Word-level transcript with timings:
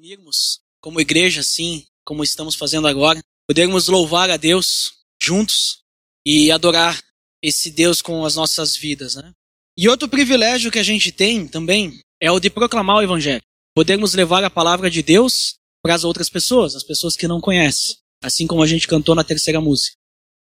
unirmos 0.00 0.60
como 0.80 0.98
igreja, 0.98 1.42
assim, 1.42 1.84
como 2.06 2.24
estamos 2.24 2.54
fazendo 2.54 2.88
agora, 2.88 3.20
podermos 3.46 3.86
louvar 3.86 4.30
a 4.30 4.38
Deus 4.38 4.94
juntos 5.20 5.82
e 6.24 6.50
adorar 6.50 6.98
esse 7.42 7.70
Deus 7.70 8.00
com 8.00 8.24
as 8.24 8.34
nossas 8.34 8.74
vidas, 8.74 9.16
né? 9.16 9.30
E 9.76 9.90
outro 9.90 10.08
privilégio 10.08 10.70
que 10.70 10.78
a 10.78 10.82
gente 10.82 11.12
tem 11.12 11.46
também 11.46 12.00
é 12.18 12.30
o 12.30 12.40
de 12.40 12.48
proclamar 12.48 12.96
o 12.96 13.02
Evangelho. 13.02 13.42
Podermos 13.76 14.14
levar 14.14 14.42
a 14.42 14.48
palavra 14.48 14.90
de 14.90 15.02
Deus 15.02 15.56
para 15.82 15.94
as 15.94 16.02
outras 16.02 16.30
pessoas, 16.30 16.74
as 16.74 16.82
pessoas 16.82 17.14
que 17.14 17.28
não 17.28 17.38
conhecem, 17.38 17.96
assim 18.22 18.46
como 18.46 18.62
a 18.62 18.66
gente 18.66 18.88
cantou 18.88 19.14
na 19.14 19.22
terceira 19.22 19.60
música. 19.60 19.96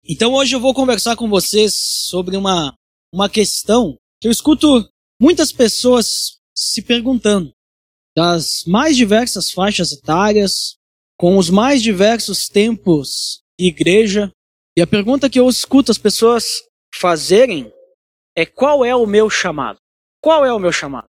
Então 0.04 0.34
hoje 0.34 0.56
eu 0.56 0.60
vou 0.60 0.74
conversar 0.74 1.16
com 1.16 1.30
vocês 1.30 1.76
sobre 1.76 2.36
uma, 2.36 2.74
uma 3.14 3.30
questão 3.30 3.96
que 4.20 4.28
eu 4.28 4.32
escuto 4.32 4.90
muitas 5.22 5.52
pessoas 5.52 6.40
se 6.56 6.82
perguntando 6.82 7.56
das 8.16 8.64
mais 8.66 8.96
diversas 8.96 9.52
faixas 9.52 9.92
etárias, 9.92 10.78
com 11.18 11.38
os 11.38 11.50
mais 11.50 11.82
diversos 11.82 12.48
tempos 12.48 13.42
de 13.60 13.68
igreja. 13.68 14.32
E 14.78 14.82
a 14.82 14.88
pergunta 14.88 15.30
que 15.30 15.40
eu 15.40 15.50
escuto 15.50 15.92
as 15.92 15.98
pessoas 15.98 16.64
fazerem 16.94 17.72
é 18.36 18.46
qual 18.46 18.84
é 18.84 18.96
o 18.96 19.06
meu 19.06 19.30
chamado? 19.30 19.78
Qual 20.22 20.46
é 20.46 20.54
o 20.54 20.60
meu 20.60 20.72
chamado? 20.72 21.08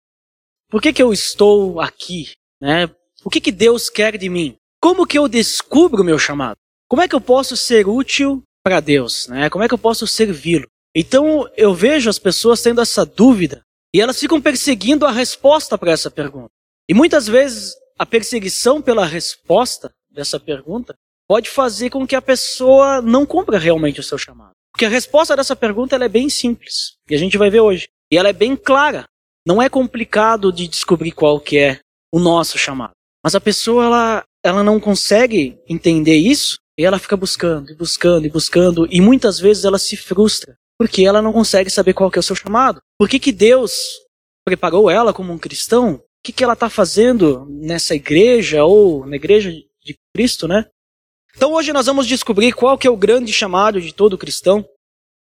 Por 0.70 0.82
que, 0.82 0.92
que 0.92 1.04
eu 1.04 1.14
estou 1.14 1.80
aqui? 1.80 2.32
Né? 2.62 2.90
O 3.24 3.30
que, 3.30 3.40
que 3.40 3.52
Deus 3.52 3.90
quer 3.90 4.18
de 4.18 4.28
mim? 4.28 4.56
Como 4.82 5.06
que 5.06 5.18
eu 5.18 5.28
descubro 5.28 6.02
o 6.02 6.06
meu 6.06 6.20
chamado? 6.20 6.58
Como 6.90 7.02
é 7.02 7.08
que 7.08 7.16
eu 7.16 7.22
posso 7.22 7.56
ser 7.56 7.88
útil 7.88 8.44
para 8.64 8.80
Deus? 8.80 9.28
Né? 9.28 9.50
Como 9.50 9.64
é 9.64 9.68
que 9.68 9.74
eu 9.74 9.78
posso 9.78 10.06
servi-lo? 10.08 10.68
Então 10.96 11.50
eu 11.56 11.74
vejo 11.74 12.10
as 12.10 12.20
pessoas 12.20 12.62
tendo 12.62 12.82
essa 12.82 13.06
dúvida 13.06 13.62
e 13.94 14.02
elas 14.02 14.20
ficam 14.20 14.42
perseguindo 14.42 15.06
a 15.06 15.12
resposta 15.12 15.78
para 15.78 15.92
essa 15.92 16.10
pergunta. 16.10 16.52
E 16.90 16.94
muitas 16.94 17.28
vezes 17.28 17.74
a 17.98 18.06
perseguição 18.06 18.82
pela 18.82 19.06
resposta 19.06 19.92
dessa 20.10 20.40
pergunta 20.40 20.96
pode 21.28 21.50
fazer 21.50 21.90
com 21.90 22.06
que 22.06 22.16
a 22.16 22.22
pessoa 22.22 23.02
não 23.02 23.26
cumpra 23.26 23.58
realmente 23.58 24.00
o 24.00 24.04
seu 24.04 24.18
chamado. 24.18 24.52
Porque 24.74 24.86
a 24.86 24.90
resposta 24.90 25.36
dessa 25.36 25.56
pergunta 25.56 25.96
é 25.96 26.10
bem 26.10 26.30
simples, 26.30 26.94
e 27.10 27.16
a 27.16 27.18
gente 27.18 27.38
vai 27.38 27.50
ver 27.50 27.60
hoje. 27.60 27.88
E 28.12 28.18
ela 28.18 28.30
é 28.30 28.34
bem 28.34 28.56
clara. 28.56 29.06
Não 29.46 29.62
é 29.62 29.70
complicado 29.70 30.52
de 30.52 30.68
descobrir 30.68 31.12
qual 31.12 31.40
que 31.40 31.58
é 31.58 31.80
o 32.12 32.20
nosso 32.20 32.58
chamado. 32.58 32.94
Mas 33.24 33.36
a 33.36 33.42
pessoa 33.42 33.86
ela, 33.86 34.24
ela 34.44 34.64
não 34.64 34.80
consegue 34.80 35.58
entender 35.68 36.16
isso 36.16 36.58
e 36.78 36.84
ela 36.84 37.00
fica 37.00 37.16
buscando 37.16 37.72
e 37.72 37.76
buscando 37.76 38.26
e 38.26 38.30
buscando 38.30 38.88
e 38.92 39.00
muitas 39.00 39.40
vezes 39.40 39.64
ela 39.64 39.78
se 39.78 39.96
frustra 39.96 40.56
porque 40.78 41.04
ela 41.04 41.22
não 41.22 41.32
consegue 41.32 41.70
saber 41.70 41.94
qual 41.94 42.12
que 42.12 42.18
é 42.18 42.22
o 42.22 42.24
seu 42.24 42.36
chamado. 42.36 42.82
Por 42.98 43.08
que, 43.08 43.20
que 43.20 43.32
Deus 43.32 43.74
preparou 44.46 44.90
ela 44.90 45.14
como 45.14 45.32
um 45.32 45.38
cristão 45.38 46.02
que, 46.24 46.32
que 46.32 46.44
ela 46.44 46.54
está 46.54 46.70
fazendo 46.70 47.46
nessa 47.50 47.94
igreja 47.94 48.64
ou 48.64 49.06
na 49.06 49.18
igreja 49.18 49.52
de 49.52 49.98
Cristo, 50.16 50.48
né? 50.48 50.66
Então 51.36 51.52
hoje 51.54 51.74
nós 51.74 51.88
vamos 51.88 52.08
descobrir 52.08 52.54
qual 52.54 52.78
que 52.78 52.88
é 52.88 52.90
o 52.90 52.98
grande 52.98 53.34
chamado 53.34 53.82
de 53.82 53.94
todo 53.94 54.18
cristão 54.18 54.66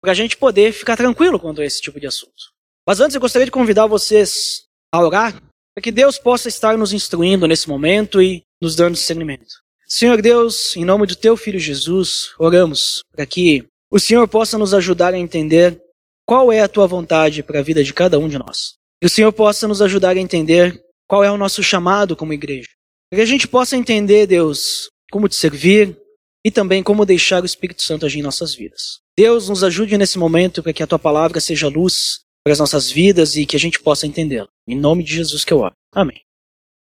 para 0.02 0.12
a 0.12 0.16
gente 0.16 0.38
poder 0.38 0.72
ficar 0.72 0.96
tranquilo 0.96 1.40
quanto 1.40 1.62
a 1.62 1.66
esse 1.66 1.82
tipo 1.82 2.00
de 2.00 2.08
assunto. 2.08 2.52
Mas 2.88 3.02
antes 3.02 3.16
eu 3.16 3.22
gostaria 3.22 3.46
de 3.46 3.52
convidar 3.52 3.88
vocês 3.88 4.64
a 4.94 5.04
orar 5.04 5.34
para 5.76 5.82
que 5.82 5.92
Deus 5.92 6.18
possa 6.18 6.48
estar 6.48 6.78
nos 6.78 6.94
instruindo 6.94 7.48
nesse 7.48 7.68
momento 7.68 8.22
e 8.22 8.44
nos 8.62 8.76
dando 8.76 8.94
discernimento. 8.94 9.56
Senhor 9.88 10.22
Deus, 10.22 10.76
em 10.78 10.86
nome 10.86 11.06
do 11.06 11.16
teu 11.16 11.36
filho 11.36 11.60
Jesus, 11.60 12.34
oramos 12.40 13.02
para 13.12 13.26
que 13.26 13.66
o 13.92 14.00
Senhor 14.00 14.28
possa 14.28 14.58
nos 14.58 14.74
ajudar 14.74 15.14
a 15.14 15.18
entender 15.18 15.82
qual 16.26 16.52
é 16.52 16.62
a 16.62 16.68
tua 16.68 16.88
vontade 16.88 17.42
para 17.42 17.60
a 17.60 17.64
vida 17.64 17.84
de 17.84 17.94
cada 17.94 18.20
um 18.20 18.28
de 18.28 18.38
nós. 18.38 18.77
Que 19.00 19.08
o 19.08 19.10
Senhor 19.10 19.32
possa 19.32 19.68
nos 19.68 19.82
ajudar 19.82 20.16
a 20.16 20.20
entender 20.20 20.82
qual 21.08 21.24
é 21.24 21.32
o 21.32 21.38
nosso 21.38 21.64
chamado 21.64 22.16
como 22.16 22.34
igreja. 22.34 22.70
Que 23.14 23.22
a 23.22 23.26
gente 23.26 23.48
possa 23.48 23.78
entender, 23.78 24.28
Deus, 24.28 24.90
como 25.12 25.30
te 25.30 25.36
servir 25.36 25.98
e 26.46 26.52
também 26.52 26.84
como 26.84 27.06
deixar 27.06 27.42
o 27.42 27.46
Espírito 27.46 27.82
Santo 27.82 28.06
agir 28.06 28.20
em 28.20 28.24
nossas 28.24 28.54
vidas. 28.54 29.00
Deus, 29.18 29.50
nos 29.50 29.64
ajude 29.64 29.98
nesse 29.98 30.18
momento 30.18 30.62
para 30.62 30.74
que 30.74 30.84
a 30.84 30.88
tua 30.88 31.00
palavra 31.00 31.40
seja 31.40 31.68
luz 31.68 32.20
para 32.44 32.54
as 32.54 32.60
nossas 32.60 32.92
vidas 32.92 33.36
e 33.36 33.46
que 33.46 33.56
a 33.56 33.60
gente 33.60 33.80
possa 33.80 34.08
entendê-la. 34.08 34.48
Em 34.68 34.78
nome 34.78 35.04
de 35.04 35.14
Jesus 35.14 35.44
que 35.44 35.54
eu 35.54 35.60
oro. 35.60 35.74
Amém. 35.94 36.22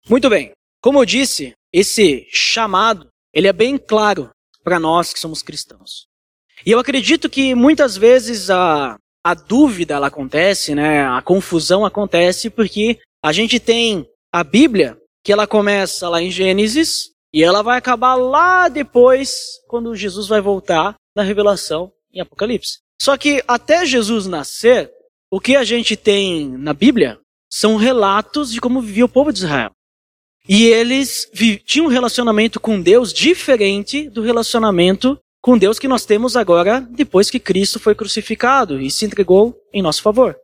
Muito 0.09 0.29
bem. 0.29 0.53
Como 0.83 0.99
eu 0.99 1.05
disse, 1.05 1.53
esse 1.73 2.27
chamado, 2.31 3.09
ele 3.35 3.49
é 3.49 3.53
bem 3.53 3.77
claro 3.77 4.31
para 4.63 4.79
nós 4.79 5.13
que 5.13 5.21
somos 5.21 5.43
cristãos. 5.43 6.07
E 6.65 6.71
eu 6.71 6.79
acredito 6.79 7.29
que 7.29 7.55
muitas 7.55 7.97
vezes 7.97 8.51
a, 8.51 8.97
a 9.25 9.35
dúvida 9.35 9.95
ela 9.95 10.07
acontece, 10.07 10.75
né? 10.75 11.05
A 11.07 11.21
confusão 11.23 11.85
acontece 11.85 12.51
porque 12.51 12.99
a 13.23 13.33
gente 13.33 13.61
tem 13.61 14.09
a 14.33 14.43
Bíblia 14.43 14.99
que 15.23 15.33
ela 15.33 15.47
começa 15.47 16.09
lá 16.09 16.23
em 16.23 16.31
Gênesis 16.31 17.11
e 17.33 17.43
ela 17.43 17.63
vai 17.63 17.79
acabar 17.79 18.15
lá 18.15 18.69
depois 18.69 19.61
quando 19.69 19.95
Jesus 19.95 20.27
vai 20.27 20.41
voltar 20.41 20.95
na 21.15 21.23
revelação 21.23 21.93
em 22.13 22.21
Apocalipse. 22.21 22.79
Só 23.01 23.17
que 23.17 23.43
até 23.47 23.85
Jesus 23.85 24.27
nascer, 24.27 24.91
o 25.31 25.41
que 25.41 25.57
a 25.57 25.65
gente 25.65 25.97
tem 25.97 26.49
na 26.59 26.73
Bíblia 26.73 27.19
são 27.51 27.77
relatos 27.77 28.53
de 28.53 28.61
como 28.61 28.81
vivia 28.81 29.05
o 29.05 29.09
povo 29.09 29.33
de 29.33 29.41
Israel. 29.41 29.71
E 30.49 30.67
eles 30.67 31.31
tinham 31.65 31.87
um 31.87 31.91
relacionamento 31.91 32.59
com 32.59 32.81
Deus 32.81 33.13
diferente 33.13 34.09
do 34.09 34.23
relacionamento 34.23 35.19
com 35.43 35.57
Deus 35.57 35.79
que 35.79 35.89
nós 35.89 36.05
temos 36.05 36.37
agora 36.37 36.81
depois 36.81 37.31
que 37.31 37.41
Cristo 37.41 37.79
foi 37.81 37.95
crucificado 37.95 38.81
e 38.81 38.91
se 38.91 39.05
entregou 39.05 39.57
em 39.73 39.83
nosso 39.83 40.03
favor. 40.03 40.37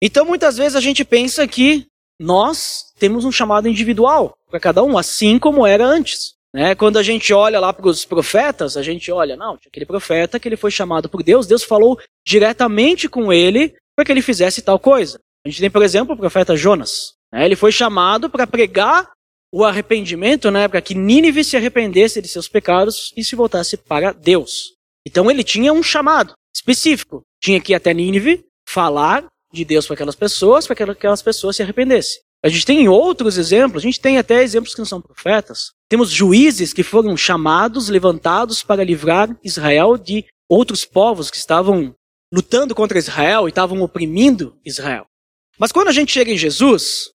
Então 0.00 0.24
muitas 0.24 0.56
vezes 0.56 0.76
a 0.76 0.80
gente 0.80 1.04
pensa 1.04 1.46
que 1.46 1.86
nós 2.20 2.92
temos 2.98 3.24
um 3.24 3.32
chamado 3.32 3.68
individual 3.68 4.36
para 4.50 4.60
cada 4.60 4.82
um, 4.82 4.98
assim 4.98 5.38
como 5.38 5.66
era 5.66 5.84
antes. 5.84 6.34
Né? 6.54 6.74
Quando 6.74 6.98
a 6.98 7.02
gente 7.02 7.32
olha 7.32 7.58
lá 7.58 7.72
para 7.72 7.88
os 7.88 8.04
profetas, 8.04 8.76
a 8.76 8.82
gente 8.82 9.10
olha, 9.10 9.36
não, 9.36 9.58
aquele 9.66 9.86
profeta 9.86 10.38
que 10.38 10.48
ele 10.48 10.56
foi 10.56 10.70
chamado 10.70 11.08
por 11.08 11.22
Deus, 11.22 11.46
Deus 11.46 11.62
falou 11.62 11.98
diretamente 12.26 13.08
com 13.08 13.32
ele 13.32 13.74
para 13.96 14.04
que 14.04 14.12
ele 14.12 14.22
fizesse 14.22 14.62
tal 14.62 14.78
coisa. 14.78 15.18
A 15.44 15.48
gente 15.48 15.60
tem, 15.60 15.70
por 15.70 15.82
exemplo, 15.82 16.14
o 16.14 16.18
profeta 16.18 16.56
Jonas. 16.56 17.14
Né? 17.32 17.46
Ele 17.46 17.56
foi 17.56 17.72
chamado 17.72 18.28
para 18.28 18.46
pregar 18.46 19.10
o 19.52 19.64
arrependimento, 19.64 20.50
né, 20.50 20.66
para 20.66 20.80
que 20.80 20.94
Nínive 20.94 21.44
se 21.44 21.56
arrependesse 21.56 22.22
de 22.22 22.28
seus 22.28 22.48
pecados 22.48 23.12
e 23.16 23.22
se 23.22 23.36
voltasse 23.36 23.76
para 23.76 24.12
Deus. 24.12 24.72
Então 25.06 25.30
ele 25.30 25.44
tinha 25.44 25.72
um 25.72 25.82
chamado 25.82 26.32
específico. 26.54 27.22
Tinha 27.40 27.60
que 27.60 27.72
ir 27.72 27.74
até 27.74 27.92
Nínive, 27.92 28.44
falar 28.66 29.26
de 29.52 29.64
Deus 29.64 29.86
para 29.86 29.94
aquelas 29.94 30.14
pessoas, 30.14 30.66
para 30.66 30.76
que 30.76 30.82
aquelas 30.82 31.20
pessoas 31.20 31.56
se 31.56 31.62
arrependessem. 31.62 32.20
A 32.44 32.48
gente 32.48 32.66
tem 32.66 32.88
outros 32.88 33.38
exemplos, 33.38 33.82
a 33.82 33.86
gente 33.86 34.00
tem 34.00 34.18
até 34.18 34.42
exemplos 34.42 34.74
que 34.74 34.80
não 34.80 34.86
são 34.86 35.00
profetas. 35.00 35.70
Temos 35.88 36.10
juízes 36.10 36.72
que 36.72 36.82
foram 36.82 37.16
chamados, 37.16 37.88
levantados 37.88 38.64
para 38.64 38.82
livrar 38.82 39.36
Israel 39.44 39.96
de 39.96 40.24
outros 40.48 40.84
povos 40.84 41.30
que 41.30 41.36
estavam 41.36 41.94
lutando 42.32 42.74
contra 42.74 42.98
Israel 42.98 43.46
e 43.46 43.50
estavam 43.50 43.80
oprimindo 43.82 44.58
Israel. 44.64 45.06
Mas 45.58 45.70
quando 45.70 45.88
a 45.88 45.92
gente 45.92 46.10
chega 46.10 46.32
em 46.32 46.36
Jesus, 46.36 47.11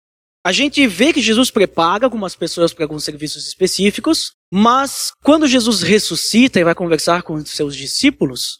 a 0.44 0.50
gente 0.50 0.86
vê 0.86 1.12
que 1.12 1.20
Jesus 1.20 1.50
prepara 1.50 2.04
algumas 2.04 2.34
pessoas 2.34 2.72
para 2.72 2.84
alguns 2.84 3.04
serviços 3.04 3.47
específicos, 3.47 4.32
mas 4.53 5.12
quando 5.22 5.47
Jesus 5.47 5.82
ressuscita 5.82 6.58
e 6.58 6.64
vai 6.64 6.75
conversar 6.75 7.22
com 7.22 7.44
seus 7.44 7.76
discípulos, 7.76 8.58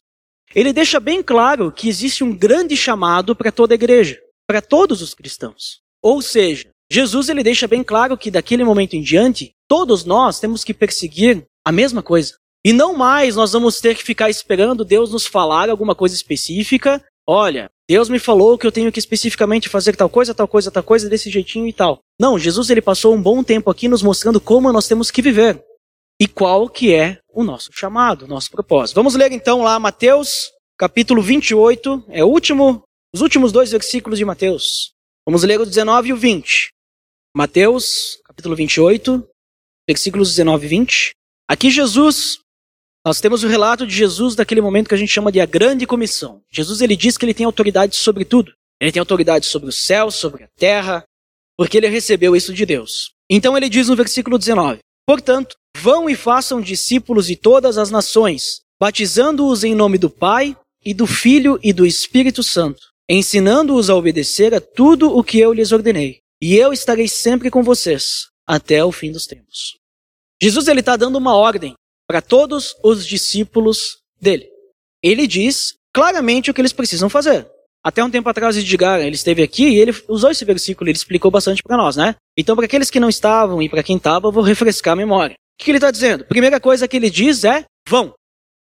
ele 0.55 0.73
deixa 0.73 1.01
bem 1.01 1.23
claro 1.23 1.73
que 1.73 1.89
existe 1.89 2.23
um 2.23 2.37
grande 2.37 2.77
chamado 2.77 3.35
para 3.35 3.51
toda 3.51 3.75
a 3.75 3.77
igreja, 3.77 4.19
para 4.47 4.63
todos 4.63 5.03
os 5.03 5.13
cristãos. 5.13 5.81
Ou 6.01 6.23
seja, 6.23 6.69
Jesus 6.91 7.29
ele 7.29 7.43
deixa 7.43 7.67
bem 7.67 7.83
claro 7.83 8.17
que 8.19 8.31
daquele 8.31 8.65
momento 8.65 8.95
em 8.95 9.03
diante, 9.03 9.53
todos 9.67 10.05
nós 10.05 10.39
temos 10.39 10.63
que 10.63 10.75
perseguir 10.75 11.45
a 11.65 11.73
mesma 11.73 12.03
coisa. 12.03 12.35
E 12.65 12.73
não 12.73 12.95
mais 12.95 13.35
nós 13.35 13.53
vamos 13.53 13.81
ter 13.81 13.97
que 13.97 14.05
ficar 14.05 14.31
esperando 14.31 14.85
Deus 14.85 15.11
nos 15.11 15.27
falar 15.27 15.69
alguma 15.69 15.95
coisa 15.97 16.15
específica. 16.15 17.03
Olha, 17.27 17.71
Deus 17.89 18.09
me 18.09 18.19
falou 18.19 18.59
que 18.59 18.67
eu 18.67 18.73
tenho 18.73 18.91
que 18.91 18.99
especificamente 18.99 19.69
fazer 19.69 19.97
tal 19.97 20.09
coisa, 20.09 20.35
tal 20.35 20.49
coisa, 20.49 20.71
tal 20.71 20.83
coisa, 20.83 21.09
desse 21.09 21.31
jeitinho 21.31 21.69
e 21.69 21.73
tal. 21.73 22.01
Não, 22.19 22.39
Jesus 22.39 22.71
ele 22.71 22.83
passou 22.83 23.15
um 23.15 23.23
bom 23.23 23.43
tempo 23.45 23.71
aqui 23.71 23.87
nos 23.89 24.03
mostrando 24.03 24.41
como 24.41 24.73
nós 24.73 24.89
temos 24.89 25.11
que 25.11 25.23
viver 25.23 25.63
e 26.21 26.27
qual 26.27 26.69
que 26.69 26.95
é 26.95 27.19
o 27.33 27.45
nosso 27.45 27.71
chamado, 27.73 28.25
o 28.25 28.29
nosso 28.29 28.51
propósito. 28.51 28.97
Vamos 28.97 29.15
ler 29.15 29.33
então 29.33 29.63
lá 29.63 29.79
Mateus, 29.79 30.51
capítulo 30.79 31.23
28, 31.23 32.05
é 32.09 32.25
o 32.25 32.29
último, 32.29 32.83
os 33.15 33.21
últimos 33.21 33.53
dois 33.53 33.71
versículos 33.71 34.19
de 34.19 34.25
Mateus. 34.25 34.93
Vamos 35.27 35.45
ler 35.45 35.61
o 35.61 35.67
19 35.67 36.09
e 36.09 36.13
o 36.13 36.17
20. 36.17 36.71
Mateus, 37.37 38.19
capítulo 38.25 38.57
28, 38.57 39.27
versículos 39.89 40.31
19 40.31 40.67
e 40.67 40.69
20. 40.69 41.11
Aqui 41.49 41.71
Jesus 41.71 42.42
nós 43.05 43.21
temos 43.21 43.43
o 43.43 43.49
relato 43.49 43.85
de 43.85 43.95
Jesus 43.95 44.37
daquele 44.37 44.61
momento 44.61 44.89
que 44.89 44.95
a 44.95 44.99
gente 44.99 45.13
chama 45.13 45.33
de 45.33 45.41
a 45.41 45.47
grande 45.47 45.87
comissão. 45.87 46.41
Jesus 46.51 46.81
ele 46.81 46.97
diz 46.97 47.19
que 47.19 47.25
ele 47.25 47.35
tem 47.35 47.45
autoridade 47.45 47.97
sobre 47.97 48.25
tudo. 48.25 48.53
Ele 48.81 48.93
tem 48.93 49.01
autoridade 49.01 49.47
sobre 49.47 49.69
o 49.69 49.73
céu, 49.73 50.11
sobre 50.11 50.45
a 50.45 50.49
terra, 50.57 51.05
porque 51.57 51.77
ele 51.77 51.89
recebeu 51.89 52.37
isso 52.37 52.53
de 52.53 52.65
Deus. 52.65 53.13
Então 53.29 53.57
ele 53.57 53.69
diz 53.69 53.89
no 53.89 53.97
versículo 53.97 54.39
19: 54.39 54.79
Portanto, 55.07 55.57
vão 55.77 56.09
e 56.09 56.15
façam 56.15 56.61
discípulos 56.61 57.27
de 57.27 57.37
todas 57.37 57.77
as 57.77 57.91
nações, 57.91 58.61
batizando-os 58.81 59.65
em 59.65 59.75
nome 59.75 59.99
do 59.99 60.09
Pai 60.09 60.57
e 60.85 60.95
do 60.95 61.07
Filho 61.07 61.59
e 61.63 61.73
do 61.73 61.85
Espírito 61.85 62.43
Santo, 62.43 62.81
ensinando-os 63.09 63.91
a 63.91 63.97
obedecer 63.97 64.55
a 64.55 64.61
tudo 64.61 65.17
o 65.17 65.25
que 65.25 65.39
eu 65.39 65.53
lhes 65.53 65.73
ordenei. 65.73 66.21
E 66.41 66.57
eu 66.57 66.73
estarei 66.73 67.09
sempre 67.09 67.51
com 67.51 67.63
vocês, 67.63 68.29
até 68.47 68.85
o 68.85 68.93
fim 68.93 69.11
dos 69.11 69.27
tempos. 69.27 69.77
Jesus 70.41 70.67
ele 70.67 70.81
está 70.81 70.97
dando 70.97 71.19
uma 71.19 71.37
ordem 71.37 71.75
para 72.13 72.21
todos 72.21 72.77
os 72.83 73.07
discípulos 73.07 73.97
dele. 74.21 74.47
Ele 75.03 75.27
diz 75.27 75.77
claramente 75.95 76.51
o 76.51 76.55
que 76.55 76.61
eles 76.61 76.75
precisam 76.75 77.09
fazer. 77.09 77.49
Até 77.83 78.05
um 78.05 78.11
tempo 78.11 78.29
atrás, 78.29 78.55
Edgar, 78.55 79.01
ele 79.01 79.15
esteve 79.15 79.43
aqui 79.43 79.67
e 79.67 79.81
ele 79.81 79.97
usou 80.07 80.31
esse 80.31 80.45
versículo, 80.45 80.91
ele 80.91 80.97
explicou 80.99 81.31
bastante 81.31 81.63
para 81.63 81.75
nós, 81.75 81.97
né? 81.97 82.15
Então, 82.37 82.55
para 82.55 82.67
aqueles 82.67 82.91
que 82.91 83.01
não 83.01 83.09
estavam 83.09 83.63
e 83.63 83.69
para 83.69 83.83
quem 83.83 83.97
estava, 83.97 84.29
eu 84.29 84.33
vou 84.33 84.43
refrescar 84.43 84.93
a 84.93 84.97
memória. 84.97 85.35
O 85.59 85.65
que 85.65 85.71
ele 85.71 85.79
está 85.79 85.91
dizendo? 85.91 86.27
Primeira 86.27 86.61
coisa 86.61 86.87
que 86.87 86.99
ele 86.99 87.09
diz 87.09 87.45
é: 87.45 87.65
vão. 87.89 88.13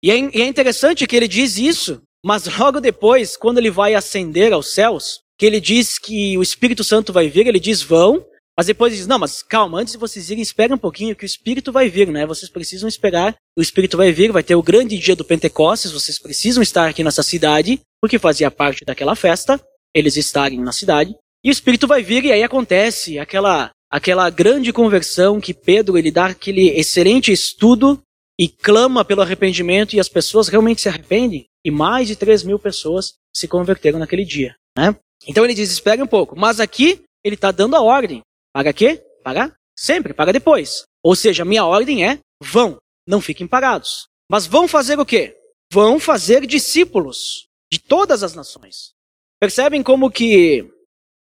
E 0.05 0.11
é, 0.11 0.19
e 0.19 0.43
é 0.43 0.47
interessante 0.47 1.07
que 1.07 1.17
ele 1.17 1.27
diz 1.27 1.57
isso, 1.57 2.03
mas 2.23 2.47
logo 2.59 2.83
depois, 2.83 3.35
quando 3.35 3.57
ele 3.57 3.71
vai 3.71 3.95
ascender 3.95 4.53
aos 4.53 4.75
céus, 4.75 5.21
que 5.39 5.47
ele 5.47 5.59
diz 5.59 5.99
que 5.99 6.37
o 6.37 6.43
Espírito 6.43 6.85
Santo 6.85 7.15
vai 7.15 7.31
vir, 7.31 7.47
ele 7.47 7.59
diz: 7.59 7.81
vão, 7.81 8.23
mas 8.59 8.67
depois 8.67 8.93
diz, 8.93 9.07
não, 9.07 9.21
mas 9.21 9.41
calma, 9.41 9.79
antes 9.79 9.93
de 9.93 10.01
vocês 10.01 10.31
irem, 10.31 10.43
esperem 10.43 10.75
um 10.75 10.79
pouquinho 10.79 11.15
que 11.15 11.25
o 11.25 11.27
Espírito 11.27 11.71
vai 11.71 11.89
vir, 11.89 12.09
né? 12.09 12.27
Vocês 12.27 12.51
precisam 12.51 12.89
esperar, 12.89 13.37
o 13.57 13.63
Espírito 13.63 13.97
vai 13.97 14.11
vir, 14.11 14.33
vai 14.33 14.43
ter 14.43 14.57
o 14.57 14.63
grande 14.65 14.99
dia 14.99 15.15
do 15.15 15.25
Pentecostes, 15.25 15.93
vocês 15.93 16.19
precisam 16.19 16.61
estar 16.61 16.89
aqui 16.89 17.05
nessa 17.05 17.23
cidade, 17.23 17.81
porque 18.03 18.19
fazia 18.19 18.51
parte 18.51 18.85
daquela 18.85 19.15
festa, 19.15 19.65
eles 19.95 20.17
estarem 20.17 20.59
na 20.59 20.73
cidade, 20.73 21.15
e 21.45 21.51
o 21.51 21.53
Espírito 21.53 21.87
vai 21.87 22.03
vir 22.03 22.25
e 22.25 22.33
aí 22.33 22.43
acontece 22.43 23.17
aquela, 23.17 23.71
aquela 23.89 24.29
grande 24.29 24.73
conversão 24.73 25.41
que 25.41 25.55
Pedro, 25.55 25.97
ele 25.97 26.11
dá 26.11 26.27
aquele 26.27 26.71
excelente 26.71 27.31
estudo 27.31 28.03
e 28.37 28.49
clama 28.49 29.05
pelo 29.05 29.23
arrependimento 29.23 29.95
e 29.95 30.01
as 30.01 30.09
pessoas 30.09 30.49
realmente 30.49 30.81
se 30.81 30.89
arrependem, 30.89 31.47
e 31.65 31.71
mais 31.71 32.09
de 32.09 32.17
3 32.17 32.43
mil 32.43 32.59
pessoas 32.59 33.15
se 33.33 33.47
converteram 33.47 34.01
naquele 34.01 34.25
dia, 34.25 34.57
né? 34.77 34.97
Então 35.29 35.45
ele 35.45 35.55
diz, 35.55 35.71
espere 35.71 36.03
um 36.03 36.09
pouco, 36.09 36.37
mas 36.37 36.59
aqui 36.59 37.05
ele 37.25 37.37
está 37.37 37.53
dando 37.53 37.77
a 37.77 37.81
ordem. 37.81 38.21
Paga 38.59 38.73
quê? 38.73 39.01
Paga 39.23 39.53
sempre, 39.79 40.13
paga 40.13 40.33
depois. 40.33 40.83
Ou 41.01 41.15
seja, 41.15 41.45
minha 41.45 41.65
ordem 41.65 42.05
é: 42.05 42.19
vão, 42.43 42.77
não 43.07 43.21
fiquem 43.21 43.47
parados. 43.47 44.09
Mas 44.29 44.49
vão 44.49 44.67
fazer 44.67 44.99
o 44.99 45.07
quê? 45.07 45.37
Vão 45.73 46.01
fazer 46.01 46.45
discípulos 46.45 47.47
de 47.73 47.79
todas 47.79 48.25
as 48.25 48.35
nações. 48.35 48.91
Percebem 49.41 49.81
como 49.81 50.11
que 50.11 50.69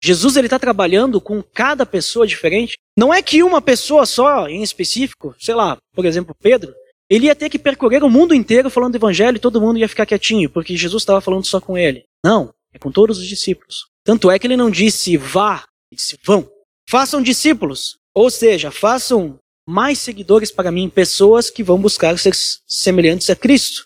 Jesus 0.03 0.37
ele 0.37 0.49
está 0.49 0.59
trabalhando 0.59 1.21
com 1.21 1.41
cada 1.41 1.87
pessoa 1.87 2.27
diferente? 2.27 2.77
Não 2.99 3.15
é 3.15 3.23
que 3.23 3.45
uma 3.45 3.63
pessoa 3.63 4.07
só, 4.07 4.49
em 4.49 4.65
específico, 4.65 5.33
sei 5.39 5.55
lá, 5.55 5.77
por 5.95 6.05
exemplo, 6.05 6.35
Pedro, 6.43 6.75
ele 7.09 7.27
ia 7.27 7.37
ter 7.37 7.49
que 7.49 7.61
percorrer 7.61 8.03
o 8.03 8.11
mundo 8.11 8.35
inteiro 8.35 8.69
falando 8.69 8.95
do 8.95 8.99
evangelho 8.99 9.37
e 9.37 9.41
todo 9.41 9.61
mundo 9.61 9.79
ia 9.79 9.89
ficar 9.89 10.05
quietinho, 10.05 10.51
porque 10.51 10.77
Jesus 10.77 11.03
estava 11.03 11.21
falando 11.21 11.47
só 11.47 11.61
com 11.61 11.79
ele. 11.79 12.03
Não, 12.25 12.53
é 12.75 12.79
com 12.79 12.91
todos 12.91 13.19
os 13.19 13.29
discípulos. 13.29 13.87
Tanto 14.03 14.33
é 14.33 14.37
que 14.37 14.49
ele 14.49 14.57
não 14.57 14.69
disse 14.69 15.17
vá, 15.17 15.63
ele 15.93 15.97
disse 15.97 16.19
vão. 16.25 16.51
Façam 16.91 17.23
discípulos, 17.23 17.99
ou 18.13 18.29
seja, 18.29 18.73
façam 18.73 19.39
mais 19.65 20.01
seguidores 20.01 20.51
para 20.51 20.73
mim, 20.73 20.91
pessoas 20.91 21.49
que 21.49 21.63
vão 21.63 21.81
buscar 21.81 22.19
ser 22.19 22.33
semelhantes 22.67 23.31
a 23.31 23.37
Cristo. 23.37 23.85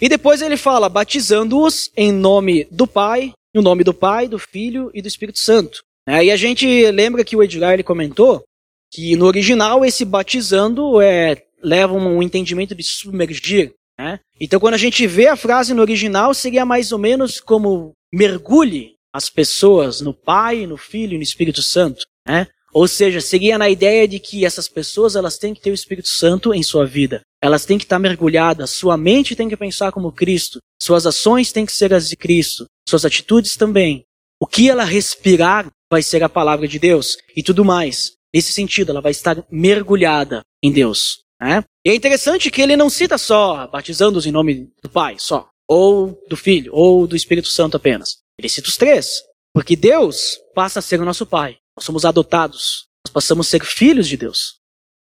E 0.00 0.08
depois 0.08 0.40
ele 0.40 0.56
fala, 0.56 0.88
batizando-os 0.88 1.90
em 1.94 2.10
nome 2.10 2.66
do 2.70 2.86
Pai, 2.86 3.34
no 3.54 3.60
nome 3.60 3.84
do 3.84 3.92
Pai, 3.92 4.26
do 4.26 4.38
Filho 4.38 4.90
e 4.94 5.02
do 5.02 5.08
Espírito 5.08 5.38
Santo. 5.38 5.82
É, 6.08 6.24
e 6.24 6.30
a 6.30 6.36
gente 6.36 6.90
lembra 6.90 7.26
que 7.26 7.36
o 7.36 7.42
Edgar 7.42 7.74
ele 7.74 7.82
comentou 7.82 8.42
que 8.90 9.14
no 9.16 9.26
original 9.26 9.84
esse 9.84 10.06
batizando 10.06 10.98
é, 10.98 11.44
leva 11.62 11.92
um 11.92 12.22
entendimento 12.22 12.74
de 12.74 12.82
submergir. 12.82 13.74
Né? 13.98 14.18
Então 14.40 14.58
quando 14.58 14.74
a 14.74 14.78
gente 14.78 15.06
vê 15.06 15.28
a 15.28 15.36
frase 15.36 15.74
no 15.74 15.82
original, 15.82 16.32
seria 16.32 16.64
mais 16.64 16.90
ou 16.90 16.98
menos 16.98 17.38
como 17.38 17.92
mergulhe 18.10 18.94
as 19.12 19.28
pessoas 19.28 20.00
no 20.00 20.14
Pai, 20.14 20.66
no 20.66 20.78
Filho 20.78 21.14
e 21.14 21.16
no 21.18 21.22
Espírito 21.22 21.62
Santo. 21.62 22.06
Né? 22.26 22.46
Ou 22.72 22.86
seja, 22.86 23.20
seguia 23.20 23.58
na 23.58 23.68
ideia 23.68 24.06
de 24.06 24.20
que 24.20 24.44
essas 24.44 24.68
pessoas 24.68 25.16
elas 25.16 25.38
têm 25.38 25.52
que 25.52 25.60
ter 25.60 25.70
o 25.70 25.74
Espírito 25.74 26.08
Santo 26.08 26.54
em 26.54 26.62
sua 26.62 26.86
vida. 26.86 27.20
Elas 27.42 27.64
têm 27.64 27.78
que 27.78 27.84
estar 27.84 27.98
mergulhadas. 27.98 28.70
Sua 28.70 28.96
mente 28.96 29.34
tem 29.34 29.48
que 29.48 29.56
pensar 29.56 29.90
como 29.90 30.12
Cristo. 30.12 30.58
Suas 30.80 31.06
ações 31.06 31.52
têm 31.52 31.66
que 31.66 31.72
ser 31.72 31.92
as 31.92 32.08
de 32.08 32.16
Cristo. 32.16 32.66
Suas 32.88 33.04
atitudes 33.04 33.56
também. 33.56 34.04
O 34.40 34.46
que 34.46 34.70
ela 34.70 34.84
respirar 34.84 35.68
vai 35.90 36.02
ser 36.02 36.22
a 36.22 36.28
palavra 36.28 36.68
de 36.68 36.78
Deus 36.78 37.16
e 37.36 37.42
tudo 37.42 37.64
mais. 37.64 38.12
Nesse 38.32 38.52
sentido, 38.52 38.90
ela 38.90 39.00
vai 39.00 39.10
estar 39.10 39.44
mergulhada 39.50 40.42
em 40.62 40.70
Deus. 40.70 41.24
Né? 41.40 41.64
E 41.84 41.90
é 41.90 41.94
interessante 41.94 42.50
que 42.50 42.62
ele 42.62 42.76
não 42.76 42.88
cita 42.88 43.18
só 43.18 43.66
batizando-os 43.66 44.26
em 44.26 44.30
nome 44.30 44.70
do 44.82 44.88
Pai, 44.88 45.16
só, 45.18 45.48
ou 45.68 46.18
do 46.28 46.36
Filho, 46.36 46.72
ou 46.74 47.06
do 47.06 47.16
Espírito 47.16 47.48
Santo 47.48 47.76
apenas. 47.76 48.18
Ele 48.38 48.48
cita 48.48 48.68
os 48.68 48.76
três, 48.76 49.22
porque 49.52 49.74
Deus 49.74 50.38
passa 50.54 50.78
a 50.78 50.82
ser 50.82 51.00
o 51.00 51.04
nosso 51.04 51.26
Pai. 51.26 51.56
Nós 51.80 51.86
somos 51.86 52.04
adotados. 52.04 52.84
Nós 53.06 53.12
passamos 53.12 53.46
a 53.46 53.50
ser 53.50 53.64
filhos 53.64 54.06
de 54.06 54.18
Deus. 54.18 54.56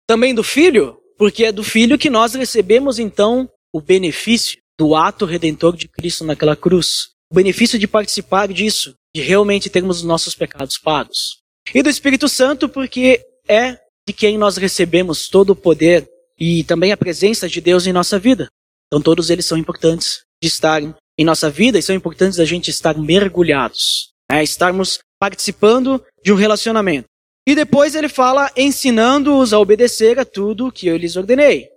Também 0.06 0.34
do 0.34 0.44
filho, 0.44 0.98
porque 1.16 1.46
é 1.46 1.52
do 1.52 1.64
filho 1.64 1.96
que 1.96 2.10
nós 2.10 2.34
recebemos 2.34 2.98
então 2.98 3.48
o 3.72 3.80
benefício 3.80 4.58
do 4.78 4.94
ato 4.94 5.24
redentor 5.24 5.74
de 5.74 5.88
Cristo 5.88 6.24
naquela 6.24 6.54
cruz. 6.54 7.08
O 7.32 7.34
benefício 7.34 7.78
de 7.78 7.88
participar 7.88 8.48
disso, 8.48 8.94
de 9.16 9.22
realmente 9.22 9.70
termos 9.70 9.98
os 9.98 10.04
nossos 10.04 10.34
pecados 10.34 10.76
pagos. 10.76 11.38
E 11.74 11.82
do 11.82 11.88
Espírito 11.88 12.28
Santo, 12.28 12.68
porque 12.68 13.24
é 13.48 13.78
de 14.06 14.12
quem 14.12 14.36
nós 14.36 14.58
recebemos 14.58 15.26
todo 15.28 15.50
o 15.50 15.56
poder 15.56 16.06
e 16.38 16.64
também 16.64 16.92
a 16.92 16.98
presença 16.98 17.48
de 17.48 17.62
Deus 17.62 17.86
em 17.86 17.94
nossa 17.94 18.18
vida. 18.18 18.46
Então 18.88 19.00
todos 19.00 19.30
eles 19.30 19.46
são 19.46 19.56
importantes 19.56 20.20
de 20.42 20.48
estarem 20.48 20.94
em 21.18 21.24
nossa 21.24 21.48
vida 21.48 21.78
e 21.78 21.82
são 21.82 21.96
importantes 21.96 22.38
a 22.38 22.44
gente 22.44 22.68
estar 22.68 22.96
mergulhados, 22.98 24.10
né? 24.30 24.44
estarmos 24.44 24.98
participando 25.18 26.02
de 26.22 26.32
um 26.32 26.36
relacionamento. 26.36 27.08
E 27.46 27.54
depois 27.54 27.94
ele 27.94 28.08
fala 28.08 28.50
ensinando-os 28.56 29.52
a 29.52 29.58
obedecer 29.58 30.18
a 30.18 30.24
tudo 30.24 30.72
que 30.72 30.86
eu 30.86 30.96
lhes 30.96 31.16
ordenei. 31.16 31.68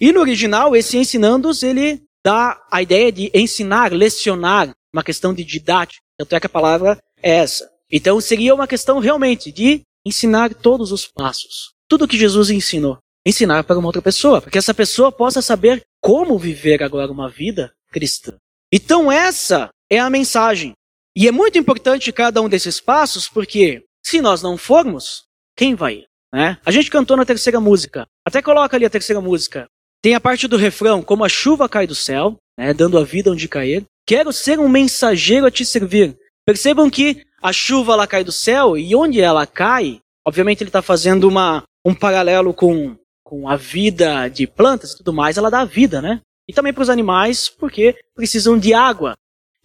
E 0.00 0.12
no 0.12 0.20
original, 0.20 0.74
esse 0.74 0.98
ensinando-os, 0.98 1.62
ele 1.62 2.02
dá 2.24 2.60
a 2.70 2.82
ideia 2.82 3.12
de 3.12 3.30
ensinar, 3.34 3.92
lecionar, 3.92 4.70
uma 4.92 5.02
questão 5.02 5.32
de 5.32 5.44
didática. 5.44 6.02
Tanto 6.18 6.34
é 6.34 6.40
que 6.40 6.46
a 6.46 6.50
palavra 6.50 6.98
é 7.22 7.36
essa. 7.36 7.70
Então 7.90 8.20
seria 8.20 8.54
uma 8.54 8.66
questão 8.66 8.98
realmente 8.98 9.52
de 9.52 9.82
ensinar 10.04 10.54
todos 10.54 10.92
os 10.92 11.06
passos. 11.06 11.72
Tudo 11.88 12.08
que 12.08 12.18
Jesus 12.18 12.50
ensinou. 12.50 12.98
Ensinar 13.24 13.64
para 13.64 13.78
uma 13.78 13.86
outra 13.86 14.02
pessoa, 14.02 14.40
para 14.40 14.50
que 14.50 14.58
essa 14.58 14.74
pessoa 14.74 15.12
possa 15.12 15.40
saber 15.40 15.82
como 16.00 16.38
viver 16.38 16.82
agora 16.82 17.12
uma 17.12 17.28
vida 17.28 17.72
cristã. 17.92 18.34
Então 18.72 19.12
essa 19.12 19.68
é 19.90 20.00
a 20.00 20.10
mensagem. 20.10 20.72
E 21.16 21.28
é 21.28 21.32
muito 21.32 21.58
importante 21.58 22.12
cada 22.12 22.40
um 22.40 22.48
desses 22.48 22.80
passos, 22.80 23.28
porque 23.28 23.84
se 24.04 24.20
nós 24.20 24.42
não 24.42 24.56
formos, 24.56 25.24
quem 25.56 25.74
vai 25.74 25.94
ir? 25.94 26.06
Né? 26.32 26.56
A 26.64 26.70
gente 26.70 26.90
cantou 26.90 27.16
na 27.16 27.24
terceira 27.24 27.60
música. 27.60 28.06
Até 28.26 28.40
coloca 28.40 28.76
ali 28.76 28.86
a 28.86 28.90
terceira 28.90 29.20
música. 29.20 29.68
Tem 30.02 30.14
a 30.14 30.20
parte 30.20 30.48
do 30.48 30.56
refrão, 30.56 31.02
como 31.02 31.24
a 31.24 31.28
chuva 31.28 31.68
cai 31.68 31.86
do 31.86 31.94
céu, 31.94 32.36
né, 32.58 32.72
dando 32.72 32.98
a 32.98 33.04
vida 33.04 33.30
onde 33.30 33.46
cair. 33.46 33.84
Quero 34.06 34.32
ser 34.32 34.58
um 34.58 34.68
mensageiro 34.68 35.46
a 35.46 35.50
te 35.50 35.64
servir. 35.64 36.16
Percebam 36.44 36.90
que 36.90 37.24
a 37.40 37.52
chuva 37.52 37.92
ela 37.92 38.06
cai 38.06 38.24
do 38.24 38.32
céu 38.32 38.76
e 38.76 38.94
onde 38.96 39.20
ela 39.20 39.46
cai, 39.46 40.00
obviamente 40.26 40.62
ele 40.62 40.68
está 40.70 40.82
fazendo 40.82 41.28
uma, 41.28 41.62
um 41.84 41.94
paralelo 41.94 42.52
com, 42.52 42.96
com 43.22 43.48
a 43.48 43.56
vida 43.56 44.28
de 44.28 44.46
plantas 44.46 44.92
e 44.92 44.96
tudo 44.96 45.12
mais, 45.12 45.36
ela 45.36 45.50
dá 45.50 45.64
vida, 45.64 46.02
né? 46.02 46.20
E 46.48 46.52
também 46.52 46.72
para 46.72 46.82
os 46.82 46.90
animais, 46.90 47.48
porque 47.48 47.96
precisam 48.14 48.58
de 48.58 48.74
água. 48.74 49.14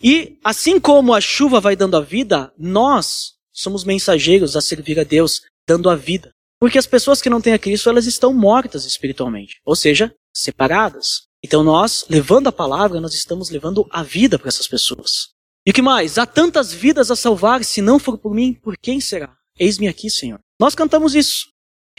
E 0.02 0.38
assim 0.44 0.80
como 0.80 1.14
a 1.14 1.22
chuva 1.22 1.60
vai 1.60 1.76
dando 1.76 1.98
a 1.98 2.02
vida, 2.02 2.54
nós 2.58 3.34
somos 3.52 3.84
mensageiros 3.84 4.56
a 4.56 4.62
servir 4.62 5.00
a 5.00 5.04
Deus, 5.04 5.42
dando 5.68 5.90
a 5.90 5.96
vida. 5.96 6.32
Porque 6.60 6.78
as 6.78 6.88
pessoas 6.88 7.22
que 7.22 7.30
não 7.30 7.42
têm 7.42 7.54
a 7.54 7.60
Cristo, 7.60 7.90
elas 7.90 8.06
estão 8.06 8.34
mortas 8.34 8.86
espiritualmente, 8.86 9.60
ou 9.66 9.76
seja, 9.76 10.14
separadas. 10.34 11.24
Então 11.44 11.64
nós, 11.64 12.06
levando 12.10 12.48
a 12.48 12.52
palavra, 12.52 13.00
nós 13.00 13.14
estamos 13.14 13.50
levando 13.50 13.88
a 13.92 14.04
vida 14.04 14.40
para 14.40 14.48
essas 14.48 14.68
pessoas. 14.68 15.30
E 15.66 15.72
o 15.72 15.74
que 15.74 15.82
mais? 15.82 16.18
Há 16.18 16.26
tantas 16.26 16.72
vidas 16.72 17.12
a 17.12 17.16
salvar, 17.16 17.64
se 17.64 17.82
não 17.82 18.00
for 18.00 18.18
por 18.18 18.34
mim, 18.34 18.54
por 18.54 18.78
quem 18.78 19.00
será? 19.02 19.36
Eis-me 19.60 19.88
aqui, 19.88 20.10
Senhor. 20.10 20.40
Nós 20.60 20.74
cantamos 20.74 21.14
isso. 21.14 21.48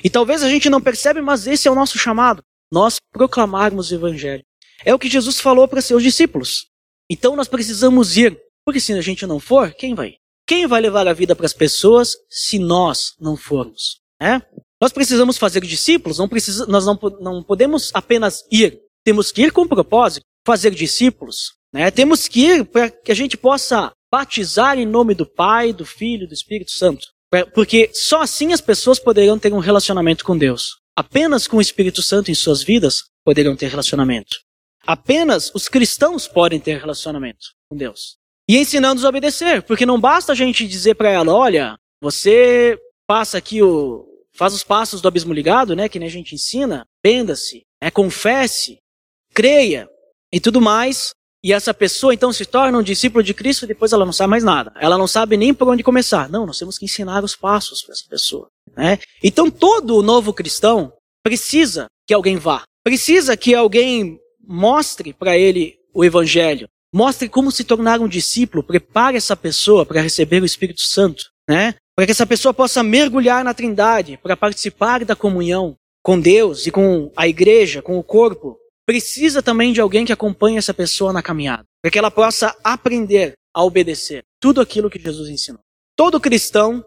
E 0.03 0.09
talvez 0.09 0.43
a 0.43 0.49
gente 0.49 0.71
não 0.71 0.81
percebe, 0.81 1.21
mas 1.21 1.47
esse 1.47 1.69
é 1.69 1.71
o 1.71 1.75
nosso 1.75 1.99
chamado. 1.99 2.43
Nós 2.73 2.97
proclamarmos 3.13 3.91
o 3.91 3.95
Evangelho. 3.95 4.45
É 4.85 4.95
o 4.95 4.99
que 4.99 5.09
Jesus 5.09 5.41
falou 5.41 5.67
para 5.67 5.83
seus 5.83 6.03
discípulos. 6.03 6.67
Então 7.11 7.35
nós 7.35 7.49
precisamos 7.49 8.17
ir, 8.17 8.39
porque 8.65 8.81
se 8.81 8.93
a 8.93 9.01
gente 9.01 9.27
não 9.27 9.41
for, 9.41 9.73
quem 9.73 9.95
vai? 9.95 10.15
Quem 10.47 10.67
vai 10.67 10.81
levar 10.81 11.07
a 11.07 11.13
vida 11.13 11.37
para 11.37 11.47
as 11.47 11.53
pessoas 11.53 12.17
se 12.31 12.59
nós 12.59 13.15
não 13.21 13.37
formos? 13.37 14.01
É? 14.21 14.41
Nós 14.81 14.93
precisamos 14.93 15.37
fazer 15.37 15.61
discípulos, 15.61 16.19
não 16.19 16.29
precisa, 16.29 16.67
nós 16.67 16.87
não, 16.87 16.99
não 17.21 17.43
podemos 17.43 17.91
apenas 17.93 18.45
ir. 18.51 18.79
Temos 19.05 19.33
que 19.33 19.43
ir 19.43 19.53
com 19.53 19.67
propósito, 19.67 20.25
fazer 20.47 20.71
discípulos. 20.71 21.53
Né? 21.73 21.91
Temos 21.91 22.29
que 22.29 22.41
ir 22.41 22.65
para 22.65 22.91
que 22.91 23.13
a 23.13 23.15
gente 23.15 23.37
possa 23.37 23.93
batizar 24.11 24.79
em 24.79 24.87
nome 24.87 25.15
do 25.15 25.27
Pai, 25.27 25.73
do 25.73 25.85
Filho 25.85 26.25
e 26.25 26.27
do 26.29 26.35
Espírito 26.35 26.71
Santo. 26.71 27.07
Porque 27.55 27.91
só 27.93 28.23
assim 28.23 28.53
as 28.53 28.61
pessoas 28.61 28.99
poderão 28.99 29.39
ter 29.39 29.53
um 29.53 29.59
relacionamento 29.59 30.25
com 30.25 30.37
Deus. 30.37 30.79
Apenas 30.97 31.47
com 31.47 31.59
o 31.59 31.61
Espírito 31.61 32.03
Santo 32.03 32.31
em 32.31 32.35
suas 32.35 32.63
vidas 32.63 33.05
poderão 33.25 33.55
ter 33.55 33.69
relacionamento. 33.69 34.37
Apenas 34.89 35.53
os 35.55 35.69
cristãos 35.69 36.27
podem 36.27 36.59
ter 36.59 36.79
relacionamento 36.79 37.49
com 37.69 37.77
Deus. 37.77 38.17
E 38.49 38.57
ensinando-os 38.57 39.05
a 39.05 39.11
obedecer, 39.11 39.63
porque 39.63 39.85
não 39.85 40.01
basta 40.01 40.33
a 40.33 40.35
gente 40.35 40.67
dizer 40.67 40.95
para 40.95 41.11
ela, 41.11 41.35
olha, 41.35 41.77
você 42.03 42.79
passa 43.07 43.37
aqui 43.37 43.63
o 43.63 44.09
faz 44.35 44.55
os 44.55 44.65
passos 44.65 45.03
do 45.03 45.09
abismo 45.09 45.35
ligado, 45.35 45.77
né, 45.77 45.91
que 45.91 45.99
nem 45.99 46.09
a 46.09 46.11
gente 46.11 46.35
ensina, 46.35 46.87
penda-se, 47.03 47.67
né, 47.83 47.91
confesse, 47.91 48.79
creia 49.35 49.87
e 50.33 50.41
tudo 50.41 50.59
mais. 50.59 51.11
E 51.45 51.53
essa 51.53 51.75
pessoa 51.75 52.15
então 52.15 52.33
se 52.33 52.47
torna 52.47 52.79
um 52.79 52.83
discípulo 52.83 53.23
de 53.23 53.35
Cristo 53.35 53.65
e 53.65 53.69
depois 53.69 53.93
ela 53.93 54.07
não 54.07 54.13
sabe 54.13 54.31
mais 54.31 54.43
nada. 54.43 54.73
Ela 54.77 54.97
não 54.97 55.07
sabe 55.07 55.37
nem 55.37 55.53
por 55.53 55.69
onde 55.69 55.83
começar. 55.83 56.31
Não, 56.31 56.47
nós 56.47 56.59
temos 56.59 56.79
que 56.79 56.87
ensinar 56.87 57.23
os 57.23 57.37
passos 57.37 57.83
para 57.83 57.93
essa 57.93 58.05
pessoa. 58.09 58.49
Né? 58.75 58.99
Então 59.23 59.51
todo 59.51 60.03
novo 60.03 60.33
cristão 60.33 60.95
precisa 61.23 61.89
que 62.07 62.15
alguém 62.15 62.39
vá. 62.39 62.63
Precisa 62.83 63.37
que 63.37 63.55
alguém 63.55 64.19
mostre 64.49 65.13
para 65.13 65.37
ele 65.37 65.79
o 65.93 66.05
evangelho. 66.05 66.69
Mostre 66.93 67.29
como 67.29 67.53
se 67.53 67.65
tornar 67.65 68.01
um 68.01 68.09
discípulo. 68.09 68.65
Prepare 68.65 69.17
essa 69.19 69.37
pessoa 69.37 69.85
para 69.85 70.01
receber 70.01 70.43
o 70.43 70.47
Espírito 70.47 70.81
Santo. 70.81 71.27
Né? 71.49 71.75
Para 71.95 72.07
que 72.07 72.13
essa 72.13 72.27
pessoa 72.27 72.55
possa 72.55 72.83
mergulhar 72.83 73.45
na 73.45 73.53
trindade, 73.53 74.19
para 74.23 74.37
participar 74.37 75.05
da 75.05 75.15
comunhão 75.15 75.77
com 76.03 76.19
Deus 76.19 76.67
e 76.67 76.71
com 76.71 77.13
a 77.15 77.29
igreja, 77.29 77.83
com 77.83 77.99
o 77.99 78.03
corpo 78.03 78.57
precisa 78.87 79.43
também 79.43 79.71
de 79.71 79.83
alguém 79.83 80.07
que 80.07 80.13
acompanhe 80.13 80.57
essa 80.57 80.73
pessoa 80.73 81.13
na 81.13 81.23
caminhada, 81.23 81.65
para 81.83 81.91
que 81.91 81.99
ela 81.99 82.11
possa 82.11 82.57
aprender 82.65 83.35
a 83.53 83.63
obedecer 83.63 84.23
tudo 84.41 84.63
aquilo 84.63 84.89
que 84.89 84.99
Jesus 84.99 85.29
ensinou. 85.29 85.61
Todo 85.95 86.19
cristão 86.19 86.83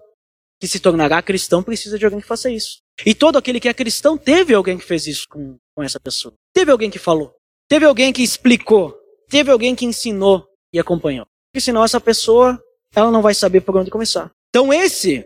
que 0.60 0.68
se 0.68 0.80
tornará 0.80 1.22
cristão 1.22 1.62
precisa 1.62 2.00
de 2.00 2.06
alguém 2.06 2.20
que 2.20 2.28
faça 2.28 2.50
isso. 2.50 2.80
E 3.06 3.14
todo 3.14 3.38
aquele 3.38 3.60
que 3.60 3.70
é 3.70 3.74
cristão 3.74 4.18
teve 4.18 4.54
alguém 4.54 4.80
que 4.80 4.86
fez 4.86 5.06
isso 5.06 5.28
com, 5.30 5.58
com 5.76 5.84
essa 5.84 6.00
pessoa. 6.00 6.34
Teve 6.54 6.72
alguém 6.72 6.90
que 6.90 6.98
falou. 6.98 7.36
Teve 7.72 7.86
alguém 7.86 8.12
que 8.12 8.22
explicou. 8.22 9.00
Teve 9.30 9.50
alguém 9.50 9.74
que 9.74 9.86
ensinou 9.86 10.46
e 10.74 10.78
acompanhou. 10.78 11.26
Porque 11.48 11.62
senão 11.62 11.86
essa 11.86 12.02
pessoa, 12.02 12.62
ela 12.94 13.10
não 13.10 13.22
vai 13.22 13.34
saber 13.34 13.62
por 13.62 13.78
onde 13.78 13.90
começar. 13.90 14.30
Então 14.50 14.74
esse 14.74 15.26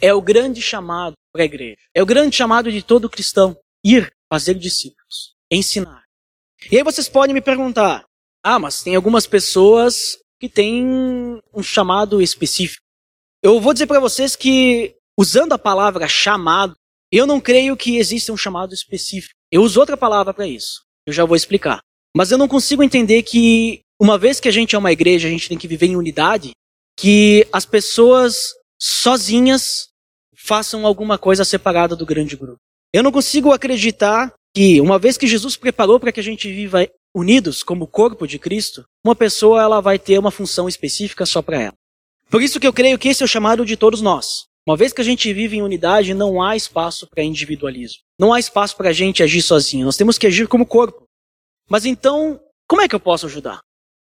é 0.00 0.12
o 0.12 0.20
grande 0.20 0.60
chamado 0.60 1.14
para 1.32 1.42
a 1.42 1.44
igreja. 1.44 1.76
É 1.94 2.02
o 2.02 2.06
grande 2.06 2.34
chamado 2.34 2.72
de 2.72 2.82
todo 2.82 3.08
cristão. 3.08 3.56
Ir 3.84 4.12
fazer 4.28 4.54
discípulos. 4.54 5.36
Ensinar. 5.48 6.02
E 6.72 6.76
aí 6.76 6.82
vocês 6.82 7.08
podem 7.08 7.32
me 7.32 7.40
perguntar: 7.40 8.04
ah, 8.42 8.58
mas 8.58 8.82
tem 8.82 8.96
algumas 8.96 9.28
pessoas 9.28 10.18
que 10.40 10.48
têm 10.48 11.40
um 11.54 11.62
chamado 11.62 12.20
específico. 12.20 12.82
Eu 13.40 13.60
vou 13.60 13.72
dizer 13.72 13.86
para 13.86 14.00
vocês 14.00 14.34
que, 14.34 14.96
usando 15.16 15.52
a 15.52 15.58
palavra 15.58 16.08
chamado, 16.08 16.74
eu 17.12 17.28
não 17.28 17.40
creio 17.40 17.76
que 17.76 17.96
exista 17.96 18.32
um 18.32 18.36
chamado 18.36 18.74
específico. 18.74 19.36
Eu 19.52 19.62
uso 19.62 19.78
outra 19.78 19.96
palavra 19.96 20.34
para 20.34 20.48
isso. 20.48 20.84
Eu 21.06 21.12
já 21.12 21.24
vou 21.24 21.36
explicar. 21.36 21.80
Mas 22.16 22.30
eu 22.30 22.38
não 22.38 22.48
consigo 22.48 22.82
entender 22.82 23.22
que, 23.22 23.80
uma 24.00 24.18
vez 24.18 24.40
que 24.40 24.48
a 24.48 24.52
gente 24.52 24.74
é 24.74 24.78
uma 24.78 24.92
igreja, 24.92 25.28
a 25.28 25.30
gente 25.30 25.48
tem 25.48 25.58
que 25.58 25.68
viver 25.68 25.86
em 25.86 25.96
unidade, 25.96 26.50
que 26.98 27.46
as 27.52 27.64
pessoas 27.64 28.54
sozinhas 28.80 29.88
façam 30.34 30.86
alguma 30.86 31.18
coisa 31.18 31.44
separada 31.44 31.94
do 31.94 32.06
grande 32.06 32.36
grupo. 32.36 32.58
Eu 32.92 33.02
não 33.02 33.12
consigo 33.12 33.52
acreditar 33.52 34.32
que 34.54 34.80
uma 34.80 34.98
vez 34.98 35.18
que 35.18 35.26
Jesus 35.26 35.56
preparou 35.56 36.00
para 36.00 36.10
que 36.10 36.20
a 36.20 36.22
gente 36.22 36.50
viva 36.50 36.88
unidos 37.14 37.62
como 37.62 37.86
corpo 37.86 38.26
de 38.26 38.38
Cristo, 38.38 38.84
uma 39.04 39.14
pessoa 39.14 39.60
ela 39.60 39.80
vai 39.80 39.98
ter 39.98 40.18
uma 40.18 40.30
função 40.30 40.68
específica 40.68 41.26
só 41.26 41.42
para 41.42 41.60
ela. 41.60 41.74
Por 42.30 42.42
isso 42.42 42.58
que 42.58 42.66
eu 42.66 42.72
creio 42.72 42.98
que 42.98 43.08
esse 43.08 43.22
é 43.22 43.26
o 43.26 43.28
chamado 43.28 43.64
de 43.64 43.76
todos 43.76 44.00
nós. 44.00 44.46
Uma 44.66 44.76
vez 44.76 44.92
que 44.92 45.00
a 45.00 45.04
gente 45.04 45.32
vive 45.32 45.56
em 45.56 45.62
unidade, 45.62 46.12
não 46.12 46.42
há 46.42 46.56
espaço 46.56 47.06
para 47.06 47.22
individualismo. 47.22 48.02
Não 48.18 48.32
há 48.32 48.40
espaço 48.40 48.76
para 48.76 48.88
a 48.88 48.92
gente 48.92 49.22
agir 49.22 49.40
sozinho. 49.40 49.86
Nós 49.86 49.96
temos 49.96 50.18
que 50.18 50.26
agir 50.26 50.48
como 50.48 50.66
corpo. 50.66 51.04
Mas 51.70 51.86
então, 51.86 52.40
como 52.68 52.82
é 52.82 52.88
que 52.88 52.94
eu 52.94 53.00
posso 53.00 53.26
ajudar? 53.26 53.60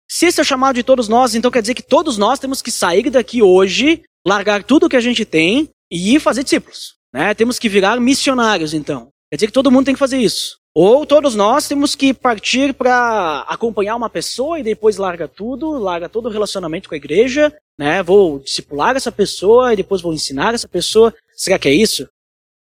Se 0.10 0.25
esse 0.25 0.41
é 0.41 0.43
o 0.43 0.46
chamado 0.46 0.75
de 0.75 0.84
todos 0.84 1.08
nós, 1.08 1.36
então 1.36 1.50
quer 1.50 1.62
dizer 1.62 1.74
que 1.74 1.81
todos 1.81 2.17
nós 2.17 2.38
temos 2.38 2.62
que 2.62 2.70
sair 2.70 3.10
daqui 3.10 3.41
hoje, 3.41 4.03
largar 4.27 4.62
tudo 4.62 4.89
que 4.89 4.98
a 4.98 5.01
gente 5.01 5.24
tem 5.24 5.70
e 5.89 6.15
ir 6.15 6.20
fazer 6.20 6.43
discípulos. 6.43 6.96
Né? 7.13 7.34
Temos 7.34 7.58
que 7.58 7.70
virar 7.70 7.98
missionários, 8.01 8.74
então. 8.74 9.08
Quer 9.31 9.38
dizer 9.38 9.48
que 9.48 9.53
todo 9.53 9.72
mundo 9.72 9.86
tem 9.86 9.96
que 9.96 10.00
fazer 10.00 10.17
isso. 10.17 10.58
Ou 10.74 11.06
todos 11.06 11.36
nós 11.36 11.68
temos 11.68 11.96
que 11.96 12.13
partir 12.13 12.74
para 12.74 13.42
acompanhar 13.42 13.96
uma 13.96 14.10
pessoa 14.10 14.58
e 14.58 14.63
depois 14.63 14.96
larga 14.96 15.28
tudo, 15.28 15.72
larga 15.72 16.08
todo 16.08 16.28
o 16.28 16.32
relacionamento 16.32 16.88
com 16.88 16.96
a 16.96 16.98
igreja, 16.98 17.54
né? 17.78 18.01
Vou 18.01 18.40
discipular 18.40 18.96
essa 18.96 19.12
pessoa 19.12 19.74
e 19.74 19.75
depois 19.75 20.01
vou 20.01 20.13
ensinar 20.13 20.54
essa 20.54 20.70
pessoa. 20.70 21.13
Será 21.36 21.60
que 21.60 21.68
é 21.68 21.74
isso? 21.74 22.08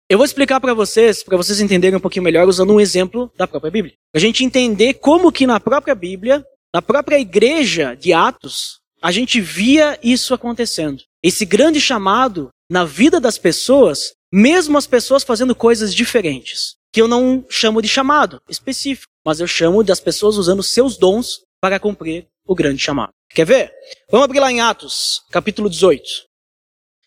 Eu 0.09 0.17
vou 0.17 0.25
explicar 0.25 0.59
para 0.59 0.73
vocês, 0.73 1.23
para 1.23 1.37
vocês 1.37 1.61
entenderem 1.61 1.99
um 1.99 2.01
pouquinho 2.01 2.25
melhor, 2.25 2.49
usando 2.49 2.73
um 2.73 2.81
exemplo 2.81 3.31
da 3.37 3.47
própria 3.47 3.71
Bíblia. 3.71 3.95
A 4.15 4.19
gente 4.19 4.43
entender 4.43 4.95
como 4.95 5.31
que 5.31 5.47
na 5.47 5.61
própria 5.61 5.95
Bíblia, 5.95 6.43
na 6.75 6.81
própria 6.81 7.19
igreja 7.19 7.95
de 7.95 8.15
Atos, 8.15 8.81
a 9.03 9.13
gente 9.13 9.39
via 9.39 9.99
isso 10.03 10.33
acontecendo. 10.33 11.03
Esse 11.23 11.45
grande 11.45 11.79
chamado 11.79 12.49
na 12.71 12.87
vida 12.87 13.21
das 13.21 13.37
pessoas 13.37 14.13
mesmo 14.33 14.77
as 14.77 14.87
pessoas 14.87 15.25
fazendo 15.25 15.55
coisas 15.55 15.95
diferentes, 15.95 16.77
que 16.93 17.01
eu 17.01 17.09
não 17.09 17.45
chamo 17.49 17.83
de 17.83 17.89
chamado 17.89 18.41
específico, 18.49 19.13
mas 19.25 19.41
eu 19.41 19.47
chamo 19.47 19.85
das 19.85 20.01
pessoas 20.01 20.37
usando 20.37 20.63
seus 20.63 20.97
dons 20.97 21.41
para 21.61 21.79
cumprir 21.79 22.27
o 22.47 22.55
grande 22.55 22.83
chamado. 22.83 23.13
Quer 23.31 23.45
ver? 23.45 23.73
Vamos 24.11 24.25
abrir 24.25 24.41
lá 24.41 24.51
em 24.51 24.61
Atos, 24.61 25.23
capítulo 25.31 25.69
18. 25.69 26.03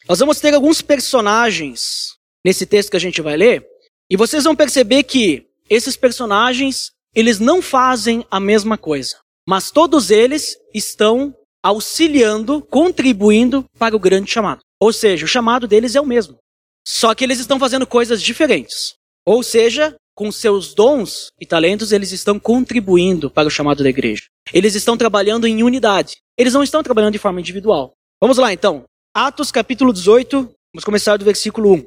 Nós 0.07 0.19
vamos 0.19 0.39
ter 0.39 0.53
alguns 0.53 0.81
personagens 0.81 2.15
nesse 2.45 2.65
texto 2.65 2.91
que 2.91 2.97
a 2.97 2.99
gente 2.99 3.21
vai 3.21 3.37
ler, 3.37 3.65
e 4.09 4.17
vocês 4.17 4.43
vão 4.43 4.55
perceber 4.55 5.03
que 5.03 5.47
esses 5.69 5.95
personagens, 5.95 6.91
eles 7.15 7.39
não 7.39 7.61
fazem 7.61 8.25
a 8.29 8.39
mesma 8.39 8.77
coisa, 8.77 9.17
mas 9.47 9.71
todos 9.71 10.11
eles 10.11 10.57
estão 10.73 11.33
auxiliando, 11.63 12.61
contribuindo 12.61 13.65
para 13.77 13.95
o 13.95 13.99
grande 13.99 14.29
chamado. 14.29 14.61
Ou 14.79 14.91
seja, 14.91 15.25
o 15.25 15.29
chamado 15.29 15.67
deles 15.67 15.95
é 15.95 16.01
o 16.01 16.05
mesmo. 16.05 16.37
Só 16.85 17.13
que 17.13 17.23
eles 17.23 17.39
estão 17.39 17.59
fazendo 17.59 17.85
coisas 17.85 18.21
diferentes. 18.21 18.95
Ou 19.25 19.43
seja, 19.43 19.95
com 20.15 20.31
seus 20.31 20.73
dons 20.73 21.29
e 21.39 21.45
talentos, 21.45 21.91
eles 21.91 22.11
estão 22.11 22.39
contribuindo 22.39 23.29
para 23.29 23.47
o 23.47 23.51
chamado 23.51 23.83
da 23.83 23.89
igreja. 23.89 24.23
Eles 24.53 24.75
estão 24.75 24.97
trabalhando 24.97 25.47
em 25.47 25.63
unidade. 25.63 26.17
Eles 26.37 26.53
não 26.53 26.63
estão 26.63 26.83
trabalhando 26.83 27.13
de 27.13 27.19
forma 27.19 27.39
individual. 27.39 27.93
Vamos 28.21 28.37
lá 28.37 28.51
então. 28.51 28.83
Atos 29.13 29.51
capítulo 29.51 29.93
18, 29.93 30.37
vamos 30.73 30.85
começar 30.85 31.17
do 31.17 31.25
versículo 31.25 31.73
1. 31.73 31.85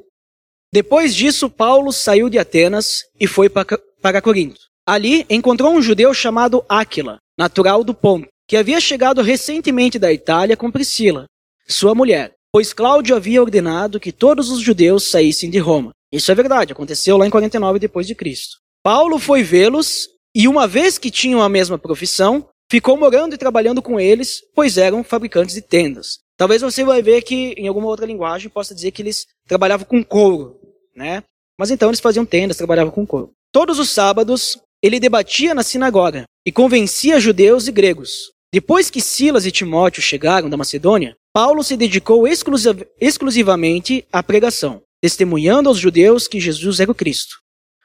Depois 0.73 1.15
disso, 1.15 1.49
Paulo 1.49 1.91
saiu 1.91 2.29
de 2.29 2.37
Atenas 2.37 3.05
e 3.19 3.27
foi 3.27 3.49
para 3.49 4.21
Corinto. 4.21 4.59
Ali 4.87 5.25
encontrou 5.29 5.73
um 5.73 5.81
judeu 5.81 6.13
chamado 6.13 6.63
Áquila, 6.69 7.17
natural 7.37 7.83
do 7.83 7.93
Ponto, 7.93 8.27
que 8.47 8.57
havia 8.57 8.79
chegado 8.79 9.21
recentemente 9.21 9.97
da 9.97 10.13
Itália 10.13 10.55
com 10.55 10.71
Priscila, 10.71 11.25
sua 11.67 11.95
mulher 11.95 12.35
pois 12.55 12.71
Cláudio 12.71 13.17
havia 13.17 13.41
ordenado 13.41 13.99
que 13.99 14.13
todos 14.13 14.49
os 14.49 14.61
judeus 14.61 15.09
saíssem 15.09 15.49
de 15.49 15.59
Roma. 15.59 15.91
Isso 16.11 16.31
é 16.31 16.35
verdade, 16.35 16.73
aconteceu 16.73 17.17
lá 17.17 17.25
em 17.25 17.29
49 17.29 17.79
depois 17.79 18.07
de 18.07 18.15
Cristo. 18.15 18.57
Paulo 18.83 19.17
foi 19.19 19.43
vê-los 19.43 20.07
e 20.35 20.47
uma 20.47 20.67
vez 20.67 20.97
que 20.97 21.09
tinham 21.09 21.41
a 21.41 21.49
mesma 21.49 21.77
profissão, 21.77 22.47
ficou 22.69 22.97
morando 22.97 23.33
e 23.33 23.37
trabalhando 23.37 23.81
com 23.81 23.99
eles, 23.99 24.41
pois 24.53 24.77
eram 24.77 25.03
fabricantes 25.03 25.55
de 25.55 25.61
tendas. 25.61 26.19
Talvez 26.37 26.61
você 26.61 26.83
vai 26.83 27.01
ver 27.01 27.21
que 27.21 27.53
em 27.57 27.67
alguma 27.67 27.87
outra 27.87 28.05
linguagem 28.05 28.49
possa 28.49 28.75
dizer 28.75 28.91
que 28.91 29.01
eles 29.01 29.25
trabalhavam 29.47 29.85
com 29.85 30.03
couro, 30.03 30.59
né? 30.95 31.23
Mas 31.57 31.71
então 31.71 31.89
eles 31.89 32.01
faziam 32.01 32.25
tendas, 32.25 32.57
trabalhavam 32.57 32.91
com 32.91 33.05
couro. 33.05 33.31
Todos 33.51 33.79
os 33.79 33.89
sábados 33.89 34.57
ele 34.83 34.99
debatia 34.99 35.53
na 35.53 35.63
sinagoga 35.63 36.25
e 36.45 36.51
convencia 36.51 37.19
judeus 37.19 37.67
e 37.67 37.71
gregos. 37.71 38.31
Depois 38.53 38.89
que 38.89 39.01
Silas 39.01 39.45
e 39.45 39.51
Timóteo 39.51 40.01
chegaram 40.01 40.49
da 40.49 40.57
Macedônia, 40.57 41.15
Paulo 41.33 41.63
se 41.63 41.75
dedicou 41.75 42.25
exclusivamente 42.27 44.05
à 44.11 44.21
pregação, 44.21 44.81
testemunhando 45.05 45.69
aos 45.69 45.77
judeus 45.77 46.27
que 46.27 46.39
Jesus 46.39 46.79
era 46.79 46.91
o 46.91 46.95
Cristo. 46.95 47.35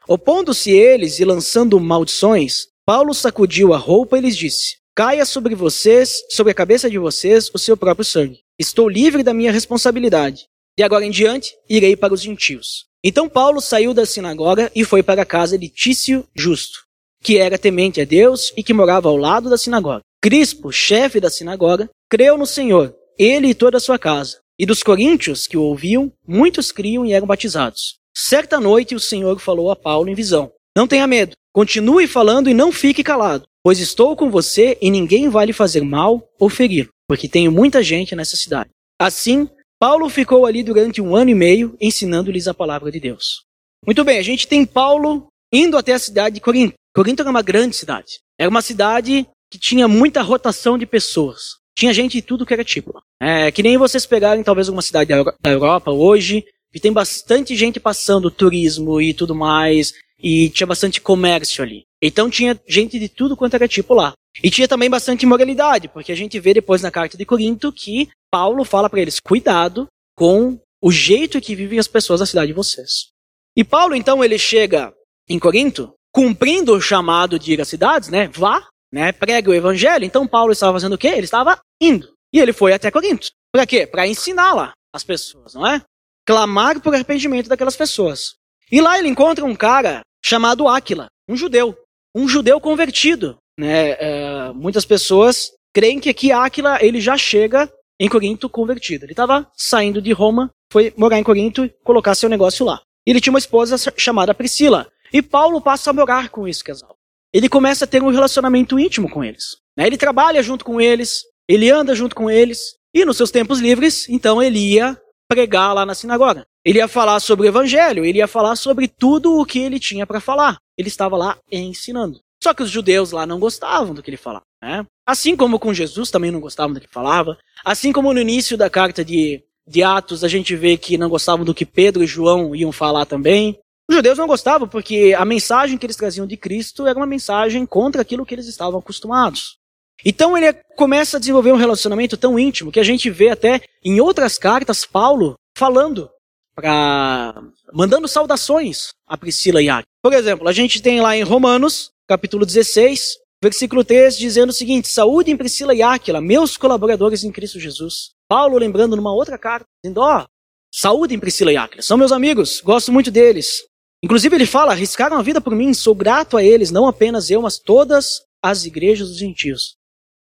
Opondo-se 0.09 0.71
eles 0.71 1.21
e 1.21 1.25
lançando 1.27 1.79
maldições, 1.79 2.69
Paulo 2.87 3.13
sacudiu 3.13 3.75
a 3.75 3.77
roupa 3.77 4.17
e 4.17 4.23
lhes 4.23 4.35
disse: 4.35 4.77
Caia 4.95 5.27
sobre 5.27 5.55
vocês, 5.55 6.23
sobre 6.31 6.53
a 6.53 6.55
cabeça 6.55 6.89
de 6.89 6.97
vocês, 6.97 7.51
o 7.53 7.59
seu 7.59 7.77
próprio 7.77 8.07
sangue. 8.07 8.41
Estou 8.59 8.89
livre 8.89 9.23
da 9.23 9.35
minha 9.35 9.53
responsabilidade. 9.53 10.47
De 10.79 10.83
agora 10.83 11.05
em 11.05 11.11
diante, 11.11 11.53
irei 11.69 11.95
para 11.95 12.15
os 12.15 12.23
gentios. 12.23 12.87
Então 13.05 13.29
Paulo 13.29 13.61
saiu 13.61 13.93
da 13.93 14.07
sinagoga 14.07 14.73
e 14.75 14.83
foi 14.83 15.03
para 15.03 15.21
a 15.21 15.27
casa 15.27 15.59
de 15.59 15.69
Tício 15.69 16.27
Justo, 16.35 16.79
que 17.23 17.37
era 17.37 17.59
temente 17.59 18.01
a 18.01 18.07
Deus 18.07 18.51
e 18.57 18.63
que 18.63 18.73
morava 18.73 19.11
ao 19.11 19.17
lado 19.19 19.51
da 19.51 19.59
sinagoga. 19.59 20.01
Crispo, 20.23 20.73
chefe 20.73 21.21
da 21.21 21.29
sinagoga, 21.29 21.91
creu 22.09 22.39
no 22.39 22.47
Senhor 22.47 22.97
ele 23.19 23.49
e 23.49 23.55
toda 23.55 23.77
a 23.77 23.81
sua 23.81 23.99
casa. 23.99 24.39
E 24.61 24.67
dos 24.67 24.83
coríntios 24.83 25.47
que 25.47 25.57
o 25.57 25.63
ouviam, 25.63 26.13
muitos 26.29 26.71
criam 26.71 27.07
e 27.07 27.15
eram 27.15 27.27
batizados. 27.27 27.97
Certa 28.15 28.61
noite 28.61 28.95
o 28.95 29.01
Senhor 29.01 29.41
falou 29.41 29.71
a 29.71 29.75
Paulo 29.75 30.11
em 30.11 30.15
visão: 30.15 30.53
Não 30.77 30.87
tenha 30.87 31.07
medo, 31.07 31.35
continue 31.51 32.07
falando 32.07 32.51
e 32.51 32.53
não 32.53 32.71
fique 32.71 33.03
calado, 33.03 33.47
pois 33.65 33.79
estou 33.79 34.15
com 34.15 34.31
você 34.31 34.77
e 34.83 34.91
ninguém 34.91 35.31
vai 35.31 35.47
lhe 35.47 35.55
fazer 35.55 35.81
mal 35.81 36.29
ou 36.39 36.51
ferir, 36.51 36.91
porque 37.09 37.27
tenho 37.27 37.51
muita 37.51 37.83
gente 37.83 38.15
nessa 38.15 38.37
cidade. 38.37 38.69
Assim, 39.01 39.49
Paulo 39.81 40.11
ficou 40.11 40.45
ali 40.45 40.63
durante 40.63 41.01
um 41.01 41.17
ano 41.17 41.31
e 41.31 41.35
meio 41.35 41.75
ensinando-lhes 41.81 42.47
a 42.47 42.53
palavra 42.53 42.93
de 42.93 43.01
Deus. 43.01 43.47
Muito 43.87 44.05
bem, 44.05 44.19
a 44.19 44.23
gente 44.23 44.47
tem 44.47 44.67
Paulo 44.67 45.29
indo 45.51 45.79
até 45.79 45.95
a 45.95 45.99
cidade 45.99 46.35
de 46.35 46.43
Corinto. 46.43 46.75
Corinto 46.95 47.23
era 47.23 47.31
uma 47.31 47.41
grande 47.41 47.77
cidade. 47.77 48.21
Era 48.39 48.51
uma 48.51 48.61
cidade 48.61 49.27
que 49.51 49.59
tinha 49.59 49.89
muita 49.89 50.21
rotação 50.21 50.77
de 50.77 50.85
pessoas. 50.85 51.60
Tinha 51.81 51.95
gente 51.95 52.13
de 52.19 52.23
tudo 52.23 52.45
que 52.45 52.53
era 52.53 52.63
tipo. 52.63 53.03
É, 53.19 53.51
que 53.51 53.63
nem 53.63 53.79
vocês 53.79 54.05
pegarem 54.05 54.45
talvez 54.45 54.69
alguma 54.69 54.83
cidade 54.83 55.09
da 55.41 55.51
Europa 55.51 55.91
hoje, 55.91 56.45
E 56.75 56.79
tem 56.79 56.93
bastante 56.93 57.57
gente 57.57 57.81
passando 57.81 58.31
turismo 58.31 59.01
e 59.01 59.15
tudo 59.15 59.35
mais, 59.35 59.95
e 60.23 60.51
tinha 60.51 60.67
bastante 60.67 61.01
comércio 61.01 61.65
ali. 61.65 61.85
Então 62.01 62.29
tinha 62.29 62.61
gente 62.69 62.99
de 62.99 63.09
tudo 63.09 63.35
quanto 63.35 63.55
era 63.55 63.67
tipo 63.67 63.95
lá. 63.95 64.13
E 64.43 64.51
tinha 64.51 64.69
também 64.69 64.91
bastante 64.91 65.23
imoralidade, 65.23 65.89
porque 65.89 66.13
a 66.13 66.15
gente 66.15 66.39
vê 66.39 66.53
depois 66.53 66.83
na 66.83 66.91
carta 66.91 67.17
de 67.17 67.25
Corinto 67.25 67.73
que 67.73 68.11
Paulo 68.31 68.63
fala 68.63 68.91
para 68.91 69.01
eles: 69.01 69.19
cuidado 69.19 69.87
com 70.15 70.61
o 70.83 70.93
jeito 70.93 71.41
que 71.41 71.57
vivem 71.57 71.79
as 71.79 71.89
pessoas 71.89 72.21
da 72.21 72.27
cidade 72.27 72.49
de 72.49 72.53
vocês. 72.53 73.09
E 73.57 73.65
Paulo, 73.65 73.95
então, 73.97 74.23
ele 74.23 74.39
chega 74.39 74.93
em 75.27 75.39
Corinto, 75.39 75.95
cumprindo 76.13 76.75
o 76.75 76.81
chamado 76.81 77.39
de 77.39 77.55
ir 77.55 77.61
às 77.61 77.69
cidades, 77.69 78.11
né? 78.11 78.29
Vá, 78.29 78.69
né? 78.93 79.13
Prega 79.13 79.51
o 79.51 79.55
evangelho. 79.55 80.05
Então 80.05 80.27
Paulo 80.27 80.53
estava 80.53 80.73
fazendo 80.73 80.95
o 80.95 80.99
quê? 80.99 81.09
Ele 81.09 81.25
estava 81.25 81.61
indo. 81.81 82.09
E 82.33 82.39
ele 82.39 82.53
foi 82.53 82.73
até 82.73 82.91
Corinto. 82.91 83.29
Para 83.53 83.67
quê? 83.67 83.87
Para 83.87 84.07
ensinar 84.07 84.55
lá 84.55 84.73
as 84.93 85.05
pessoas, 85.05 85.55
não 85.55 85.67
é? 85.67 85.83
Clamar 86.27 86.81
por 86.81 86.95
arrependimento 86.95 87.49
daquelas 87.49 87.77
pessoas. 87.77 88.35
E 88.71 88.81
lá 88.81 88.99
ele 88.99 89.09
encontra 89.09 89.45
um 89.45 89.55
cara 89.55 90.01
chamado 90.25 90.69
Áquila, 90.69 91.07
um 91.29 91.37
judeu. 91.37 91.77
Um 92.15 92.29
judeu 92.29 92.61
convertido. 92.61 93.37
Né? 93.59 93.91
É, 93.99 94.53
muitas 94.53 94.85
pessoas 94.85 95.51
creem 95.75 95.99
que 95.99 96.09
aqui 96.09 96.33
Áquila 96.33 96.79
ele 96.81 97.01
já 97.01 97.17
chega 97.17 97.71
em 97.99 98.09
Corinto 98.09 98.49
convertido. 98.49 99.05
Ele 99.05 99.13
estava 99.13 99.51
saindo 99.57 100.01
de 100.01 100.13
Roma, 100.13 100.51
foi 100.73 100.93
morar 100.97 101.19
em 101.19 101.25
Corinto 101.25 101.65
e 101.65 101.69
colocar 101.85 102.15
seu 102.15 102.29
negócio 102.29 102.65
lá. 102.65 102.81
Ele 103.05 103.21
tinha 103.21 103.33
uma 103.33 103.39
esposa 103.39 103.77
chamada 103.97 104.35
Priscila. 104.35 104.87
E 105.13 105.21
Paulo 105.21 105.61
passa 105.61 105.91
a 105.91 105.93
morar 105.93 106.29
com 106.29 106.47
esse 106.47 106.63
casal. 106.63 106.97
Ele 107.33 107.49
começa 107.49 107.85
a 107.85 107.89
ter 107.89 108.03
um 108.03 108.11
relacionamento 108.11 108.79
íntimo 108.79 109.09
com 109.09 109.23
eles. 109.23 109.57
Né? 109.77 109.87
Ele 109.87 109.97
trabalha 109.97 110.43
junto 110.43 110.65
com 110.65 110.81
eles, 110.81 111.23
ele 111.49 111.71
anda 111.71 111.95
junto 111.95 112.15
com 112.15 112.31
eles, 112.31 112.77
e 112.95 113.05
nos 113.05 113.17
seus 113.17 113.31
tempos 113.31 113.61
livres, 113.61 114.09
então 114.09 114.43
ele 114.43 114.59
ia 114.59 115.01
pregar 115.29 115.73
lá 115.73 115.87
na 115.87 115.95
sinagoga. 115.95 116.45
Ele 116.65 116.79
ia 116.79 116.89
falar 116.89 117.21
sobre 117.21 117.47
o 117.47 117.49
evangelho, 117.49 118.05
ele 118.05 118.19
ia 118.19 118.27
falar 118.27 118.57
sobre 118.57 118.89
tudo 118.89 119.39
o 119.39 119.47
que 119.47 119.61
ele 119.61 119.79
tinha 119.79 120.07
para 120.07 120.21
falar. 120.21 120.59
Ele 120.77 120.89
estava 120.89 121.17
lá 121.17 121.39
ensinando. 121.51 122.21
Só 122.43 122.53
que 122.53 122.63
os 122.63 122.71
judeus 122.71 123.13
lá 123.13 123.27
não 123.27 123.39
gostavam 123.39 123.95
do 123.95 124.03
que 124.03 124.11
ele 124.11 124.17
falava. 124.17 124.45
Né? 124.63 124.85
Assim 125.07 125.37
como 125.37 125.59
com 125.59 125.73
Jesus 125.73 126.11
também 126.11 126.31
não 126.31 126.41
gostavam 126.41 126.75
do 126.75 126.81
que 126.81 126.89
falava. 126.89 127.39
Assim 127.65 127.93
como 127.93 128.13
no 128.13 128.21
início 128.21 128.57
da 128.57 128.69
carta 128.69 129.05
de, 129.05 129.43
de 129.67 129.83
Atos 129.83 130.25
a 130.25 130.29
gente 130.29 130.57
vê 130.57 130.77
que 130.77 130.99
não 130.99 131.09
gostavam 131.09 131.45
do 131.45 131.55
que 131.55 131.67
Pedro 131.67 132.03
e 132.03 132.07
João 132.07 132.55
iam 132.55 132.73
falar 132.73 133.05
também. 133.05 133.59
Os 133.91 133.97
judeus 133.97 134.17
não 134.17 134.29
gostavam 134.29 134.69
porque 134.69 135.17
a 135.19 135.25
mensagem 135.25 135.77
que 135.77 135.85
eles 135.85 135.97
traziam 135.97 136.25
de 136.25 136.37
Cristo 136.37 136.87
era 136.87 136.97
uma 136.97 137.07
mensagem 137.07 137.67
contra 137.67 138.03
aquilo 138.03 138.25
que 138.25 138.33
eles 138.33 138.47
estavam 138.47 138.79
acostumados. 138.79 139.59
Então 140.05 140.39
ele 140.39 140.53
começa 140.77 141.17
a 141.17 141.21
desenvolver 141.21 141.51
um 141.51 141.57
relacionamento 141.57 142.17
tão 142.17 142.39
íntimo 142.39 142.71
que 142.71 142.79
a 142.79 142.85
gente 142.85 143.11
vê 143.11 143.31
até 143.31 143.61
em 143.85 144.01
outras 144.01 144.39
cartas 144.39 144.85
Paulo 144.85 145.35
falando 145.59 146.09
para 146.55 147.35
mandando 147.73 148.07
saudações 148.07 148.93
a 149.09 149.19
Priscila 149.19 149.61
e 149.61 149.69
a 149.69 149.83
Por 150.01 150.13
exemplo, 150.13 150.47
a 150.47 150.53
gente 150.53 150.81
tem 150.81 151.01
lá 151.01 151.17
em 151.17 151.25
Romanos, 151.25 151.91
capítulo 152.07 152.47
16, 152.47 153.17
versículo 153.43 153.83
3, 153.83 154.17
dizendo 154.17 154.51
o 154.51 154.55
seguinte: 154.55 154.87
Saúde 154.87 155.33
em 155.33 155.37
Priscila 155.37 155.75
e 155.75 155.83
Áquila, 155.83 156.21
meus 156.21 156.57
colaboradores 156.57 157.25
em 157.25 157.33
Cristo 157.33 157.59
Jesus. 157.59 158.13
Paulo 158.29 158.57
lembrando 158.57 158.95
numa 158.95 159.13
outra 159.13 159.37
carta, 159.37 159.67
dizendo: 159.83 160.01
Ó, 160.01 160.21
oh, 160.21 160.27
saúde 160.73 161.13
em 161.13 161.19
Priscila 161.19 161.53
e 161.53 161.57
Áquila, 161.57 161.83
são 161.83 161.99
meus 161.99 162.13
amigos, 162.13 162.61
gosto 162.61 162.93
muito 162.93 163.11
deles. 163.11 163.69
Inclusive 164.03 164.35
ele 164.35 164.47
fala, 164.47 164.73
arriscaram 164.73 165.19
a 165.19 165.23
vida 165.23 165.41
por 165.41 165.55
mim, 165.55 165.75
sou 165.75 165.95
grato 165.95 166.37
a 166.37 166.43
eles, 166.43 166.71
não 166.71 166.87
apenas 166.87 167.31
eu, 167.31 167.43
mas 167.43 167.59
todas 167.59 168.23
as 168.43 168.65
igrejas 168.65 169.09
dos 169.09 169.19
gentios. 169.19 169.77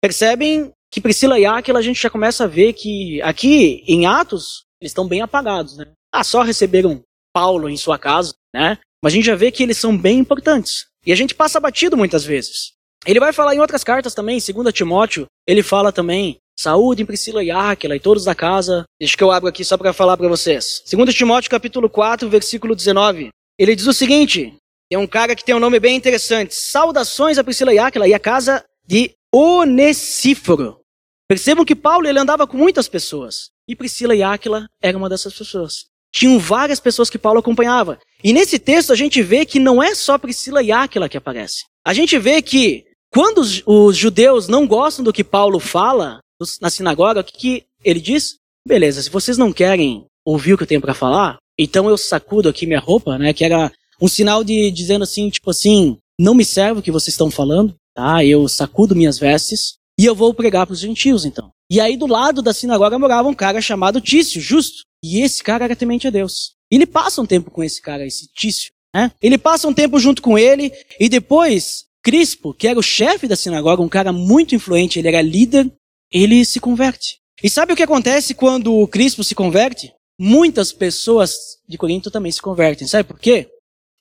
Percebem 0.02 0.72
que 0.92 1.02
Priscila 1.02 1.40
e 1.40 1.46
Aquila 1.46 1.80
a 1.80 1.82
gente 1.82 2.02
já 2.02 2.10
começa 2.10 2.44
a 2.44 2.48
ver 2.48 2.74
que 2.74 3.22
aqui 3.24 3.84
em 3.88 4.06
Atos 4.06 4.64
eles 4.80 4.92
estão 4.92 5.08
bem 5.08 5.22
apagados, 5.22 5.78
né? 5.78 5.88
Ah, 6.12 6.24
só 6.24 6.44
receberam 6.44 7.02
Paulo 7.34 7.68
em 7.68 7.78
sua 7.78 7.98
casa, 7.98 8.34
né? 8.54 8.78
Mas 9.02 9.14
a 9.14 9.16
gente 9.16 9.26
já 9.26 9.36
vê 9.36 9.50
que 9.50 9.64
eles 9.64 9.78
são 9.78 9.98
bem 9.98 10.20
importantes. 10.20 10.86
E 11.06 11.12
a 11.12 11.16
gente 11.16 11.34
passa 11.34 11.60
batido 11.60 11.98
muitas 11.98 12.24
vezes. 12.24 12.74
Ele 13.06 13.20
vai 13.20 13.34
falar 13.34 13.56
em 13.56 13.60
outras 13.60 13.84
cartas 13.84 14.14
também, 14.14 14.40
segundo 14.40 14.72
Timóteo, 14.72 15.26
ele 15.48 15.64
fala 15.64 15.92
também 15.92 16.38
saúde 16.58 17.02
em 17.02 17.06
Priscila 17.06 17.44
e 17.44 17.50
Áquila 17.52 17.96
e 17.96 18.00
todos 18.00 18.24
da 18.24 18.36
casa. 18.36 18.86
Deixa 19.00 19.18
que 19.18 19.24
eu 19.24 19.32
abro 19.32 19.50
aqui 19.50 19.66
só 19.66 19.78
para 19.78 19.92
falar 19.92 20.16
para 20.16 20.30
vocês. 20.30 20.82
Segundo 20.86 21.12
Timóteo 21.12 21.50
capítulo 21.50 21.90
4, 21.90 22.30
versículo 22.30 22.76
19. 22.76 23.30
Ele 23.58 23.76
diz 23.76 23.88
o 23.88 23.94
seguinte: 23.94 24.56
tem 24.90 25.00
um 25.00 25.08
cara 25.08 25.36
que 25.36 25.44
tem 25.44 25.56
um 25.56 25.60
nome 25.60 25.80
bem 25.80 25.96
interessante. 25.96 26.54
Saudações 26.54 27.38
a 27.38 27.44
Priscila 27.44 27.74
e 27.74 27.80
Áquila 27.80 28.08
e 28.08 28.14
a 28.14 28.20
casa 28.20 28.64
de 28.86 29.12
Onesíforo. 29.34 30.80
Percebam 31.28 31.66
que 31.66 31.76
Paulo 31.76 32.08
ele 32.08 32.20
andava 32.20 32.46
com 32.46 32.58
muitas 32.58 32.88
pessoas. 32.88 33.50
E 33.68 33.76
Priscila 33.76 34.16
e 34.16 34.22
Áquila 34.22 34.68
eram 34.82 35.00
uma 35.00 35.10
dessas 35.10 35.34
pessoas. 35.34 35.86
Tinham 36.14 36.38
várias 36.38 36.80
pessoas 36.80 37.10
que 37.10 37.18
Paulo 37.18 37.40
acompanhava. 37.40 37.98
E 38.24 38.34
nesse 38.34 38.60
texto 38.60 38.94
a 38.94 38.96
gente 38.96 39.22
vê 39.24 39.46
que 39.46 39.60
não 39.60 39.82
é 39.82 39.96
só 39.96 40.18
Priscila 40.18 40.62
e 40.62 40.72
Áquila 40.72 41.10
que 41.10 41.18
aparecem. 41.18 41.66
A 41.86 41.94
gente 41.94 42.20
vê 42.20 42.42
que 42.42 42.86
quando 43.12 43.40
os, 43.40 43.64
os 43.66 43.98
judeus 43.98 44.48
não 44.48 44.68
gostam 44.68 45.04
do 45.04 45.14
que 45.14 45.24
Paulo 45.24 45.60
fala 45.60 46.20
na 46.62 46.70
sinagoga, 46.70 47.22
o 47.22 47.24
que, 47.24 47.38
que 47.38 47.64
ele 47.84 48.00
diz? 48.00 48.36
Beleza, 48.68 49.02
se 49.02 49.10
vocês 49.10 49.38
não 49.38 49.52
querem 49.52 50.06
ouvir 50.26 50.54
o 50.54 50.58
que 50.58 50.64
eu 50.64 50.68
tenho 50.68 50.82
para 50.82 50.94
falar, 50.94 51.38
então 51.58 51.90
eu 51.90 51.98
sacudo 51.98 52.50
aqui 52.50 52.66
minha 52.66 52.80
roupa, 52.80 53.18
né? 53.18 53.34
Que 53.34 53.44
era 53.44 53.72
um 54.02 54.08
sinal 54.08 54.44
de 54.44 54.72
dizendo 54.72 55.04
assim, 55.04 55.30
tipo 55.30 55.50
assim, 55.50 55.98
não 56.20 56.34
me 56.34 56.46
serve 56.46 56.80
o 56.80 56.84
que 56.84 56.92
vocês 56.92 57.14
estão 57.14 57.32
falando, 57.32 57.76
tá? 57.96 58.24
Eu 58.24 58.48
sacudo 58.48 58.96
minhas 58.96 59.20
vestes 59.20 59.76
e 60.00 60.06
eu 60.06 60.16
vou 60.16 60.34
pregar 60.34 60.66
para 60.66 60.74
os 60.74 60.80
gentios, 60.80 61.26
então. 61.26 61.52
E 61.72 61.80
aí 61.80 61.96
do 61.96 62.08
lado 62.08 62.42
da 62.42 62.54
sinagoga 62.54 63.00
morava 63.00 63.28
um 63.28 63.34
cara 63.34 63.62
chamado 63.62 64.02
Tício, 64.02 64.42
justo. 64.42 64.84
E 65.04 65.22
esse 65.22 65.44
cara 65.44 65.66
era 65.66 65.76
temente 65.76 66.08
a 66.08 66.12
Deus. 66.12 66.54
Ele 66.72 66.86
passa 66.86 67.22
um 67.22 67.26
tempo 67.26 67.52
com 67.52 67.64
esse 67.64 67.82
cara, 67.82 68.06
esse 68.06 68.28
Tício, 68.34 68.72
né? 68.94 69.12
Ele 69.22 69.38
passa 69.38 69.68
um 69.68 69.74
tempo 69.74 70.00
junto 70.00 70.22
com 70.22 70.38
ele 70.38 70.72
e 71.00 71.10
depois 71.10 71.86
Crispo, 72.04 72.54
que 72.54 72.68
era 72.68 72.78
o 72.78 72.84
chefe 72.84 73.28
da 73.28 73.36
sinagoga, 73.36 73.82
um 73.82 73.90
cara 73.90 74.12
muito 74.12 74.54
influente, 74.56 75.00
ele 75.00 75.08
era 75.08 75.22
líder, 75.22 75.72
ele 76.12 76.44
se 76.44 76.60
converte. 76.60 77.20
E 77.42 77.50
sabe 77.50 77.74
o 77.74 77.76
que 77.76 77.84
acontece 77.84 78.34
quando 78.34 78.74
o 78.74 78.88
Crispo 78.88 79.24
se 79.24 79.34
converte? 79.34 79.94
Muitas 80.20 80.72
pessoas 80.72 81.58
de 81.68 81.78
Corinto 81.78 82.12
também 82.12 82.32
se 82.32 82.42
convertem. 82.42 82.88
Sabe 82.88 83.08
por 83.08 83.20
quê? 83.20 83.50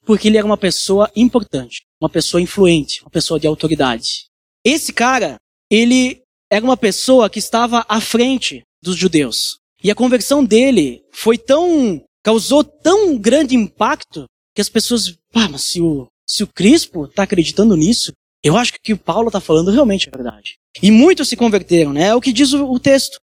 Porque 0.05 0.29
ele 0.29 0.37
era 0.37 0.47
uma 0.47 0.57
pessoa 0.57 1.11
importante, 1.15 1.83
uma 2.01 2.09
pessoa 2.09 2.41
influente, 2.41 3.03
uma 3.03 3.11
pessoa 3.11 3.39
de 3.39 3.47
autoridade. 3.47 4.27
Esse 4.65 4.93
cara, 4.93 5.37
ele 5.71 6.23
era 6.51 6.65
uma 6.65 6.77
pessoa 6.77 7.31
que 7.31 7.39
estava 7.39 7.85
à 7.89 8.01
frente 8.01 8.63
dos 8.83 8.97
judeus. 8.97 9.59
E 9.83 9.91
a 9.91 9.95
conversão 9.95 10.45
dele 10.45 11.03
foi 11.13 11.39
tão, 11.39 12.03
causou 12.23 12.63
tão 12.63 13.17
grande 13.17 13.57
impacto 13.57 14.27
que 14.55 14.61
as 14.61 14.69
pessoas, 14.69 15.17
pá, 15.33 15.49
mas 15.49 15.63
se 15.63 15.81
o, 15.81 16.07
se 16.27 16.43
o 16.43 16.47
Crispo 16.47 17.07
está 17.07 17.23
acreditando 17.23 17.77
nisso, 17.77 18.13
eu 18.45 18.57
acho 18.57 18.73
que 18.73 18.79
o 18.79 18.83
que 18.83 18.93
o 18.93 18.99
Paulo 18.99 19.29
está 19.29 19.41
falando 19.41 19.71
realmente 19.71 20.09
é 20.09 20.11
verdade. 20.11 20.57
E 20.83 20.91
muitos 20.91 21.29
se 21.29 21.37
converteram, 21.37 21.93
né? 21.93 22.09
É 22.09 22.15
o 22.15 22.21
que 22.21 22.33
diz 22.33 22.53
o, 22.53 22.71
o 22.71 22.79
texto. 22.79 23.19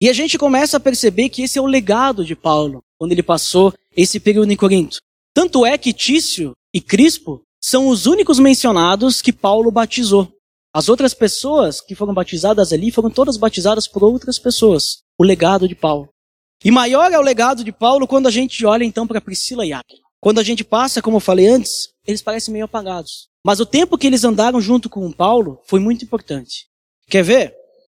E 0.00 0.08
a 0.08 0.12
gente 0.12 0.38
começa 0.38 0.76
a 0.76 0.80
perceber 0.80 1.28
que 1.28 1.42
esse 1.42 1.58
é 1.58 1.62
o 1.62 1.66
legado 1.66 2.24
de 2.24 2.36
Paulo, 2.36 2.82
quando 2.96 3.12
ele 3.12 3.22
passou 3.22 3.74
esse 3.96 4.20
período 4.20 4.52
em 4.52 4.56
Corinto. 4.56 4.98
Tanto 5.34 5.66
é 5.66 5.76
que 5.76 5.92
Tício 5.92 6.52
e 6.72 6.80
Crispo 6.80 7.42
são 7.60 7.88
os 7.88 8.06
únicos 8.06 8.38
mencionados 8.38 9.20
que 9.20 9.32
Paulo 9.32 9.70
batizou. 9.70 10.32
As 10.72 10.88
outras 10.88 11.14
pessoas 11.14 11.80
que 11.80 11.94
foram 11.94 12.14
batizadas 12.14 12.72
ali 12.72 12.92
foram 12.92 13.10
todas 13.10 13.36
batizadas 13.36 13.88
por 13.88 14.04
outras 14.04 14.38
pessoas. 14.38 14.98
O 15.18 15.24
legado 15.24 15.66
de 15.66 15.74
Paulo. 15.74 16.08
E 16.64 16.70
maior 16.70 17.10
é 17.12 17.18
o 17.18 17.22
legado 17.22 17.64
de 17.64 17.72
Paulo 17.72 18.06
quando 18.06 18.28
a 18.28 18.30
gente 18.30 18.64
olha 18.64 18.84
então 18.84 19.06
para 19.06 19.20
Priscila 19.20 19.66
e 19.66 19.72
Áquila. 19.72 20.02
Quando 20.20 20.38
a 20.38 20.44
gente 20.44 20.62
passa, 20.64 21.02
como 21.02 21.16
eu 21.16 21.20
falei 21.20 21.48
antes, 21.48 21.88
eles 22.06 22.22
parecem 22.22 22.52
meio 22.52 22.64
apagados. 22.64 23.28
Mas 23.44 23.60
o 23.60 23.66
tempo 23.66 23.96
que 23.96 24.06
eles 24.06 24.24
andaram 24.24 24.60
junto 24.60 24.88
com 24.88 25.10
Paulo 25.10 25.60
foi 25.64 25.80
muito 25.80 26.04
importante. 26.04 26.66
Quer 27.08 27.22
ver? 27.24 27.54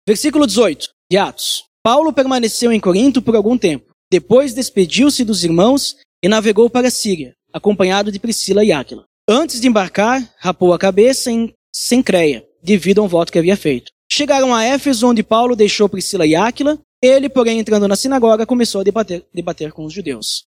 Versículo 0.07 0.47
18 0.47 0.89
de 1.11 1.17
Atos. 1.17 1.63
Paulo 1.83 2.13
permaneceu 2.13 2.71
em 2.71 2.79
Corinto 2.79 3.21
por 3.21 3.35
algum 3.35 3.57
tempo. 3.57 3.91
Depois 4.11 4.53
despediu-se 4.53 5.23
dos 5.23 5.43
irmãos 5.43 5.95
e 6.23 6.27
navegou 6.27 6.69
para 6.69 6.89
a 6.89 6.91
Síria, 6.91 7.33
acompanhado 7.51 8.11
de 8.11 8.19
Priscila 8.19 8.63
e 8.63 8.71
Áquila. 8.71 9.05
Antes 9.27 9.59
de 9.59 9.67
embarcar, 9.67 10.21
rapou 10.37 10.73
a 10.73 10.79
cabeça 10.79 11.31
em 11.31 11.53
Sencreia, 11.73 12.45
devido 12.61 12.99
a 12.99 13.03
um 13.03 13.07
voto 13.07 13.31
que 13.31 13.39
havia 13.39 13.57
feito. 13.57 13.91
Chegaram 14.11 14.53
a 14.53 14.63
Éfeso, 14.63 15.07
onde 15.07 15.23
Paulo 15.23 15.55
deixou 15.55 15.87
Priscila 15.87 16.27
e 16.27 16.35
Áquila. 16.35 16.77
Ele, 17.01 17.29
porém, 17.29 17.59
entrando 17.59 17.87
na 17.87 17.95
sinagoga, 17.95 18.45
começou 18.45 18.81
a 18.81 18.83
debater, 18.83 19.25
debater 19.33 19.71
com 19.71 19.85
os 19.85 19.93
judeus. 19.93 20.43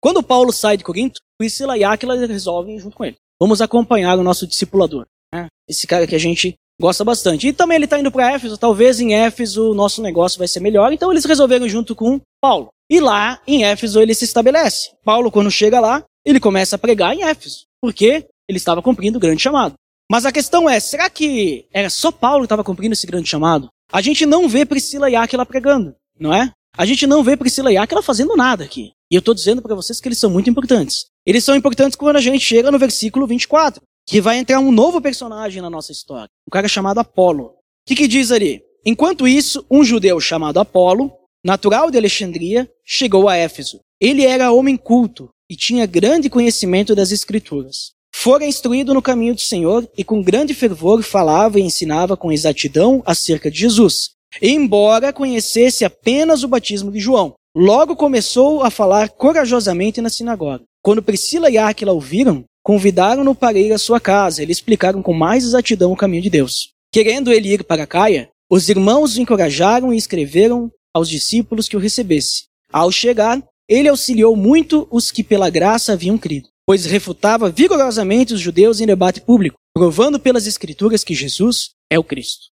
Quando 0.00 0.22
Paulo 0.22 0.52
sai 0.52 0.76
de 0.76 0.82
Corinto, 0.82 1.20
Priscila 1.38 1.78
e 1.78 1.84
Áquila 1.84 2.26
resolvem 2.26 2.78
junto 2.78 2.96
com 2.96 3.04
ele. 3.04 3.16
Vamos 3.38 3.60
acompanhar 3.60 4.18
o 4.18 4.22
nosso 4.24 4.46
discipulador. 4.46 5.06
Né? 5.32 5.46
Esse 5.68 5.86
cara 5.86 6.06
que 6.06 6.14
a 6.14 6.18
gente 6.18 6.54
gosta 6.80 7.04
bastante. 7.04 7.48
E 7.48 7.52
também 7.52 7.76
ele 7.76 7.84
está 7.84 7.98
indo 7.98 8.10
para 8.10 8.32
Éfeso, 8.32 8.58
talvez 8.58 9.00
em 9.00 9.14
Éfeso 9.14 9.70
o 9.70 9.74
nosso 9.74 10.02
negócio 10.02 10.38
vai 10.38 10.48
ser 10.48 10.60
melhor, 10.60 10.92
então 10.92 11.10
eles 11.10 11.24
resolveram 11.24 11.68
junto 11.68 11.94
com 11.94 12.20
Paulo. 12.40 12.68
E 12.90 13.00
lá 13.00 13.40
em 13.46 13.64
Éfeso 13.64 14.00
ele 14.00 14.14
se 14.14 14.24
estabelece. 14.24 14.90
Paulo, 15.04 15.30
quando 15.30 15.50
chega 15.50 15.80
lá, 15.80 16.04
ele 16.24 16.40
começa 16.40 16.76
a 16.76 16.78
pregar 16.78 17.14
em 17.14 17.22
Éfeso, 17.22 17.64
porque 17.80 18.26
ele 18.48 18.58
estava 18.58 18.82
cumprindo 18.82 19.18
o 19.18 19.20
grande 19.20 19.42
chamado. 19.42 19.74
Mas 20.10 20.26
a 20.26 20.32
questão 20.32 20.68
é, 20.68 20.78
será 20.78 21.08
que 21.08 21.66
era 21.72 21.88
só 21.88 22.12
Paulo 22.12 22.42
que 22.42 22.46
estava 22.46 22.64
cumprindo 22.64 22.92
esse 22.92 23.06
grande 23.06 23.28
chamado? 23.28 23.68
A 23.90 24.00
gente 24.00 24.26
não 24.26 24.48
vê 24.48 24.66
Priscila 24.66 25.08
e 25.08 25.16
Aquila 25.16 25.46
pregando, 25.46 25.94
não 26.18 26.34
é? 26.34 26.50
A 26.76 26.84
gente 26.84 27.06
não 27.06 27.22
vê 27.22 27.36
Priscila 27.36 27.72
e 27.72 27.76
Aquila 27.76 28.02
fazendo 28.02 28.36
nada 28.36 28.64
aqui. 28.64 28.92
E 29.10 29.14
eu 29.14 29.20
estou 29.20 29.34
dizendo 29.34 29.60
para 29.60 29.74
vocês 29.74 30.00
que 30.00 30.08
eles 30.08 30.18
são 30.18 30.30
muito 30.30 30.48
importantes. 30.48 31.06
Eles 31.26 31.44
são 31.44 31.54
importantes 31.54 31.96
quando 31.96 32.16
a 32.16 32.20
gente 32.20 32.44
chega 32.44 32.70
no 32.70 32.78
versículo 32.78 33.26
24, 33.26 33.82
que 34.06 34.20
vai 34.20 34.38
entrar 34.38 34.60
um 34.60 34.72
novo 34.72 35.00
personagem 35.00 35.62
na 35.62 35.70
nossa 35.70 35.92
história, 35.92 36.28
um 36.46 36.50
cara 36.50 36.68
chamado 36.68 36.98
Apolo. 36.98 37.44
O 37.44 37.54
que, 37.86 37.94
que 37.94 38.08
diz 38.08 38.30
ali? 38.30 38.62
Enquanto 38.84 39.28
isso, 39.28 39.64
um 39.70 39.84
judeu 39.84 40.18
chamado 40.20 40.58
Apolo, 40.58 41.12
natural 41.44 41.90
de 41.90 41.98
Alexandria, 41.98 42.68
chegou 42.84 43.28
a 43.28 43.36
Éfeso. 43.36 43.80
Ele 44.00 44.24
era 44.24 44.52
homem 44.52 44.76
culto 44.76 45.28
e 45.50 45.56
tinha 45.56 45.86
grande 45.86 46.28
conhecimento 46.28 46.94
das 46.94 47.12
Escrituras. 47.12 47.92
Fora 48.14 48.46
instruído 48.46 48.92
no 48.92 49.02
caminho 49.02 49.34
do 49.34 49.40
Senhor 49.40 49.88
e 49.96 50.04
com 50.04 50.22
grande 50.22 50.54
fervor 50.54 51.02
falava 51.02 51.58
e 51.58 51.62
ensinava 51.62 52.16
com 52.16 52.30
exatidão 52.30 53.02
acerca 53.06 53.50
de 53.50 53.58
Jesus, 53.58 54.10
embora 54.40 55.12
conhecesse 55.12 55.84
apenas 55.84 56.44
o 56.44 56.48
batismo 56.48 56.90
de 56.92 57.00
João. 57.00 57.34
Logo 57.56 57.96
começou 57.96 58.62
a 58.62 58.70
falar 58.70 59.10
corajosamente 59.10 60.00
na 60.00 60.08
sinagoga. 60.08 60.62
Quando 60.82 61.02
Priscila 61.02 61.50
e 61.50 61.58
Áquila 61.58 61.92
ouviram, 61.92 62.44
convidaram-no 62.62 63.34
para 63.34 63.58
ir 63.58 63.72
à 63.72 63.78
sua 63.78 64.00
casa. 64.00 64.42
Eles 64.42 64.58
explicaram 64.58 65.02
com 65.02 65.12
mais 65.12 65.44
exatidão 65.44 65.92
o 65.92 65.96
caminho 65.96 66.22
de 66.22 66.30
Deus. 66.30 66.70
Querendo 66.92 67.32
ele 67.32 67.52
ir 67.52 67.64
para 67.64 67.86
Caia, 67.86 68.28
os 68.50 68.68
irmãos 68.68 69.16
o 69.16 69.20
encorajaram 69.20 69.92
e 69.92 69.96
escreveram 69.96 70.70
aos 70.94 71.08
discípulos 71.08 71.68
que 71.68 71.76
o 71.76 71.80
recebesse. 71.80 72.44
Ao 72.72 72.92
chegar, 72.92 73.42
ele 73.68 73.88
auxiliou 73.88 74.36
muito 74.36 74.86
os 74.90 75.10
que 75.10 75.24
pela 75.24 75.48
graça 75.48 75.92
haviam 75.92 76.18
crido 76.18 76.52
pois 76.66 76.84
refutava 76.84 77.50
vigorosamente 77.50 78.34
os 78.34 78.40
judeus 78.40 78.80
em 78.80 78.86
debate 78.86 79.20
público, 79.20 79.56
provando 79.74 80.18
pelas 80.18 80.46
escrituras 80.46 81.04
que 81.04 81.14
Jesus 81.14 81.70
é 81.90 81.98
o 81.98 82.04
Cristo. 82.04 82.46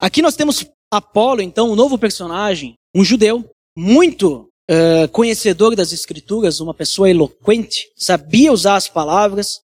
Aqui 0.00 0.22
nós 0.22 0.36
temos 0.36 0.66
Apolo, 0.92 1.40
então, 1.42 1.70
um 1.70 1.76
novo 1.76 1.98
personagem, 1.98 2.74
um 2.94 3.04
judeu, 3.04 3.48
muito 3.76 4.48
uh, 4.70 5.08
conhecedor 5.08 5.74
das 5.74 5.92
escrituras, 5.92 6.60
uma 6.60 6.72
pessoa 6.72 7.10
eloquente, 7.10 7.88
sabia 7.96 8.52
usar 8.52 8.76
as 8.76 8.88
palavras, 8.88 9.60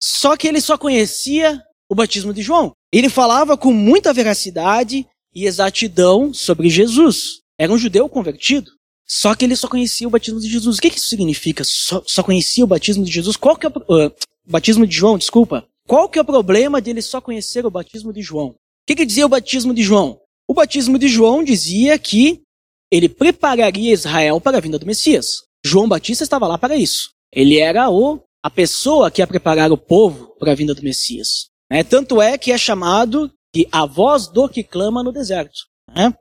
só 0.00 0.36
que 0.36 0.48
ele 0.48 0.60
só 0.60 0.78
conhecia 0.78 1.60
o 1.88 1.94
batismo 1.94 2.32
de 2.32 2.42
João. 2.42 2.72
Ele 2.92 3.08
falava 3.08 3.56
com 3.56 3.72
muita 3.72 4.12
veracidade 4.12 5.06
e 5.34 5.46
exatidão 5.46 6.32
sobre 6.32 6.70
Jesus. 6.70 7.40
Era 7.58 7.72
um 7.72 7.78
judeu 7.78 8.08
convertido. 8.08 8.70
Só 9.06 9.34
que 9.34 9.44
ele 9.44 9.56
só 9.56 9.68
conhecia 9.68 10.06
o 10.06 10.10
batismo 10.10 10.38
de 10.38 10.48
Jesus. 10.48 10.76
O 10.76 10.80
que, 10.80 10.90
que 10.90 10.98
isso 10.98 11.08
significa? 11.08 11.64
Só, 11.64 12.02
só, 12.06 12.22
conhecia 12.22 12.62
o 12.62 12.66
batismo 12.66 13.04
de 13.04 13.10
Jesus? 13.10 13.36
Qual 13.36 13.56
que 13.56 13.66
é 13.66 13.70
o 13.70 14.06
uh, 14.06 14.12
batismo 14.46 14.86
de 14.86 14.94
João? 14.94 15.16
Desculpa. 15.16 15.66
Qual 15.86 16.08
que 16.08 16.18
é 16.18 16.22
o 16.22 16.26
problema 16.26 16.80
dele 16.80 17.00
só 17.00 17.18
conhecer 17.18 17.64
o 17.64 17.70
batismo 17.70 18.12
de 18.12 18.20
João? 18.20 18.48
O 18.48 18.56
que, 18.86 18.94
que 18.94 19.06
dizia 19.06 19.24
o 19.24 19.28
batismo 19.28 19.72
de 19.72 19.82
João? 19.82 20.20
O 20.46 20.52
batismo 20.52 20.98
de 20.98 21.08
João 21.08 21.42
dizia 21.42 21.98
que 21.98 22.42
ele 22.90 23.08
prepararia 23.08 23.92
Israel 23.92 24.40
para 24.40 24.58
a 24.58 24.60
vinda 24.60 24.78
do 24.78 24.86
Messias. 24.86 25.42
João 25.64 25.88
Batista 25.88 26.24
estava 26.24 26.46
lá 26.46 26.56
para 26.56 26.76
isso. 26.76 27.10
Ele 27.32 27.58
era 27.58 27.90
o 27.90 28.20
a 28.42 28.50
pessoa 28.50 29.10
que 29.10 29.20
ia 29.20 29.26
preparar 29.26 29.70
o 29.72 29.76
povo 29.76 30.34
para 30.38 30.52
a 30.52 30.54
vinda 30.54 30.74
do 30.74 30.82
Messias. 30.82 31.48
Né? 31.70 31.82
Tanto 31.82 32.22
é 32.22 32.38
que 32.38 32.52
é 32.52 32.58
chamado 32.58 33.30
de 33.54 33.68
a 33.70 33.84
voz 33.84 34.28
do 34.28 34.48
que 34.48 34.62
clama 34.62 35.02
no 35.02 35.12
deserto. 35.12 35.58
Né? 35.94 36.14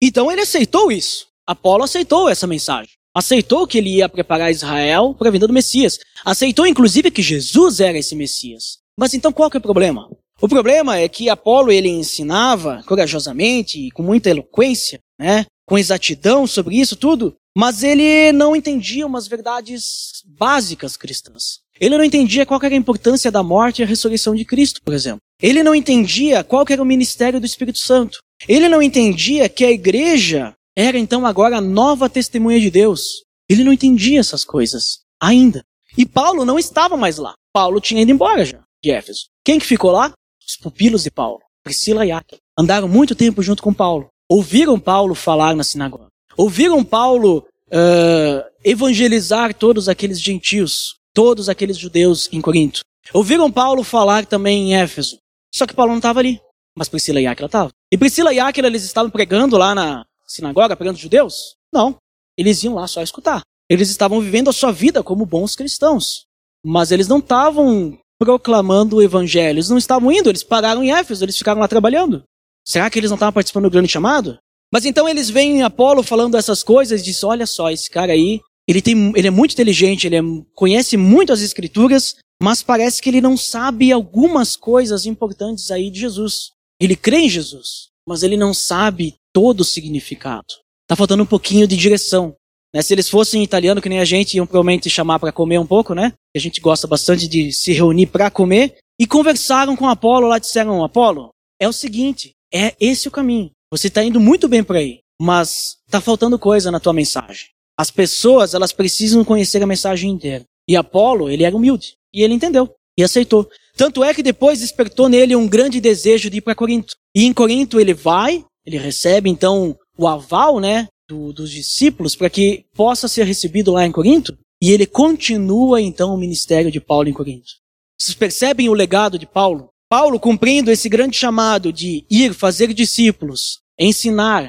Então 0.00 0.30
ele 0.30 0.42
aceitou 0.42 0.92
isso. 0.92 1.26
Apolo 1.46 1.84
aceitou 1.84 2.28
essa 2.28 2.46
mensagem. 2.46 2.92
Aceitou 3.14 3.66
que 3.66 3.78
ele 3.78 3.96
ia 3.96 4.08
preparar 4.08 4.50
Israel 4.50 5.14
para 5.14 5.28
a 5.28 5.30
vinda 5.30 5.46
do 5.46 5.52
Messias. 5.52 5.98
Aceitou, 6.24 6.66
inclusive, 6.66 7.10
que 7.10 7.20
Jesus 7.20 7.80
era 7.80 7.98
esse 7.98 8.14
Messias. 8.14 8.78
Mas 8.98 9.12
então 9.12 9.32
qual 9.32 9.50
que 9.50 9.56
é 9.56 9.60
o 9.60 9.62
problema? 9.62 10.08
O 10.40 10.48
problema 10.48 10.98
é 10.98 11.08
que 11.08 11.28
Apolo 11.28 11.70
ele 11.70 11.88
ensinava 11.88 12.82
corajosamente 12.86 13.78
e 13.78 13.90
com 13.90 14.02
muita 14.02 14.30
eloquência, 14.30 14.98
né, 15.18 15.46
com 15.72 15.78
exatidão 15.78 16.46
sobre 16.46 16.78
isso 16.78 16.94
tudo, 16.94 17.34
mas 17.56 17.82
ele 17.82 18.30
não 18.30 18.54
entendia 18.54 19.06
umas 19.06 19.26
verdades 19.26 20.22
básicas 20.26 20.98
cristãs. 20.98 21.60
Ele 21.80 21.96
não 21.96 22.04
entendia 22.04 22.44
qual 22.44 22.60
era 22.62 22.74
a 22.74 22.76
importância 22.76 23.30
da 23.30 23.42
morte 23.42 23.78
e 23.78 23.82
a 23.82 23.86
ressurreição 23.86 24.34
de 24.34 24.44
Cristo, 24.44 24.82
por 24.84 24.92
exemplo. 24.92 25.22
Ele 25.40 25.62
não 25.62 25.74
entendia 25.74 26.44
qual 26.44 26.66
era 26.68 26.82
o 26.82 26.84
ministério 26.84 27.40
do 27.40 27.46
Espírito 27.46 27.78
Santo. 27.78 28.18
Ele 28.46 28.68
não 28.68 28.82
entendia 28.82 29.48
que 29.48 29.64
a 29.64 29.70
igreja 29.70 30.52
era 30.76 30.98
então 30.98 31.24
agora 31.24 31.56
a 31.56 31.62
nova 31.62 32.06
testemunha 32.06 32.60
de 32.60 32.70
Deus. 32.70 33.24
Ele 33.48 33.64
não 33.64 33.72
entendia 33.72 34.20
essas 34.20 34.44
coisas 34.44 34.98
ainda. 35.18 35.64
E 35.96 36.04
Paulo 36.04 36.44
não 36.44 36.58
estava 36.58 36.98
mais 36.98 37.16
lá. 37.16 37.32
Paulo 37.50 37.80
tinha 37.80 38.02
ido 38.02 38.12
embora 38.12 38.44
já 38.44 38.62
de 38.84 38.90
Éfeso. 38.90 39.22
Quem 39.42 39.58
que 39.58 39.64
ficou 39.64 39.90
lá? 39.90 40.12
Os 40.46 40.54
pupilos 40.54 41.02
de 41.04 41.10
Paulo, 41.10 41.40
Priscila 41.64 42.04
e 42.04 42.12
Aquila. 42.12 42.42
Andaram 42.58 42.88
muito 42.88 43.14
tempo 43.14 43.42
junto 43.42 43.62
com 43.62 43.72
Paulo. 43.72 44.11
Ouviram 44.32 44.80
Paulo 44.80 45.14
falar 45.14 45.54
na 45.54 45.62
sinagoga. 45.62 46.06
Ouviram 46.38 46.82
Paulo 46.82 47.46
uh, 47.68 48.50
evangelizar 48.64 49.52
todos 49.52 49.90
aqueles 49.90 50.18
gentios, 50.18 50.96
todos 51.12 51.50
aqueles 51.50 51.76
judeus 51.76 52.30
em 52.32 52.40
Corinto. 52.40 52.80
Ouviram 53.12 53.52
Paulo 53.52 53.84
falar 53.84 54.24
também 54.24 54.70
em 54.70 54.74
Éfeso. 54.74 55.18
Só 55.54 55.66
que 55.66 55.74
Paulo 55.74 55.90
não 55.90 55.98
estava 55.98 56.20
ali. 56.20 56.40
Mas 56.74 56.88
Priscila 56.88 57.20
e 57.20 57.26
Aquila 57.26 57.44
estavam. 57.44 57.70
E 57.92 57.98
Priscila 57.98 58.32
e 58.32 58.40
Aquila, 58.40 58.68
eles 58.68 58.84
estavam 58.84 59.10
pregando 59.10 59.58
lá 59.58 59.74
na, 59.74 60.06
sinagoga 60.26 60.74
pregando 60.76 60.98
judeus? 60.98 61.54
Não. 61.70 61.96
Eles 62.34 62.62
iam 62.64 62.76
lá 62.76 62.86
só 62.86 63.02
escutar. 63.02 63.42
Eles 63.68 63.90
estavam 63.90 64.18
vivendo 64.18 64.48
a 64.48 64.54
sua 64.54 64.72
vida 64.72 65.02
como 65.02 65.26
bons 65.26 65.54
cristãos. 65.54 66.24
Mas 66.64 66.90
eles 66.90 67.06
não 67.06 67.18
estavam 67.18 67.98
proclamando 68.18 68.96
o 68.96 69.02
evangelho. 69.02 69.56
Eles 69.56 69.68
não 69.68 69.76
estavam 69.76 70.10
indo, 70.10 70.30
eles 70.30 70.42
pararam 70.42 70.82
em 70.82 70.90
Éfeso, 70.90 71.22
eles 71.22 71.36
ficaram 71.36 71.60
lá 71.60 71.68
trabalhando. 71.68 72.24
Será 72.64 72.88
que 72.88 72.98
eles 72.98 73.10
não 73.10 73.16
estavam 73.16 73.32
participando 73.32 73.64
do 73.64 73.70
grande 73.70 73.90
chamado? 73.90 74.38
Mas 74.72 74.86
então 74.86 75.08
eles 75.08 75.28
veem 75.28 75.58
em 75.58 75.62
Apolo 75.62 76.02
falando 76.02 76.36
essas 76.36 76.62
coisas 76.62 77.00
e 77.00 77.04
dizem: 77.04 77.28
olha 77.28 77.46
só, 77.46 77.70
esse 77.70 77.90
cara 77.90 78.12
aí, 78.12 78.40
ele, 78.66 78.80
tem, 78.80 79.12
ele 79.14 79.28
é 79.28 79.30
muito 79.30 79.52
inteligente, 79.52 80.06
ele 80.06 80.16
é, 80.16 80.22
conhece 80.54 80.96
muito 80.96 81.32
as 81.32 81.40
escrituras, 81.40 82.16
mas 82.42 82.62
parece 82.62 83.02
que 83.02 83.08
ele 83.08 83.20
não 83.20 83.36
sabe 83.36 83.92
algumas 83.92 84.56
coisas 84.56 85.04
importantes 85.04 85.70
aí 85.70 85.90
de 85.90 86.00
Jesus. 86.00 86.50
Ele 86.80 86.96
crê 86.96 87.18
em 87.18 87.28
Jesus, 87.28 87.90
mas 88.06 88.22
ele 88.22 88.36
não 88.36 88.54
sabe 88.54 89.14
todo 89.32 89.60
o 89.60 89.64
significado. 89.64 90.54
Tá 90.88 90.96
faltando 90.96 91.22
um 91.22 91.26
pouquinho 91.26 91.66
de 91.66 91.76
direção. 91.76 92.34
Né? 92.74 92.82
Se 92.82 92.94
eles 92.94 93.08
fossem 93.08 93.42
italiano 93.42 93.80
que 93.80 93.88
nem 93.88 94.00
a 94.00 94.04
gente, 94.04 94.36
iam 94.36 94.46
provavelmente 94.46 94.88
chamar 94.90 95.18
para 95.18 95.32
comer 95.32 95.58
um 95.58 95.66
pouco, 95.66 95.94
né? 95.94 96.12
A 96.34 96.38
gente 96.38 96.60
gosta 96.60 96.86
bastante 96.86 97.28
de 97.28 97.52
se 97.52 97.72
reunir 97.72 98.06
para 98.06 98.30
comer. 98.30 98.78
E 98.98 99.06
conversaram 99.06 99.76
com 99.76 99.88
Apolo 99.88 100.28
lá, 100.28 100.38
disseram, 100.38 100.82
Apolo, 100.82 101.30
é 101.60 101.68
o 101.68 101.72
seguinte, 101.72 102.32
é 102.52 102.74
esse 102.80 103.08
o 103.08 103.10
caminho. 103.10 103.50
Você 103.70 103.88
está 103.88 104.04
indo 104.04 104.20
muito 104.20 104.48
bem 104.48 104.62
por 104.62 104.76
aí, 104.76 105.00
mas 105.20 105.76
tá 105.90 106.00
faltando 106.00 106.38
coisa 106.38 106.70
na 106.70 106.78
tua 106.78 106.92
mensagem. 106.92 107.46
As 107.78 107.90
pessoas, 107.90 108.54
elas 108.54 108.72
precisam 108.72 109.24
conhecer 109.24 109.62
a 109.62 109.66
mensagem 109.66 110.10
inteira. 110.10 110.44
E 110.68 110.76
Apolo, 110.76 111.30
ele 111.30 111.44
era 111.44 111.56
humilde. 111.56 111.94
E 112.12 112.22
ele 112.22 112.34
entendeu. 112.34 112.70
E 112.96 113.02
aceitou. 113.02 113.48
Tanto 113.76 114.04
é 114.04 114.12
que 114.12 114.22
depois 114.22 114.60
despertou 114.60 115.08
nele 115.08 115.34
um 115.34 115.48
grande 115.48 115.80
desejo 115.80 116.28
de 116.28 116.38
ir 116.38 116.40
para 116.42 116.54
Corinto. 116.54 116.94
E 117.14 117.24
em 117.24 117.32
Corinto 117.32 117.80
ele 117.80 117.94
vai, 117.94 118.44
ele 118.66 118.76
recebe 118.76 119.30
então 119.30 119.76
o 119.96 120.06
aval, 120.06 120.60
né, 120.60 120.88
do, 121.08 121.32
dos 121.32 121.50
discípulos 121.50 122.14
para 122.14 122.30
que 122.30 122.64
possa 122.74 123.08
ser 123.08 123.24
recebido 123.24 123.72
lá 123.72 123.86
em 123.86 123.92
Corinto. 123.92 124.36
E 124.62 124.70
ele 124.70 124.86
continua 124.86 125.80
então 125.80 126.14
o 126.14 126.18
ministério 126.18 126.70
de 126.70 126.80
Paulo 126.80 127.08
em 127.08 127.12
Corinto. 127.12 127.50
Vocês 127.98 128.14
percebem 128.14 128.68
o 128.68 128.74
legado 128.74 129.18
de 129.18 129.26
Paulo? 129.26 129.70
Paulo 129.92 130.18
cumprindo 130.18 130.70
esse 130.70 130.88
grande 130.88 131.18
chamado 131.18 131.70
de 131.70 132.06
ir 132.10 132.32
fazer 132.32 132.72
discípulos, 132.72 133.60
ensinar. 133.78 134.48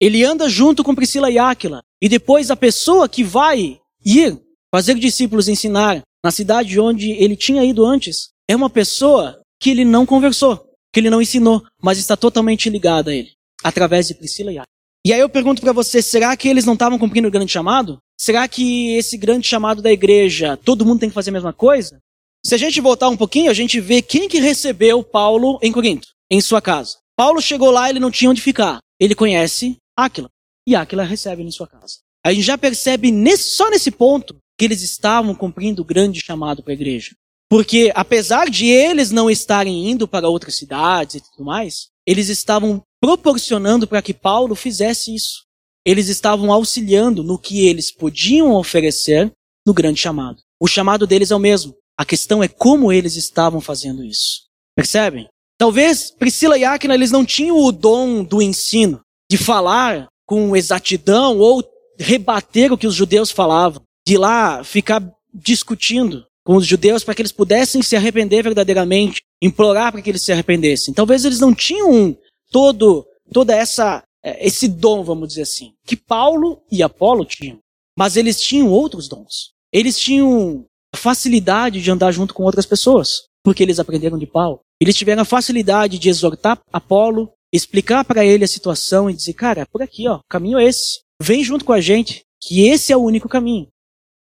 Ele 0.00 0.22
anda 0.22 0.48
junto 0.48 0.84
com 0.84 0.94
Priscila 0.94 1.28
e 1.28 1.36
Áquila. 1.36 1.82
E 2.00 2.08
depois 2.08 2.48
a 2.48 2.54
pessoa 2.54 3.08
que 3.08 3.24
vai 3.24 3.80
ir 4.06 4.40
fazer 4.72 4.94
discípulos 4.94 5.48
ensinar 5.48 6.00
na 6.24 6.30
cidade 6.30 6.78
onde 6.78 7.10
ele 7.10 7.34
tinha 7.34 7.64
ido 7.64 7.84
antes 7.84 8.28
é 8.48 8.54
uma 8.54 8.70
pessoa 8.70 9.42
que 9.60 9.68
ele 9.68 9.84
não 9.84 10.06
conversou, 10.06 10.64
que 10.92 11.00
ele 11.00 11.10
não 11.10 11.20
ensinou, 11.20 11.60
mas 11.82 11.98
está 11.98 12.16
totalmente 12.16 12.70
ligada 12.70 13.10
a 13.10 13.14
ele 13.16 13.32
através 13.64 14.06
de 14.06 14.14
Priscila 14.14 14.52
e 14.52 14.58
Áquila. 14.58 14.64
E 15.04 15.12
aí 15.12 15.18
eu 15.18 15.28
pergunto 15.28 15.60
para 15.60 15.72
você, 15.72 16.00
será 16.00 16.36
que 16.36 16.48
eles 16.48 16.64
não 16.64 16.74
estavam 16.74 17.00
cumprindo 17.00 17.26
o 17.26 17.32
grande 17.32 17.50
chamado? 17.50 17.98
Será 18.16 18.46
que 18.46 18.94
esse 18.94 19.16
grande 19.16 19.48
chamado 19.48 19.82
da 19.82 19.90
igreja, 19.90 20.56
todo 20.56 20.86
mundo 20.86 21.00
tem 21.00 21.08
que 21.08 21.14
fazer 21.16 21.30
a 21.30 21.32
mesma 21.32 21.52
coisa? 21.52 21.98
Se 22.46 22.54
a 22.54 22.58
gente 22.58 22.78
voltar 22.78 23.08
um 23.08 23.16
pouquinho, 23.16 23.50
a 23.50 23.54
gente 23.54 23.80
vê 23.80 24.02
quem 24.02 24.28
que 24.28 24.38
recebeu 24.38 25.02
Paulo 25.02 25.58
em 25.62 25.72
Corinto, 25.72 26.08
em 26.30 26.42
sua 26.42 26.60
casa. 26.60 26.98
Paulo 27.16 27.40
chegou 27.40 27.70
lá, 27.70 27.88
ele 27.88 27.98
não 27.98 28.10
tinha 28.10 28.30
onde 28.30 28.42
ficar. 28.42 28.80
Ele 29.00 29.14
conhece 29.14 29.78
Áquila. 29.96 30.28
E 30.68 30.76
Áquila 30.76 31.04
recebe 31.04 31.42
em 31.42 31.50
sua 31.50 31.66
casa. 31.66 32.00
A 32.24 32.32
gente 32.32 32.44
já 32.44 32.58
percebe 32.58 33.10
nesse, 33.10 33.44
só 33.44 33.70
nesse 33.70 33.90
ponto 33.90 34.36
que 34.58 34.64
eles 34.66 34.82
estavam 34.82 35.34
cumprindo 35.34 35.80
o 35.80 35.84
grande 35.84 36.20
chamado 36.20 36.62
para 36.62 36.72
a 36.72 36.76
igreja. 36.76 37.12
Porque 37.48 37.90
apesar 37.94 38.50
de 38.50 38.66
eles 38.66 39.10
não 39.10 39.30
estarem 39.30 39.90
indo 39.90 40.06
para 40.06 40.28
outras 40.28 40.56
cidades 40.56 41.16
e 41.16 41.20
tudo 41.20 41.44
mais, 41.44 41.88
eles 42.06 42.28
estavam 42.28 42.82
proporcionando 43.00 43.86
para 43.86 44.02
que 44.02 44.12
Paulo 44.12 44.54
fizesse 44.54 45.14
isso. 45.14 45.44
Eles 45.86 46.08
estavam 46.08 46.52
auxiliando 46.52 47.22
no 47.22 47.38
que 47.38 47.66
eles 47.66 47.90
podiam 47.90 48.54
oferecer 48.54 49.32
no 49.66 49.72
grande 49.72 50.00
chamado. 50.00 50.42
O 50.60 50.66
chamado 50.66 51.06
deles 51.06 51.30
é 51.30 51.36
o 51.36 51.38
mesmo. 51.38 51.74
A 51.98 52.04
questão 52.04 52.42
é 52.42 52.48
como 52.48 52.92
eles 52.92 53.16
estavam 53.16 53.60
fazendo 53.60 54.04
isso. 54.04 54.42
Percebem? 54.76 55.28
Talvez 55.58 56.10
Priscila 56.10 56.58
e 56.58 56.64
Aquila 56.64 56.94
eles 56.94 57.10
não 57.10 57.24
tinham 57.24 57.56
o 57.56 57.70
dom 57.70 58.24
do 58.24 58.42
ensino, 58.42 59.00
de 59.30 59.38
falar 59.38 60.08
com 60.26 60.56
exatidão 60.56 61.38
ou 61.38 61.62
rebater 61.98 62.72
o 62.72 62.78
que 62.78 62.86
os 62.86 62.94
judeus 62.94 63.30
falavam. 63.30 63.82
de 64.06 64.18
lá 64.18 64.62
ficar 64.62 65.02
discutindo 65.32 66.26
com 66.44 66.56
os 66.56 66.66
judeus 66.66 67.02
para 67.02 67.14
que 67.14 67.22
eles 67.22 67.32
pudessem 67.32 67.80
se 67.80 67.96
arrepender 67.96 68.42
verdadeiramente, 68.42 69.22
implorar 69.40 69.90
para 69.90 70.02
que 70.02 70.10
eles 70.10 70.22
se 70.22 70.30
arrependessem. 70.30 70.92
Talvez 70.92 71.24
eles 71.24 71.40
não 71.40 71.54
tinham 71.54 72.16
todo 72.50 73.06
toda 73.32 73.56
essa 73.56 74.02
é, 74.22 74.46
esse 74.46 74.66
dom, 74.66 75.04
vamos 75.04 75.28
dizer 75.28 75.42
assim, 75.42 75.72
que 75.86 75.96
Paulo 75.96 76.62
e 76.70 76.82
Apolo 76.82 77.24
tinham, 77.24 77.58
mas 77.96 78.16
eles 78.16 78.40
tinham 78.40 78.70
outros 78.70 79.06
dons. 79.06 79.52
Eles 79.72 79.98
tinham 79.98 80.64
facilidade 80.94 81.80
de 81.80 81.90
andar 81.90 82.12
junto 82.12 82.34
com 82.34 82.42
outras 82.42 82.66
pessoas, 82.66 83.24
porque 83.42 83.62
eles 83.62 83.78
aprenderam 83.78 84.18
de 84.18 84.26
Paulo. 84.26 84.60
Eles 84.80 84.96
tiveram 84.96 85.22
a 85.22 85.26
facilidade 85.26 85.98
de 85.98 86.08
exortar 86.08 86.58
Apolo, 86.72 87.32
explicar 87.52 88.04
para 88.04 88.24
ele 88.24 88.44
a 88.44 88.48
situação 88.48 89.08
e 89.08 89.14
dizer, 89.14 89.34
cara, 89.34 89.62
é 89.62 89.64
por 89.64 89.82
aqui, 89.82 90.08
ó, 90.08 90.16
o 90.16 90.28
caminho 90.28 90.58
é 90.58 90.64
esse. 90.64 91.00
Vem 91.22 91.44
junto 91.44 91.64
com 91.64 91.72
a 91.72 91.80
gente, 91.80 92.22
que 92.42 92.66
esse 92.66 92.92
é 92.92 92.96
o 92.96 93.02
único 93.02 93.28
caminho. 93.28 93.68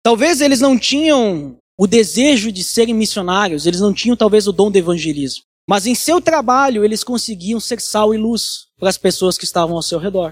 Talvez 0.04 0.42
eles 0.42 0.62
não 0.62 0.78
tinham 0.78 1.58
o 1.78 1.88
desejo 1.88 2.52
de 2.52 2.64
serem 2.64 2.94
missionários, 2.94 3.66
eles 3.66 3.80
não 3.82 3.94
tinham 3.94 4.16
talvez 4.16 4.48
o 4.48 4.52
dom 4.52 4.70
do 4.70 4.78
evangelismo. 4.78 5.44
Mas 5.68 5.88
em 5.88 5.96
seu 5.96 6.22
trabalho 6.22 6.86
eles 6.86 7.04
conseguiam 7.04 7.60
ser 7.60 7.82
sal 7.82 8.14
e 8.14 8.18
luz 8.18 8.68
para 8.78 8.90
as 8.90 8.98
pessoas 8.98 9.38
que 9.38 9.46
estavam 9.46 9.76
ao 9.76 9.82
seu 9.82 9.98
redor. 9.98 10.32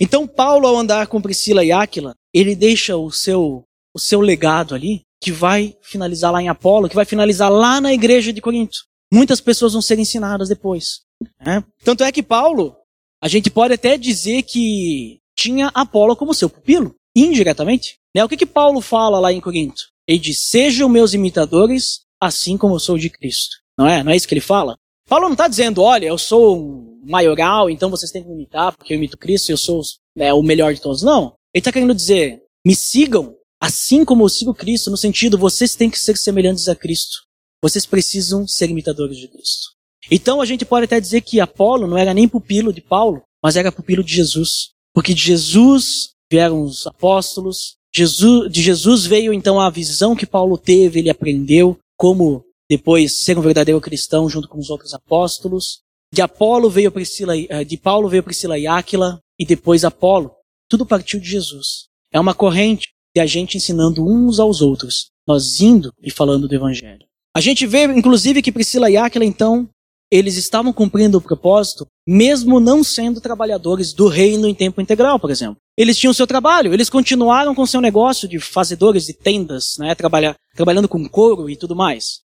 Então 0.00 0.26
Paulo, 0.26 0.66
ao 0.66 0.78
andar 0.78 1.08
com 1.08 1.20
Priscila 1.20 1.64
e 1.64 1.72
Áquila, 1.72 2.14
ele 2.32 2.54
deixa 2.54 2.96
o 2.96 3.10
seu, 3.10 3.64
o 3.92 3.98
seu 3.98 4.20
legado 4.20 4.74
ali, 4.74 5.02
que 5.20 5.32
vai 5.32 5.76
finalizar 5.82 6.32
lá 6.32 6.42
em 6.42 6.48
Apolo, 6.48 6.88
que 6.88 6.94
vai 6.94 7.04
finalizar 7.04 7.50
lá 7.50 7.80
na 7.80 7.92
igreja 7.92 8.32
de 8.32 8.40
Corinto. 8.40 8.78
Muitas 9.12 9.40
pessoas 9.40 9.72
vão 9.72 9.82
ser 9.82 9.98
ensinadas 9.98 10.48
depois. 10.48 11.00
Né? 11.44 11.64
Tanto 11.84 12.04
é 12.04 12.12
que 12.12 12.22
Paulo, 12.22 12.76
a 13.22 13.28
gente 13.28 13.50
pode 13.50 13.74
até 13.74 13.96
dizer 13.96 14.42
que 14.42 15.18
tinha 15.36 15.68
Apolo 15.74 16.14
como 16.14 16.34
seu 16.34 16.48
pupilo, 16.48 16.94
indiretamente. 17.16 17.98
Né? 18.14 18.24
O 18.24 18.28
que, 18.28 18.36
que 18.36 18.46
Paulo 18.46 18.80
fala 18.80 19.18
lá 19.18 19.32
em 19.32 19.40
Corinto? 19.40 19.82
Ele 20.06 20.18
diz: 20.18 20.46
Sejam 20.48 20.88
meus 20.88 21.14
imitadores, 21.14 22.00
assim 22.20 22.56
como 22.56 22.74
eu 22.74 22.80
sou 22.80 22.98
de 22.98 23.10
Cristo. 23.10 23.56
Não 23.76 23.86
é? 23.86 24.02
Não 24.02 24.12
é 24.12 24.16
isso 24.16 24.26
que 24.26 24.34
ele 24.34 24.40
fala? 24.40 24.76
Paulo 25.08 25.24
não 25.24 25.32
está 25.32 25.48
dizendo, 25.48 25.80
olha, 25.80 26.06
eu 26.06 26.18
sou 26.18 26.58
um 26.58 27.00
maioral, 27.02 27.70
então 27.70 27.88
vocês 27.88 28.10
têm 28.10 28.22
que 28.22 28.28
me 28.28 28.34
imitar, 28.34 28.76
porque 28.76 28.92
eu 28.92 28.98
imito 28.98 29.16
Cristo 29.16 29.48
e 29.48 29.52
eu 29.52 29.56
sou 29.56 29.80
né, 30.14 30.34
o 30.34 30.42
melhor 30.42 30.74
de 30.74 30.82
todos. 30.82 31.02
Não. 31.02 31.34
Ele 31.54 31.60
está 31.60 31.72
querendo 31.72 31.94
dizer, 31.94 32.42
me 32.64 32.74
sigam 32.74 33.34
assim 33.60 34.04
como 34.04 34.24
eu 34.24 34.28
sigo 34.28 34.54
Cristo, 34.54 34.90
no 34.90 34.96
sentido, 34.96 35.38
vocês 35.38 35.74
têm 35.74 35.90
que 35.90 35.98
ser 35.98 36.16
semelhantes 36.16 36.68
a 36.68 36.74
Cristo. 36.74 37.18
Vocês 37.62 37.84
precisam 37.84 38.46
ser 38.46 38.70
imitadores 38.70 39.16
de 39.16 39.28
Cristo. 39.28 39.72
Então 40.10 40.40
a 40.40 40.46
gente 40.46 40.64
pode 40.64 40.84
até 40.84 41.00
dizer 41.00 41.20
que 41.22 41.40
Apolo 41.40 41.86
não 41.86 41.98
era 41.98 42.14
nem 42.14 42.28
pupilo 42.28 42.72
de 42.72 42.80
Paulo, 42.80 43.22
mas 43.42 43.56
era 43.56 43.72
pupilo 43.72 44.04
de 44.04 44.14
Jesus. 44.14 44.70
Porque 44.94 45.12
de 45.12 45.20
Jesus 45.20 46.10
vieram 46.30 46.62
os 46.62 46.86
apóstolos, 46.86 47.78
Jesus, 47.94 48.50
de 48.50 48.62
Jesus 48.62 49.06
veio 49.06 49.32
então 49.32 49.60
a 49.60 49.70
visão 49.70 50.14
que 50.14 50.26
Paulo 50.26 50.58
teve, 50.58 51.00
ele 51.00 51.10
aprendeu 51.10 51.78
como 51.96 52.44
depois 52.70 53.24
ser 53.24 53.38
um 53.38 53.42
verdadeiro 53.42 53.80
cristão 53.80 54.28
junto 54.28 54.48
com 54.48 54.58
os 54.58 54.70
outros 54.70 54.92
apóstolos. 54.92 55.80
De 56.12 56.22
Apolo 56.22 56.70
veio 56.70 56.92
Priscila, 56.92 57.36
eh, 57.36 57.64
de 57.64 57.76
Paulo 57.76 58.08
veio 58.08 58.22
Priscila 58.22 58.58
e 58.58 58.66
Áquila 58.66 59.20
e 59.38 59.44
depois 59.44 59.84
Apolo. 59.84 60.32
Tudo 60.68 60.86
partiu 60.86 61.18
de 61.18 61.28
Jesus. 61.28 61.88
É 62.12 62.20
uma 62.20 62.34
corrente 62.34 62.88
de 63.14 63.20
a 63.20 63.26
gente 63.26 63.56
ensinando 63.56 64.06
uns 64.06 64.38
aos 64.38 64.60
outros, 64.60 65.10
nós 65.26 65.60
indo 65.60 65.92
e 66.02 66.10
falando 66.10 66.48
do 66.48 66.54
evangelho. 66.54 67.06
A 67.36 67.40
gente 67.40 67.66
vê 67.66 67.84
inclusive 67.84 68.42
que 68.42 68.52
Priscila 68.52 68.90
e 68.90 68.96
Áquila 68.96 69.24
então 69.24 69.68
eles 70.10 70.36
estavam 70.36 70.72
cumprindo 70.72 71.18
o 71.18 71.20
propósito, 71.20 71.86
mesmo 72.06 72.58
não 72.58 72.82
sendo 72.82 73.20
trabalhadores 73.20 73.92
do 73.92 74.08
reino 74.08 74.48
em 74.48 74.54
tempo 74.54 74.80
integral, 74.80 75.20
por 75.20 75.30
exemplo. 75.30 75.58
Eles 75.76 75.98
tinham 75.98 76.14
seu 76.14 76.26
trabalho, 76.26 76.72
eles 76.72 76.88
continuaram 76.88 77.54
com 77.54 77.66
seu 77.66 77.80
negócio 77.80 78.26
de 78.26 78.40
fazedores 78.40 79.04
de 79.04 79.12
tendas, 79.12 79.76
né, 79.78 79.94
trabalhando 79.94 80.88
com 80.88 81.06
couro 81.06 81.50
e 81.50 81.56
tudo 81.56 81.76
mais. 81.76 82.20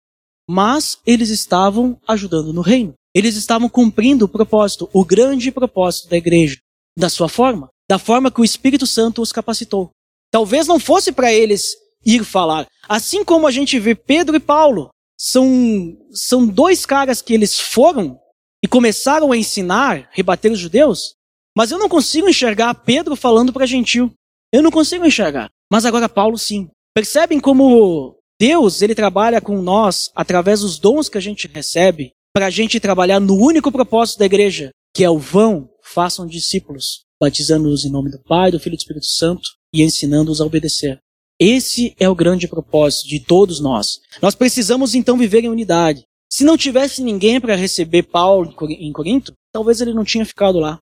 Mas 0.50 0.98
eles 1.06 1.30
estavam 1.30 1.98
ajudando 2.08 2.52
no 2.52 2.62
reino. 2.62 2.94
Eles 3.16 3.36
estavam 3.36 3.70
cumprindo 3.70 4.26
o 4.26 4.30
propósito, 4.30 4.90
o 4.94 5.06
grande 5.06 5.52
propósito 5.52 6.10
da 6.10 6.18
igreja, 6.18 6.58
da 6.98 7.08
sua 7.08 7.30
forma, 7.30 7.70
da 7.90 7.98
forma 7.98 8.30
que 8.30 8.42
o 8.42 8.46
Espírito 8.46 8.86
Santo 8.86 9.22
os 9.22 9.32
capacitou. 9.32 9.90
Talvez 10.32 10.68
não 10.68 10.80
fosse 10.80 11.12
para 11.12 11.34
eles 11.34 11.76
ir 12.06 12.24
falar. 12.24 12.68
Assim 12.88 13.24
como 13.24 13.48
a 13.48 13.52
gente 13.52 13.80
vê 13.80 13.96
Pedro 13.96 14.36
e 14.36 14.40
Paulo, 14.40 14.90
são, 15.18 15.98
são 16.12 16.48
dois 16.48 16.86
caras 16.86 17.22
que 17.22 17.34
eles 17.34 17.60
foram 17.60 18.20
e 18.64 18.68
começaram 18.68 19.32
a 19.32 19.38
ensinar, 19.38 20.10
rebater 20.12 20.52
os 20.52 20.60
judeus, 20.60 21.16
mas 21.56 21.72
eu 21.72 21.80
não 21.80 21.90
consigo 21.90 22.30
enxergar 22.30 22.74
Pedro 22.74 23.16
falando 23.16 23.52
para 23.52 23.66
gentil. 23.66 24.12
Eu 24.52 24.62
não 24.62 24.72
consigo 24.72 25.06
enxergar. 25.06 25.50
Mas 25.72 25.86
agora 25.86 26.10
Paulo 26.10 26.38
sim. 26.38 26.70
Percebem 26.96 27.40
como 27.40 28.18
Deus, 28.40 28.82
ele 28.82 28.96
trabalha 28.96 29.42
com 29.42 29.62
nós 29.62 30.10
através 30.16 30.62
dos 30.62 30.80
dons 30.80 31.10
que 31.10 31.18
a 31.18 31.22
gente 31.22 31.48
recebe 31.48 32.12
para 32.34 32.48
a 32.48 32.50
gente 32.50 32.80
trabalhar 32.80 33.20
no 33.20 33.36
único 33.36 33.72
propósito 33.72 34.20
da 34.20 34.26
igreja, 34.26 34.72
que 34.96 35.04
é 35.04 35.10
o 35.10 35.20
vão, 35.20 35.70
façam 35.84 36.26
discípulos, 36.26 37.04
batizando-os 37.20 37.86
em 37.86 37.92
nome 37.92 38.10
do 38.10 38.22
Pai, 38.24 38.52
do 38.52 38.60
Filho 38.60 38.74
e 38.74 38.78
do 38.78 38.80
Espírito 38.80 39.06
Santo 39.06 39.59
e 39.74 39.84
ensinando-os 39.84 40.42
a 40.42 40.46
obedecer. 40.46 41.00
Esse 41.40 41.96
é 42.00 42.10
o 42.10 42.16
grande 42.16 42.48
propósito 42.48 43.08
de 43.08 43.20
todos 43.20 43.60
nós. 43.60 44.02
Nós 44.22 44.36
precisamos 44.36 44.94
então 44.94 45.18
viver 45.18 45.44
em 45.44 45.50
unidade. 45.50 46.04
Se 46.32 46.44
não 46.44 46.58
tivesse 46.58 47.02
ninguém 47.02 47.40
para 47.40 47.56
receber 47.56 48.04
Paulo 48.04 48.54
em 48.70 48.92
Corinto, 48.92 49.34
talvez 49.52 49.82
ele 49.82 49.94
não 49.94 50.04
tinha 50.04 50.26
ficado 50.26 50.60
lá. 50.60 50.78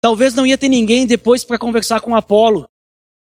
Talvez 0.00 0.34
não 0.34 0.44
ia 0.44 0.58
ter 0.58 0.68
ninguém 0.68 1.06
depois 1.06 1.44
para 1.44 1.58
conversar 1.58 2.00
com 2.00 2.16
Apolo. 2.16 2.68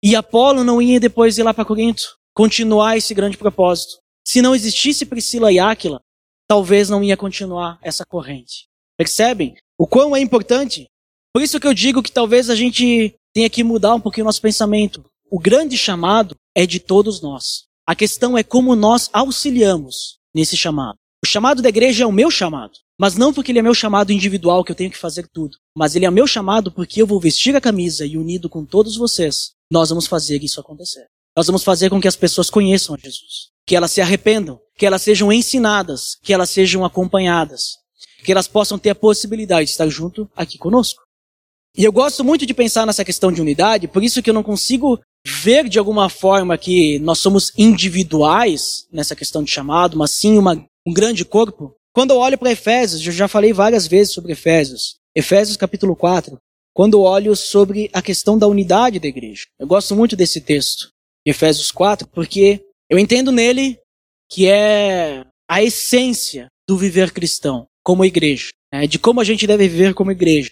E 0.03 0.15
Apolo 0.15 0.63
não 0.63 0.81
ia 0.81 0.99
depois 0.99 1.37
ir 1.37 1.43
lá 1.43 1.53
para 1.53 1.63
Corinto, 1.63 2.17
continuar 2.35 2.97
esse 2.97 3.13
grande 3.13 3.37
propósito. 3.37 3.99
Se 4.27 4.41
não 4.41 4.55
existisse 4.55 5.05
Priscila 5.05 5.51
e 5.51 5.59
Áquila, 5.59 6.01
talvez 6.47 6.89
não 6.89 7.03
ia 7.03 7.15
continuar 7.15 7.77
essa 7.81 8.03
corrente. 8.05 8.67
Percebem 8.97 9.55
o 9.77 9.87
quão 9.87 10.15
é 10.15 10.19
importante? 10.19 10.87
Por 11.33 11.41
isso 11.41 11.59
que 11.59 11.67
eu 11.67 11.73
digo 11.73 12.03
que 12.03 12.11
talvez 12.11 12.49
a 12.49 12.55
gente 12.55 13.15
tenha 13.33 13.49
que 13.49 13.63
mudar 13.63 13.95
um 13.95 13.99
pouquinho 13.99 14.25
o 14.25 14.27
nosso 14.27 14.41
pensamento. 14.41 15.03
O 15.29 15.39
grande 15.39 15.77
chamado 15.77 16.35
é 16.55 16.65
de 16.65 16.79
todos 16.79 17.21
nós. 17.21 17.63
A 17.85 17.95
questão 17.95 18.37
é 18.37 18.43
como 18.43 18.75
nós 18.75 19.09
auxiliamos 19.11 20.19
nesse 20.33 20.55
chamado. 20.55 20.97
O 21.23 21.27
chamado 21.27 21.61
da 21.61 21.69
igreja 21.69 22.03
é 22.03 22.07
o 22.07 22.11
meu 22.11 22.29
chamado, 22.29 22.73
mas 22.99 23.15
não 23.15 23.33
porque 23.33 23.51
ele 23.51 23.59
é 23.59 23.61
meu 23.61 23.73
chamado 23.73 24.11
individual 24.11 24.63
que 24.63 24.71
eu 24.71 24.75
tenho 24.75 24.91
que 24.91 24.97
fazer 24.97 25.27
tudo, 25.27 25.57
mas 25.75 25.95
ele 25.95 26.05
é 26.05 26.11
meu 26.11 26.27
chamado 26.27 26.71
porque 26.71 27.01
eu 27.01 27.07
vou 27.07 27.19
vestir 27.19 27.55
a 27.55 27.61
camisa 27.61 28.05
e 28.05 28.17
unido 28.17 28.49
com 28.49 28.65
todos 28.65 28.95
vocês, 28.97 29.51
nós 29.71 29.89
vamos 29.89 30.05
fazer 30.05 30.43
isso 30.43 30.59
acontecer. 30.59 31.05
Nós 31.35 31.47
vamos 31.47 31.63
fazer 31.63 31.89
com 31.89 31.99
que 31.99 32.07
as 32.07 32.15
pessoas 32.15 32.49
conheçam 32.49 32.97
Jesus, 32.97 33.49
que 33.65 33.75
elas 33.75 33.91
se 33.91 34.01
arrependam, 34.01 34.59
que 34.77 34.85
elas 34.85 35.01
sejam 35.01 35.31
ensinadas, 35.31 36.17
que 36.21 36.33
elas 36.33 36.49
sejam 36.49 36.85
acompanhadas, 36.85 37.77
que 38.23 38.31
elas 38.31 38.47
possam 38.47 38.77
ter 38.77 38.91
a 38.91 38.95
possibilidade 38.95 39.65
de 39.65 39.71
estar 39.71 39.87
junto 39.87 40.29
aqui 40.35 40.57
conosco. 40.57 41.02
E 41.75 41.83
eu 41.83 41.91
gosto 41.91 42.23
muito 42.23 42.45
de 42.45 42.53
pensar 42.53 42.85
nessa 42.85 43.03
questão 43.03 43.31
de 43.31 43.41
unidade, 43.41 43.87
por 43.87 44.03
isso 44.03 44.21
que 44.21 44.29
eu 44.29 44.33
não 44.33 44.43
consigo 44.43 44.99
ver 45.25 45.67
de 45.67 45.79
alguma 45.79 46.07
forma 46.07 46.57
que 46.57 46.99
nós 46.99 47.17
somos 47.17 47.51
individuais 47.57 48.87
nessa 48.91 49.15
questão 49.15 49.43
de 49.43 49.49
chamado, 49.49 49.97
mas 49.97 50.11
sim 50.11 50.37
uma, 50.37 50.63
um 50.85 50.93
grande 50.93 51.25
corpo. 51.25 51.73
Quando 51.91 52.11
eu 52.11 52.17
olho 52.17 52.37
para 52.37 52.51
Efésios, 52.51 53.05
eu 53.05 53.11
já 53.11 53.27
falei 53.27 53.53
várias 53.53 53.87
vezes 53.87 54.13
sobre 54.13 54.33
Efésios. 54.33 54.97
Efésios 55.15 55.57
capítulo 55.57 55.95
4. 55.95 56.37
Quando 56.75 56.97
eu 56.97 57.01
olho 57.01 57.35
sobre 57.35 57.89
a 57.93 58.01
questão 58.01 58.37
da 58.37 58.47
unidade 58.47 58.99
da 58.99 59.07
igreja. 59.07 59.45
Eu 59.59 59.67
gosto 59.67 59.95
muito 59.95 60.15
desse 60.15 60.41
texto, 60.41 60.89
Efésios 61.25 61.71
4, 61.71 62.07
porque 62.07 62.61
eu 62.89 62.99
entendo 62.99 63.31
nele 63.31 63.79
que 64.31 64.47
é 64.47 65.23
a 65.49 65.63
essência 65.63 66.47
do 66.67 66.77
viver 66.77 67.11
cristão 67.11 67.65
como 67.83 68.05
igreja, 68.05 68.49
né? 68.73 68.87
de 68.87 68.97
como 68.97 69.21
a 69.21 69.23
gente 69.23 69.45
deve 69.45 69.67
viver 69.67 69.93
como 69.93 70.11
igreja. 70.11 70.51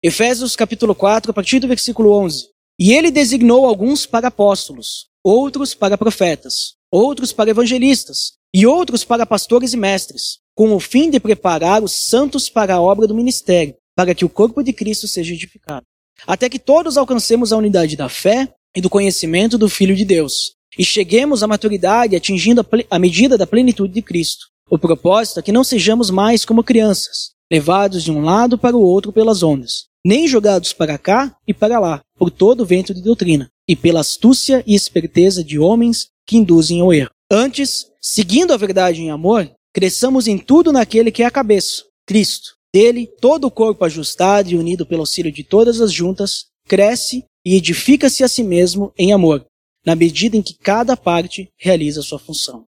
Efésios 0.00 0.54
capítulo 0.54 0.94
4, 0.94 1.32
a 1.32 1.34
partir 1.34 1.58
do 1.58 1.66
versículo 1.66 2.12
11. 2.12 2.50
E 2.78 2.92
ele 2.92 3.10
designou 3.10 3.66
alguns 3.66 4.06
para 4.06 4.28
apóstolos, 4.28 5.08
outros 5.24 5.74
para 5.74 5.98
profetas, 5.98 6.74
outros 6.88 7.32
para 7.32 7.50
evangelistas 7.50 8.34
e 8.54 8.64
outros 8.64 9.04
para 9.04 9.26
pastores 9.26 9.72
e 9.72 9.76
mestres, 9.76 10.38
com 10.54 10.72
o 10.72 10.78
fim 10.78 11.10
de 11.10 11.18
preparar 11.18 11.82
os 11.82 11.92
santos 11.92 12.48
para 12.48 12.76
a 12.76 12.80
obra 12.80 13.08
do 13.08 13.14
ministério, 13.14 13.74
para 13.96 14.14
que 14.14 14.24
o 14.24 14.28
corpo 14.28 14.62
de 14.62 14.72
Cristo 14.72 15.08
seja 15.08 15.34
edificado, 15.34 15.84
até 16.24 16.48
que 16.48 16.60
todos 16.60 16.96
alcancemos 16.96 17.52
a 17.52 17.56
unidade 17.56 17.96
da 17.96 18.08
fé 18.08 18.54
e 18.76 18.80
do 18.80 18.88
conhecimento 18.88 19.58
do 19.58 19.68
Filho 19.68 19.96
de 19.96 20.04
Deus, 20.04 20.52
e 20.78 20.84
cheguemos 20.84 21.42
à 21.42 21.48
maturidade 21.48 22.14
atingindo 22.14 22.64
a, 22.88 22.98
medida 23.00 23.36
da 23.36 23.48
plenitude 23.48 23.92
de 23.92 24.02
Cristo. 24.02 24.46
O 24.70 24.78
propósito 24.78 25.40
é 25.40 25.42
que 25.42 25.50
não 25.50 25.64
sejamos 25.64 26.08
mais 26.08 26.44
como 26.44 26.62
crianças, 26.62 27.32
levados 27.50 28.04
de 28.04 28.12
um 28.12 28.20
lado 28.20 28.56
para 28.56 28.76
o 28.76 28.80
outro 28.80 29.12
pelas 29.12 29.42
ondas, 29.42 29.87
nem 30.08 30.26
jogados 30.26 30.72
para 30.72 30.96
cá 30.96 31.36
e 31.46 31.52
para 31.52 31.78
lá, 31.78 32.00
por 32.16 32.30
todo 32.30 32.64
vento 32.64 32.94
de 32.94 33.02
doutrina, 33.02 33.50
e 33.68 33.76
pela 33.76 34.00
astúcia 34.00 34.64
e 34.66 34.74
esperteza 34.74 35.44
de 35.44 35.58
homens 35.58 36.08
que 36.26 36.38
induzem 36.38 36.80
ao 36.80 36.94
erro. 36.94 37.10
Antes, 37.30 37.90
seguindo 38.00 38.54
a 38.54 38.56
verdade 38.56 39.02
em 39.02 39.10
amor, 39.10 39.52
cresçamos 39.70 40.26
em 40.26 40.38
tudo 40.38 40.72
naquele 40.72 41.12
que 41.12 41.22
é 41.22 41.26
a 41.26 41.30
cabeça, 41.30 41.84
Cristo. 42.06 42.54
Dele, 42.74 43.06
todo 43.20 43.44
o 43.48 43.50
corpo 43.50 43.84
ajustado 43.84 44.50
e 44.50 44.56
unido 44.56 44.86
pelo 44.86 45.02
auxílio 45.02 45.30
de 45.30 45.44
todas 45.44 45.78
as 45.78 45.92
juntas, 45.92 46.46
cresce 46.66 47.26
e 47.44 47.54
edifica-se 47.54 48.24
a 48.24 48.28
si 48.28 48.42
mesmo 48.42 48.94
em 48.96 49.12
amor, 49.12 49.44
na 49.84 49.94
medida 49.94 50.38
em 50.38 50.42
que 50.42 50.56
cada 50.56 50.96
parte 50.96 51.50
realiza 51.58 52.00
sua 52.00 52.18
função. 52.18 52.64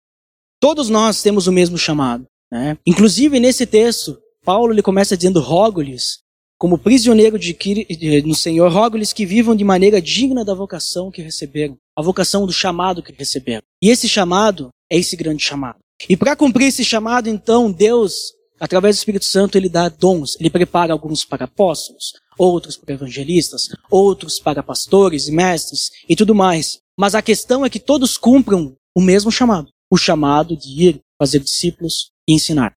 Todos 0.59 0.89
nós 0.89 1.23
temos 1.23 1.47
o 1.47 1.51
mesmo 1.51 1.75
chamado. 1.75 2.23
Né? 2.51 2.77
Inclusive, 2.85 3.39
nesse 3.39 3.65
texto, 3.65 4.19
Paulo 4.45 4.73
ele 4.73 4.83
começa 4.83 5.17
dizendo: 5.17 5.39
rogo-lhes, 5.39 6.19
como 6.61 6.77
prisioneiro 6.77 7.39
de, 7.39 8.21
no 8.23 8.35
Senhor, 8.35 8.71
rogo-lhes 8.71 9.11
que 9.11 9.25
vivam 9.25 9.55
de 9.55 9.63
maneira 9.63 9.99
digna 9.99 10.45
da 10.45 10.53
vocação 10.53 11.09
que 11.09 11.19
receberam, 11.19 11.75
a 11.97 12.03
vocação 12.03 12.45
do 12.45 12.53
chamado 12.53 13.01
que 13.01 13.11
receberam. 13.11 13.63
E 13.81 13.89
esse 13.89 14.07
chamado 14.07 14.69
é 14.87 14.95
esse 14.95 15.15
grande 15.15 15.43
chamado. 15.43 15.79
E 16.07 16.15
para 16.15 16.35
cumprir 16.35 16.67
esse 16.67 16.85
chamado, 16.85 17.27
então, 17.27 17.71
Deus, 17.71 18.33
através 18.59 18.95
do 18.95 18.99
Espírito 18.99 19.25
Santo, 19.25 19.57
ele 19.57 19.67
dá 19.67 19.89
dons. 19.89 20.37
Ele 20.39 20.51
prepara 20.51 20.93
alguns 20.93 21.25
para 21.25 21.45
apóstolos, 21.45 22.13
outros 22.37 22.77
para 22.77 22.93
evangelistas, 22.93 23.67
outros 23.89 24.39
para 24.39 24.61
pastores 24.61 25.27
e 25.27 25.31
mestres 25.31 25.89
e 26.07 26.15
tudo 26.15 26.35
mais. 26.35 26.77
Mas 26.95 27.15
a 27.15 27.23
questão 27.23 27.65
é 27.65 27.71
que 27.71 27.79
todos 27.79 28.19
cumpram 28.19 28.75
o 28.95 29.01
mesmo 29.01 29.31
chamado. 29.31 29.69
O 29.89 29.97
chamado 29.97 30.55
de 30.55 30.89
ir 30.89 30.99
fazer 31.17 31.39
discípulos 31.39 32.11
e 32.29 32.35
ensinar. 32.35 32.75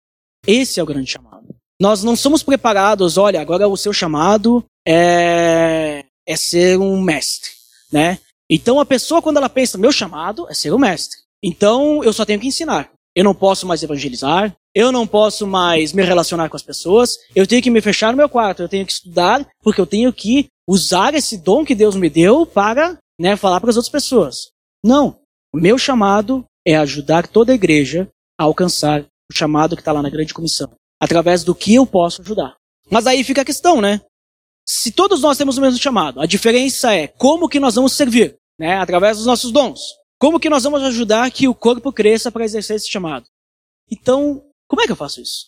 Esse 0.48 0.80
é 0.80 0.84
o 0.84 0.86
grande 0.86 1.12
chamado. 1.12 1.33
Nós 1.80 2.04
não 2.04 2.16
somos 2.16 2.44
preparados, 2.44 3.18
olha, 3.18 3.42
agora 3.42 3.68
o 3.68 3.78
seu 3.78 3.92
chamado 3.92 4.64
é, 4.88 6.06
é 6.28 6.36
ser 6.36 6.78
um 6.78 7.02
mestre, 7.02 7.52
né? 7.92 8.20
Então 8.50 8.80
a 8.80 8.86
pessoa, 8.86 9.22
quando 9.22 9.38
ela 9.38 9.50
pensa, 9.50 9.78
meu 9.78 9.92
chamado 9.92 10.48
é 10.50 10.54
ser 10.54 10.74
um 10.74 10.78
mestre. 10.78 11.18
Então 11.44 12.04
eu 12.04 12.14
só 12.14 12.26
tenho 12.26 12.40
que 12.40 12.48
ensinar. 12.48 12.92
Eu 13.16 13.24
não 13.24 13.36
posso 13.36 13.68
mais 13.68 13.84
evangelizar, 13.84 14.56
eu 14.76 14.92
não 14.92 15.06
posso 15.06 15.46
mais 15.46 15.94
me 15.94 16.04
relacionar 16.04 16.50
com 16.50 16.56
as 16.56 16.64
pessoas, 16.64 17.16
eu 17.36 17.46
tenho 17.46 17.62
que 17.62 17.70
me 17.70 17.82
fechar 17.82 18.12
no 18.12 18.18
meu 18.18 18.28
quarto, 18.28 18.64
eu 18.64 18.70
tenho 18.70 18.86
que 18.86 18.92
estudar, 18.92 19.48
porque 19.62 19.80
eu 19.80 19.86
tenho 19.86 20.12
que 20.12 20.48
usar 20.68 21.14
esse 21.14 21.38
dom 21.38 21.64
que 21.64 21.76
Deus 21.76 21.96
me 21.96 22.10
deu 22.10 22.46
para 22.46 22.98
né, 23.20 23.36
falar 23.36 23.60
para 23.60 23.70
as 23.70 23.76
outras 23.76 23.92
pessoas. 23.92 24.52
Não. 24.84 25.20
O 25.54 25.60
meu 25.60 25.78
chamado 25.78 26.44
é 26.66 26.76
ajudar 26.76 27.28
toda 27.28 27.52
a 27.52 27.56
igreja 27.56 28.10
a 28.40 28.44
alcançar 28.44 29.06
o 29.32 29.36
chamado 29.36 29.76
que 29.76 29.82
está 29.82 29.92
lá 29.92 30.02
na 30.02 30.10
grande 30.10 30.34
comissão, 30.34 30.72
através 31.04 31.44
do 31.44 31.54
que 31.54 31.76
eu 31.76 31.86
posso 31.86 32.22
ajudar. 32.22 32.56
Mas 32.90 33.06
aí 33.06 33.24
fica 33.24 33.42
a 33.42 33.46
questão, 33.46 33.82
né? 33.82 34.02
Se 34.66 34.90
todos 34.90 35.22
nós 35.22 35.38
temos 35.38 35.58
o 35.58 35.62
mesmo 35.62 35.78
chamado, 35.78 36.22
a 36.22 36.26
diferença 36.26 36.96
é 36.96 37.08
como 37.08 37.50
que 37.50 37.60
nós 37.60 37.76
vamos 37.76 37.92
servir, 37.92 38.38
né? 38.58 38.78
Através 38.78 39.18
dos 39.18 39.26
nossos 39.26 39.52
dons. 39.52 39.82
Como 40.18 40.40
que 40.40 40.50
nós 40.50 40.64
vamos 40.64 40.82
ajudar 40.84 41.30
que 41.30 41.46
o 41.46 41.54
corpo 41.54 41.92
cresça 41.92 42.32
para 42.32 42.46
exercer 42.46 42.78
esse 42.78 42.90
chamado? 42.90 43.26
Então, 43.92 44.42
como 44.66 44.82
é 44.82 44.86
que 44.86 44.94
eu 44.94 44.96
faço 44.96 45.20
isso? 45.20 45.48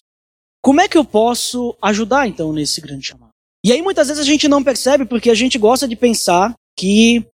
Como 0.62 0.82
é 0.82 0.89
que 0.89 0.98
eu 0.98 1.06
posso 1.06 1.78
ajudar, 1.82 2.28
então, 2.28 2.52
nesse 2.52 2.82
grande 2.82 3.08
chamado? 3.08 3.32
E 3.63 3.72
aí, 3.72 3.82
muitas 3.82 4.10
vezes, 4.10 4.22
a 4.22 4.26
gente 4.26 4.50
não 4.50 4.63
percebe 4.63 5.06
porque 5.06 5.30
a 5.30 5.36
gente 5.36 5.58
gosta 5.58 5.88
de 5.88 5.96
pensar 5.96 6.54
que 6.78 7.26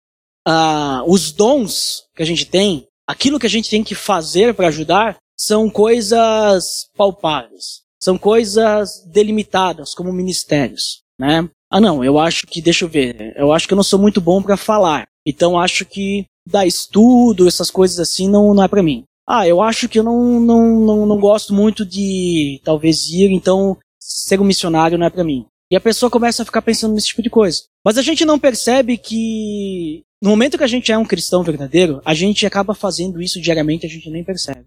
ah, 0.46 1.02
os 1.06 1.33
dons 1.33 2.04
que 2.14 2.22
a 2.22 2.26
gente 2.26 2.44
tem, 2.44 2.87
aquilo 3.09 3.38
que 3.38 3.46
a 3.46 3.50
gente 3.50 3.70
tem 3.70 3.83
que 3.83 3.94
fazer 3.94 4.54
para 4.54 4.68
ajudar, 4.68 5.16
são 5.38 5.70
coisas 5.70 6.90
palpáveis. 6.94 7.80
São 8.02 8.16
coisas 8.16 9.04
delimitadas, 9.06 9.94
como 9.94 10.12
ministérios, 10.12 11.02
né? 11.18 11.48
Ah, 11.70 11.80
não, 11.80 12.04
eu 12.04 12.18
acho 12.18 12.46
que, 12.46 12.60
deixa 12.60 12.84
eu 12.84 12.88
ver, 12.88 13.34
eu 13.36 13.52
acho 13.52 13.68
que 13.68 13.74
eu 13.74 13.76
não 13.76 13.82
sou 13.82 13.98
muito 13.98 14.20
bom 14.20 14.42
para 14.42 14.56
falar. 14.56 15.06
Então, 15.24 15.58
acho 15.58 15.84
que 15.84 16.24
dar 16.46 16.66
estudo, 16.66 17.46
essas 17.46 17.70
coisas 17.70 18.00
assim, 18.00 18.28
não, 18.28 18.54
não 18.54 18.64
é 18.64 18.68
para 18.68 18.82
mim. 18.82 19.04
Ah, 19.28 19.46
eu 19.46 19.62
acho 19.62 19.88
que 19.88 19.98
eu 19.98 20.02
não, 20.02 20.40
não, 20.40 20.80
não, 20.80 21.06
não 21.06 21.20
gosto 21.20 21.54
muito 21.54 21.86
de 21.86 22.60
talvez 22.64 23.08
ir, 23.10 23.30
então 23.30 23.78
ser 24.00 24.40
um 24.40 24.44
missionário 24.44 24.98
não 24.98 25.06
é 25.06 25.10
para 25.10 25.22
mim. 25.22 25.46
E 25.70 25.76
a 25.76 25.80
pessoa 25.80 26.10
começa 26.10 26.42
a 26.42 26.44
ficar 26.44 26.62
pensando 26.62 26.94
nesse 26.94 27.08
tipo 27.08 27.22
de 27.22 27.30
coisa. 27.30 27.62
Mas 27.84 27.96
a 27.96 28.02
gente 28.02 28.24
não 28.24 28.40
percebe 28.40 28.98
que 28.98 30.02
no 30.20 30.30
momento 30.30 30.58
que 30.58 30.64
a 30.64 30.66
gente 30.66 30.90
é 30.90 30.98
um 30.98 31.04
cristão 31.04 31.44
verdadeiro, 31.44 32.02
a 32.04 32.12
gente 32.12 32.44
acaba 32.44 32.74
fazendo 32.74 33.22
isso 33.22 33.40
diariamente, 33.40 33.86
a 33.86 33.88
gente 33.88 34.10
nem 34.10 34.24
percebe. 34.24 34.64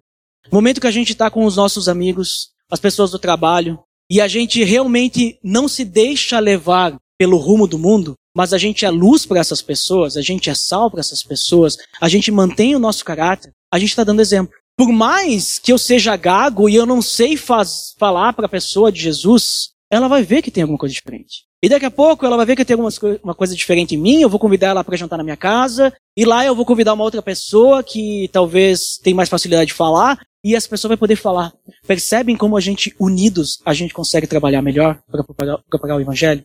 No 0.50 0.58
momento 0.58 0.80
que 0.80 0.88
a 0.88 0.92
gente 0.92 1.12
está 1.12 1.30
com 1.30 1.46
os 1.46 1.58
nossos 1.58 1.90
amigos, 1.90 2.53
as 2.74 2.80
pessoas 2.80 3.12
do 3.12 3.20
trabalho, 3.20 3.78
e 4.10 4.20
a 4.20 4.28
gente 4.28 4.64
realmente 4.64 5.38
não 5.44 5.68
se 5.68 5.86
deixa 5.86 6.40
levar 6.40 6.98
pelo 7.20 7.38
rumo 7.38 7.68
do 7.68 7.78
mundo, 7.78 8.16
mas 8.36 8.52
a 8.52 8.58
gente 8.58 8.84
é 8.84 8.90
luz 8.90 9.28
para 9.28 9.40
essas 9.40 9.62
pessoas, 9.62 10.18
a 10.18 10.24
gente 10.24 10.50
é 10.50 10.56
sal 10.56 10.90
para 10.90 11.00
essas 11.00 11.22
pessoas, 11.22 11.78
a 12.02 12.10
gente 12.10 12.32
mantém 12.32 12.76
o 12.76 12.80
nosso 12.80 13.06
caráter, 13.06 13.52
a 13.72 13.78
gente 13.78 13.90
está 13.90 14.04
dando 14.04 14.22
exemplo. 14.24 14.56
Por 14.76 14.92
mais 14.92 15.60
que 15.60 15.72
eu 15.72 15.78
seja 15.78 16.16
gago 16.16 16.68
e 16.68 16.74
eu 16.74 16.88
não 16.88 17.00
sei 17.00 17.38
faz, 17.38 17.94
falar 18.00 18.34
para 18.34 18.48
a 18.48 18.50
pessoa 18.50 18.92
de 18.92 19.00
Jesus, 19.00 19.70
ela 19.92 20.08
vai 20.08 20.24
ver 20.24 20.42
que 20.42 20.50
tem 20.50 20.64
alguma 20.64 20.80
coisa 20.80 20.96
diferente. 20.96 21.44
E 21.64 21.70
daqui 21.70 21.86
a 21.86 21.92
pouco 21.92 22.26
ela 22.26 22.38
vai 22.38 22.48
ver 22.48 22.56
que 22.56 22.66
tem 22.66 22.74
alguma 22.74 22.90
uma 23.24 23.36
coisa 23.36 23.56
diferente 23.56 23.94
em 23.94 24.00
mim, 24.00 24.22
eu 24.22 24.30
vou 24.30 24.40
convidar 24.40 24.70
ela 24.70 24.84
para 24.84 24.98
jantar 24.98 25.18
na 25.18 25.24
minha 25.24 25.38
casa, 25.38 25.94
e 26.18 26.26
lá 26.26 26.44
eu 26.44 26.56
vou 26.56 26.66
convidar 26.66 26.94
uma 26.94 27.04
outra 27.04 27.22
pessoa 27.22 27.84
que 27.84 28.28
talvez 28.34 28.98
tem 28.98 29.14
mais 29.14 29.30
facilidade 29.30 29.68
de 29.68 29.74
falar, 29.74 30.20
e 30.44 30.56
essa 30.56 30.68
pessoa 30.68 30.90
vai 30.90 30.98
poder 30.98 31.16
falar. 31.16 31.54
Percebem 31.88 32.36
como 32.36 32.58
a 32.58 32.60
gente, 32.60 32.94
unidos, 33.00 33.60
a 33.66 33.74
gente 33.74 33.94
consegue 33.94 34.28
trabalhar 34.28 34.62
melhor 34.62 35.02
para 35.10 35.24
propagar, 35.24 35.60
propagar 35.70 35.98
o 35.98 36.02
evangelho? 36.02 36.44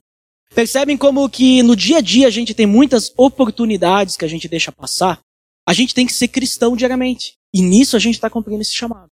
Percebem 0.55 0.97
como 0.97 1.29
que 1.29 1.63
no 1.63 1.77
dia 1.77 1.99
a 1.99 2.01
dia 2.01 2.27
a 2.27 2.31
gente 2.31 2.55
tem 2.55 2.67
muitas 2.67 3.13
oportunidades 3.17 4.17
que 4.17 4.25
a 4.25 4.29
gente 4.29 4.49
deixa 4.49 4.73
passar? 4.73 5.21
A 5.67 5.73
gente 5.73 5.95
tem 5.95 6.07
que 6.07 6.13
ser 6.13 6.29
cristão 6.29 6.77
diariamente. 6.77 7.35
E 7.53 7.61
nisso 7.61 7.97
a 7.97 7.99
gente 7.99 8.15
está 8.15 8.31
cumprindo 8.31 8.63
esse 8.63 8.73
chamado. 8.73 9.09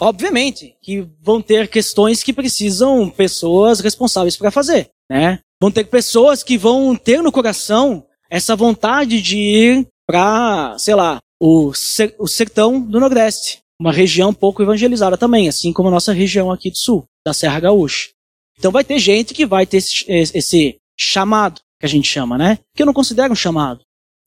Obviamente 0.00 0.76
que 0.82 1.06
vão 1.20 1.40
ter 1.40 1.68
questões 1.68 2.22
que 2.22 2.32
precisam 2.32 3.08
pessoas 3.10 3.80
responsáveis 3.80 4.36
para 4.36 4.50
fazer, 4.50 4.90
né? 5.10 5.40
Vão 5.60 5.70
ter 5.70 5.84
pessoas 5.84 6.42
que 6.42 6.56
vão 6.56 6.94
ter 6.96 7.22
no 7.22 7.32
coração 7.32 8.06
essa 8.30 8.54
vontade 8.54 9.20
de 9.20 9.36
ir 9.36 9.88
para, 10.06 10.78
sei 10.78 10.94
lá, 10.94 11.18
o, 11.40 11.72
o 12.18 12.26
sertão 12.26 12.80
do 12.80 13.00
Nordeste, 13.00 13.60
uma 13.80 13.90
região 13.90 14.34
pouco 14.34 14.62
evangelizada 14.62 15.16
também, 15.16 15.48
assim 15.48 15.72
como 15.72 15.88
a 15.88 15.92
nossa 15.92 16.12
região 16.12 16.52
aqui 16.52 16.70
do 16.70 16.76
Sul, 16.76 17.06
da 17.24 17.32
Serra 17.32 17.60
Gaúcha. 17.60 18.10
Então 18.58 18.70
vai 18.70 18.84
ter 18.84 18.98
gente 18.98 19.32
que 19.32 19.46
vai 19.46 19.64
ter 19.64 19.78
esse, 19.78 20.04
esse 20.06 20.76
chamado, 20.98 21.62
que 21.80 21.86
a 21.86 21.88
gente 21.88 22.06
chama, 22.06 22.36
né? 22.36 22.58
Que 22.76 22.82
eu 22.82 22.86
não 22.86 22.92
considero 22.92 23.32
um 23.32 23.36
chamado. 23.36 23.80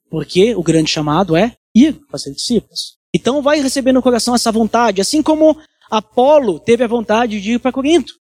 Porque 0.10 0.56
o 0.56 0.64
grande 0.64 0.90
chamado 0.90 1.36
é 1.36 1.54
ir 1.76 2.02
fazer 2.10 2.34
discípulos. 2.34 2.98
Então 3.14 3.44
vai 3.44 3.62
receber 3.62 3.92
no 3.92 4.02
coração 4.02 4.34
essa 4.34 4.52
vontade, 4.52 5.00
assim 5.00 5.22
como 5.22 5.56
Apolo 5.92 6.60
teve 6.60 6.84
a 6.84 6.88
vontade 6.88 7.40
de 7.40 7.54
ir 7.54 7.60
para 7.60 7.72
Corinto. 7.72 8.16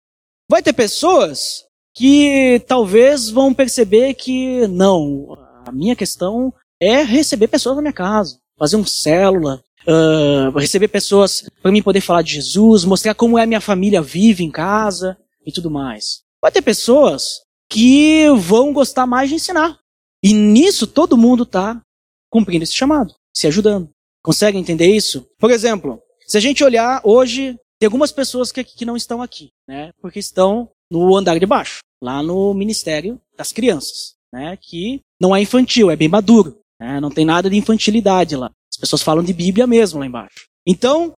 Vai 0.47 0.61
ter 0.61 0.73
pessoas 0.73 1.63
que 1.95 2.63
talvez 2.67 3.31
vão 3.31 3.55
perceber 3.55 4.13
que 4.13 4.67
não, 4.67 5.35
a 5.65 5.71
minha 5.71 5.95
questão 5.95 6.53
é 6.79 7.01
receber 7.01 7.47
pessoas 7.47 7.75
na 7.75 7.81
minha 7.81 7.93
casa, 7.93 8.37
fazer 8.55 8.75
um 8.75 8.85
célula, 8.85 9.63
uh, 9.87 10.57
receber 10.57 10.87
pessoas 10.87 11.49
para 11.61 11.71
mim 11.71 11.81
poder 11.81 12.01
falar 12.01 12.21
de 12.21 12.33
Jesus, 12.33 12.85
mostrar 12.85 13.13
como 13.13 13.37
é 13.37 13.43
a 13.43 13.47
minha 13.47 13.61
família 13.61 14.01
vive 14.01 14.43
em 14.43 14.51
casa 14.51 15.17
e 15.45 15.51
tudo 15.51 15.69
mais. 15.69 16.23
Vai 16.41 16.51
ter 16.51 16.61
pessoas 16.61 17.41
que 17.69 18.27
vão 18.37 18.73
gostar 18.73 19.07
mais 19.07 19.29
de 19.29 19.35
ensinar. 19.35 19.79
E 20.23 20.33
nisso 20.33 20.87
todo 20.87 21.17
mundo 21.17 21.43
está 21.43 21.81
cumprindo 22.29 22.63
esse 22.63 22.73
chamado, 22.73 23.13
se 23.33 23.47
ajudando. 23.47 23.89
Consegue 24.23 24.57
entender 24.57 24.87
isso? 24.87 25.27
Por 25.37 25.51
exemplo, 25.51 26.01
se 26.25 26.37
a 26.37 26.39
gente 26.39 26.63
olhar 26.63 27.01
hoje, 27.03 27.57
tem 27.79 27.87
algumas 27.87 28.11
pessoas 28.11 28.51
que, 28.51 28.63
que 28.63 28.85
não 28.85 28.95
estão 28.95 29.21
aqui, 29.21 29.49
né? 29.67 29.91
Porque 30.01 30.19
estão 30.19 30.69
no 30.89 31.15
andar 31.15 31.37
de 31.39 31.45
baixo, 31.45 31.79
lá 32.01 32.23
no 32.23 32.53
Ministério 32.53 33.19
das 33.37 33.51
Crianças, 33.51 34.15
né? 34.31 34.57
Que 34.61 35.01
não 35.19 35.35
é 35.35 35.41
infantil, 35.41 35.91
é 35.91 35.95
bem 35.95 36.07
maduro, 36.07 36.59
né? 36.79 36.99
Não 37.01 37.09
tem 37.09 37.25
nada 37.25 37.49
de 37.49 37.57
infantilidade 37.57 38.35
lá. 38.35 38.49
As 38.73 38.77
pessoas 38.79 39.03
falam 39.03 39.23
de 39.23 39.33
Bíblia 39.33 39.67
mesmo 39.67 39.99
lá 39.99 40.05
embaixo. 40.05 40.47
Então, 40.67 41.13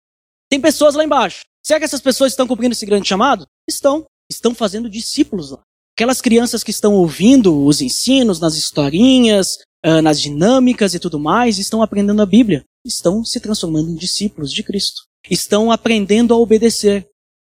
tem 0.50 0.60
pessoas 0.60 0.96
lá 0.96 1.04
embaixo. 1.04 1.44
Será 1.64 1.78
que 1.78 1.84
essas 1.84 2.00
pessoas 2.00 2.32
estão 2.32 2.48
cumprindo 2.48 2.72
esse 2.72 2.84
grande 2.84 3.08
chamado? 3.08 3.46
Estão 3.68 4.04
estão 4.30 4.54
fazendo 4.54 4.90
discípulos 4.90 5.50
lá. 5.50 5.60
Aquelas 5.96 6.20
crianças 6.20 6.64
que 6.64 6.72
estão 6.72 6.94
ouvindo 6.94 7.64
os 7.64 7.80
ensinos 7.80 8.40
nas 8.40 8.56
historinhas, 8.56 9.58
ah, 9.84 10.02
nas 10.02 10.20
dinâmicas 10.20 10.94
e 10.94 10.98
tudo 10.98 11.20
mais, 11.20 11.58
estão 11.58 11.80
aprendendo 11.80 12.20
a 12.20 12.26
Bíblia. 12.26 12.64
Estão 12.84 13.24
se 13.24 13.38
transformando 13.38 13.90
em 13.90 13.94
discípulos 13.94 14.52
de 14.52 14.62
Cristo. 14.62 15.02
Estão 15.30 15.70
aprendendo 15.70 16.34
a 16.34 16.36
obedecer. 16.36 17.08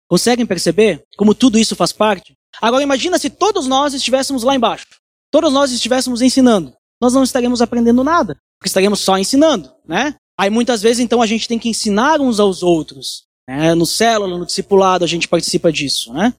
Conseguem 0.09 0.45
perceber 0.45 1.03
como 1.17 1.33
tudo 1.33 1.57
isso 1.57 1.75
faz 1.75 1.93
parte? 1.93 2.33
Agora 2.61 2.83
imagina 2.83 3.17
se 3.17 3.29
todos 3.29 3.67
nós 3.67 3.93
estivéssemos 3.93 4.43
lá 4.43 4.55
embaixo. 4.55 4.85
Todos 5.31 5.53
nós 5.53 5.71
estivéssemos 5.71 6.21
ensinando. 6.21 6.73
Nós 7.01 7.13
não 7.13 7.23
estaremos 7.23 7.61
aprendendo 7.61 8.03
nada, 8.03 8.37
porque 8.57 8.67
estaremos 8.67 8.99
só 8.99 9.17
ensinando, 9.17 9.71
né? 9.87 10.15
Aí 10.37 10.49
muitas 10.49 10.81
vezes 10.81 10.99
então 10.99 11.21
a 11.21 11.25
gente 11.25 11.47
tem 11.47 11.59
que 11.59 11.69
ensinar 11.69 12.19
uns 12.19 12.39
aos 12.39 12.63
outros. 12.63 13.25
Né? 13.47 13.73
No 13.75 13.85
célula, 13.85 14.37
no 14.37 14.45
discipulado, 14.45 15.05
a 15.05 15.07
gente 15.07 15.27
participa 15.27 15.71
disso, 15.71 16.11
né? 16.13 16.33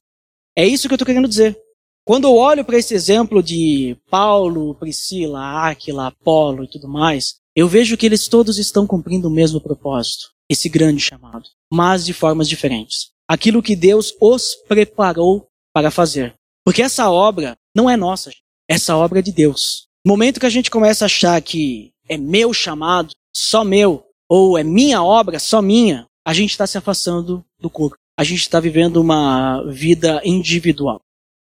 É 0.55 0.65
isso 0.65 0.87
que 0.87 0.93
eu 0.93 0.95
estou 0.95 1.05
querendo 1.05 1.27
dizer. 1.27 1.57
Quando 2.05 2.25
eu 2.25 2.35
olho 2.35 2.63
para 2.63 2.77
esse 2.77 2.93
exemplo 2.93 3.43
de 3.43 3.97
Paulo, 4.09 4.75
Priscila, 4.75 5.67
Áquila, 5.69 6.07
Apolo 6.07 6.63
e 6.63 6.67
tudo 6.67 6.87
mais, 6.87 7.35
eu 7.55 7.67
vejo 7.67 7.97
que 7.97 8.05
eles 8.05 8.27
todos 8.27 8.57
estão 8.57 8.87
cumprindo 8.87 9.27
o 9.27 9.31
mesmo 9.31 9.59
propósito, 9.59 10.29
esse 10.49 10.69
grande 10.69 11.01
chamado, 11.01 11.43
mas 11.71 12.05
de 12.05 12.13
formas 12.13 12.47
diferentes. 12.47 13.09
Aquilo 13.27 13.61
que 13.61 13.75
Deus 13.75 14.13
os 14.21 14.55
preparou 14.55 15.47
para 15.73 15.91
fazer. 15.91 16.33
Porque 16.63 16.81
essa 16.81 17.09
obra 17.09 17.57
não 17.75 17.89
é 17.89 17.97
nossa, 17.97 18.31
essa 18.69 18.95
obra 18.95 19.19
é 19.19 19.21
de 19.21 19.31
Deus. 19.31 19.87
No 20.05 20.13
momento 20.13 20.39
que 20.39 20.45
a 20.45 20.49
gente 20.49 20.71
começa 20.71 21.03
a 21.03 21.07
achar 21.07 21.41
que 21.41 21.91
é 22.07 22.17
meu 22.17 22.53
chamado, 22.53 23.13
só 23.33 23.63
meu, 23.63 24.03
ou 24.29 24.57
é 24.57 24.63
minha 24.63 25.03
obra, 25.03 25.39
só 25.39 25.61
minha, 25.61 26.05
a 26.25 26.33
gente 26.33 26.51
está 26.51 26.67
se 26.67 26.77
afastando 26.77 27.43
do 27.59 27.69
corpo. 27.69 27.97
A 28.17 28.23
gente 28.23 28.41
está 28.41 28.59
vivendo 28.59 28.97
uma 28.97 29.63
vida 29.71 30.21
individual. 30.25 30.99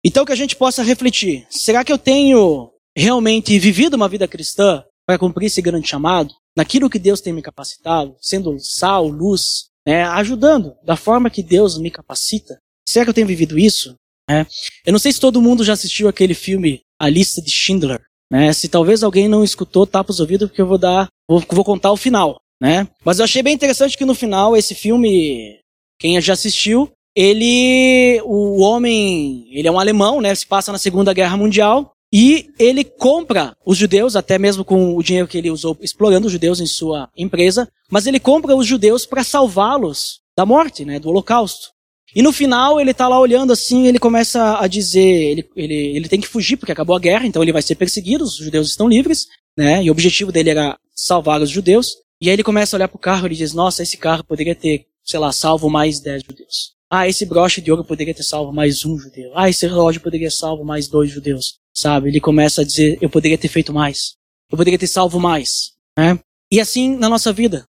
Então 0.05 0.25
que 0.25 0.33
a 0.33 0.37
gente 0.37 0.57
possa 0.57 0.83
refletir: 0.83 1.47
será 1.51 1.85
que 1.85 1.93
eu 1.93 1.99
tenho 1.99 2.71
realmente 2.97 3.59
vivido 3.59 3.95
uma 3.95 4.09
vida 4.09 4.27
cristã 4.27 4.85
para 5.07 5.19
cumprir 5.19 5.47
esse 5.47 5.61
grande 5.61 5.89
chamado? 5.89 6.33
Naquilo 6.57 6.89
que 6.91 6.99
Deus 6.99 7.21
tem 7.21 7.33
me 7.33 7.43
capacitado, 7.43 8.17
sendo 8.21 8.57
sal, 8.59 9.07
luz, 9.07 9.67
né, 9.87 10.05
ajudando 10.05 10.75
da 10.83 10.97
forma 10.97 11.31
que 11.31 11.43
Deus 11.43 11.79
me 11.79 11.91
capacita? 11.91 12.59
Será 12.89 13.05
que 13.05 13.11
eu 13.11 13.15
tenho 13.15 13.27
vivido 13.27 13.59
isso? 13.59 13.95
É. 14.29 14.47
Eu 14.87 14.93
não 14.93 14.99
sei 14.99 15.13
se 15.13 15.21
todo 15.21 15.43
mundo 15.43 15.65
já 15.65 15.73
assistiu 15.73 16.09
aquele 16.09 16.35
filme 16.35 16.83
A 16.99 17.09
Lista 17.09 17.43
de 17.43 17.51
Schindler. 17.51 18.01
Né? 18.31 18.53
Se 18.53 18.68
talvez 18.68 19.03
alguém 19.03 19.28
não 19.28 19.43
escutou, 19.43 19.87
tapa 19.87 20.12
os 20.12 20.20
ouvidos 20.20 20.49
porque 20.49 20.62
eu 20.62 20.66
vou 20.66 20.78
dar, 20.78 21.09
vou, 21.28 21.43
vou 21.51 21.64
contar 21.64 21.91
o 21.91 21.97
final 21.97 22.41
né? 22.61 22.87
Mas 23.05 23.18
eu 23.18 23.24
achei 23.24 23.43
bem 23.43 23.55
interessante 23.55 23.97
que 23.97 24.05
no 24.05 24.14
final 24.14 24.57
esse 24.57 24.74
filme, 24.74 25.59
quem 25.99 26.20
já 26.20 26.35
assistiu, 26.35 26.91
ele, 27.16 28.20
o 28.24 28.61
homem, 28.61 29.49
ele 29.51 29.66
é 29.66 29.72
um 29.72 29.81
alemão, 29.81 30.20
né? 30.20 30.35
Se 30.35 30.47
passa 30.47 30.70
na 30.70 30.78
Segunda 30.78 31.14
Guerra 31.14 31.37
Mundial 31.37 31.93
e 32.12 32.51
ele 32.59 32.85
compra 32.85 33.57
os 33.64 33.78
judeus, 33.78 34.14
até 34.14 34.39
mesmo 34.39 34.64
com 34.64 34.97
o 34.97 35.03
dinheiro 35.03 35.28
que 35.28 35.39
ele 35.39 35.51
usou 35.51 35.76
explorando 35.81 36.26
os 36.26 36.33
judeus 36.33 36.61
em 36.61 36.66
sua 36.66 37.09
empresa, 37.16 37.68
mas 37.91 38.07
ele 38.07 38.20
compra 38.20 38.55
os 38.55 38.66
judeus 38.66 39.07
para 39.07 39.24
salvá-los 39.24 40.20
da 40.37 40.45
morte, 40.45 40.85
né? 40.85 40.99
Do 40.99 41.09
Holocausto. 41.09 41.70
E 42.15 42.23
no 42.23 42.33
final 42.33 42.81
ele 42.81 42.93
tá 42.93 43.07
lá 43.07 43.19
olhando 43.19 43.53
assim, 43.53 43.87
ele 43.87 43.99
começa 43.99 44.59
a 44.59 44.67
dizer, 44.67 45.01
ele, 45.01 45.49
ele, 45.55 45.75
ele 45.97 46.09
tem 46.09 46.21
que 46.21 46.29
fugir 46.29 46.57
porque 46.57 46.73
acabou 46.73 46.97
a 46.97 47.01
guerra, 47.01 47.27
então 47.27 47.43
ele 47.43 47.53
vai 47.53 47.63
ser 47.63 47.77
perseguido, 47.77 48.25
os 48.25 48.37
judeus 48.37 48.69
estão 48.69 48.89
livres, 48.89 49.27
né? 49.57 49.83
E 49.83 49.89
o 49.89 49.93
objetivo 49.93 50.33
dele 50.33 50.51
era 50.51 50.79
salvar 50.95 51.41
os 51.41 51.51
judeus. 51.51 51.95
E 52.21 52.29
aí 52.29 52.35
ele 52.35 52.43
começa 52.43 52.75
a 52.75 52.79
olhar 52.79 52.89
pro 52.89 52.99
carro 52.99 53.27
e 53.27 53.35
diz, 53.35 53.55
nossa, 53.55 53.83
esse 53.83 53.97
carro 53.97 54.25
poderia 54.25 54.55
ter, 54.55 54.87
sei 55.05 55.19
lá, 55.19 55.33
salvo 55.33 55.71
mais 55.71 56.01
10 56.01 56.23
judeus. 56.25 56.75
Ah, 56.91 57.09
esse 57.09 57.25
broche 57.25 57.61
de 57.61 57.71
ouro 57.71 57.85
poderia 57.85 58.13
ter 58.13 58.25
salvo 58.25 58.53
mais 58.53 58.85
um 58.85 58.99
judeu. 58.99 59.31
Ah, 59.35 59.49
esse 59.49 59.67
relógio 59.67 60.01
poderia 60.01 60.31
salvo 60.31 60.65
mais 60.65 60.89
dois 60.89 61.11
judeus. 61.11 61.59
Sabe? 61.73 62.09
Ele 62.09 62.21
começa 62.21 62.63
a 62.63 62.65
dizer, 62.65 62.99
eu 63.01 63.09
poderia 63.09 63.39
ter 63.39 63.49
feito 63.49 63.73
mais. 63.73 64.17
Eu 64.51 64.59
poderia 64.59 64.79
ter 64.79 64.89
salvo 64.89 65.21
mais. 65.21 65.73
Né? 65.97 66.19
E 66.51 66.61
assim 66.61 66.97
na 66.97 67.09
nossa 67.09 67.33
vida. 67.33 67.65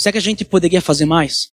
Será 0.00 0.12
que 0.12 0.18
a 0.18 0.22
gente 0.22 0.44
poderia 0.44 0.80
fazer 0.80 1.04
mais? 1.04 1.50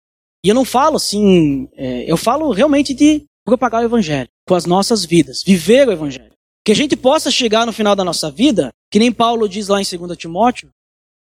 E 0.44 0.50
eu 0.50 0.56
não 0.56 0.66
falo 0.66 0.98
assim, 0.98 1.70
é, 1.74 2.10
eu 2.12 2.18
falo 2.18 2.52
realmente 2.52 2.94
de 2.94 3.24
propagar 3.46 3.82
o 3.82 3.86
evangelho 3.86 4.30
com 4.48 4.56
as 4.56 4.66
nossas 4.66 5.06
vidas, 5.06 5.42
viver 5.44 5.88
o 5.88 5.92
evangelho. 5.92 6.34
Que 6.66 6.72
a 6.72 6.76
gente 6.76 6.96
possa 6.96 7.32
chegar 7.32 7.66
no 7.66 7.74
final 7.74 7.96
da 7.96 8.04
nossa 8.04 8.30
vida, 8.30 8.70
que 8.92 9.00
nem 9.00 9.12
Paulo 9.12 9.48
diz 9.48 9.68
lá 9.68 9.82
em 9.82 9.86
2 9.86 10.18
Timóteo, 10.18 10.70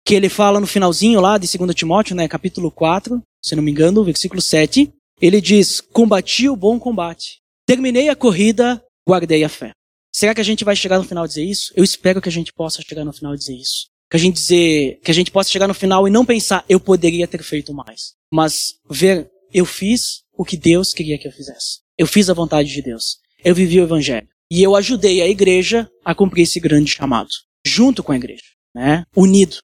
que 0.05 0.15
ele 0.15 0.29
fala 0.29 0.61
no 0.61 0.67
finalzinho 0.67 1.21
lá 1.21 1.39
de 1.39 1.57
2 1.57 1.75
Timóteo, 1.75 2.15
né, 2.15 2.29
capítulo 2.29 2.71
4, 2.71 3.21
se 3.43 3.55
não 3.55 3.63
me 3.63 3.71
engano, 3.71 4.05
versículo 4.05 4.41
7, 4.41 4.93
ele 5.21 5.41
diz: 5.41 5.81
Combati 5.81 6.49
o 6.49 6.57
bom 6.57 6.79
combate, 6.79 7.39
terminei 7.67 8.09
a 8.09 8.17
corrida, 8.17 8.83
guardei 9.09 9.45
a 9.45 9.49
fé. 9.49 9.73
Será 10.15 10.35
que 10.35 10.41
a 10.41 10.45
gente 10.45 10.65
vai 10.65 10.77
chegar 10.77 10.99
no 10.99 11.05
final 11.05 11.25
e 11.25 11.29
dizer 11.29 11.45
isso? 11.45 11.73
Eu 11.75 11.83
espero 11.83 12.21
que 12.21 12.29
a 12.29 12.33
gente 12.33 12.53
possa 12.53 12.83
chegar 12.83 13.05
no 13.05 13.13
final 13.13 13.35
e 13.35 13.39
dizer 13.39 13.57
isso. 13.57 13.87
Que 14.11 14.17
a 14.17 14.21
gente 14.21 14.35
dizer, 14.35 15.01
que 15.03 15.11
a 15.11 15.15
gente 15.15 15.31
possa 15.31 15.51
chegar 15.51 15.67
no 15.67 15.75
final 15.75 16.07
e 16.07 16.11
não 16.11 16.25
pensar, 16.25 16.65
eu 16.69 16.79
poderia 16.79 17.27
ter 17.27 17.43
feito 17.43 17.73
mais. 17.73 18.15
Mas 18.33 18.75
ver, 18.89 19.31
eu 19.53 19.65
fiz 19.65 20.23
o 20.37 20.45
que 20.45 20.57
Deus 20.57 20.93
queria 20.93 21.19
que 21.19 21.27
eu 21.27 21.33
fizesse. 21.33 21.81
Eu 21.97 22.07
fiz 22.07 22.29
a 22.29 22.35
vontade 22.35 22.69
de 22.73 22.83
Deus. 22.83 23.19
Eu 23.45 23.55
vivi 23.55 23.81
o 23.81 23.85
evangelho. 23.85 24.29
E 24.51 24.63
eu 24.63 24.77
ajudei 24.77 25.23
a 25.23 25.29
igreja 25.29 25.89
a 26.05 26.15
cumprir 26.15 26.43
esse 26.43 26.61
grande 26.61 26.91
chamado. 26.91 27.29
Junto 27.67 28.03
com 28.03 28.13
a 28.13 28.17
igreja. 28.17 28.45
Né? 28.75 29.05
Unido. 29.17 29.57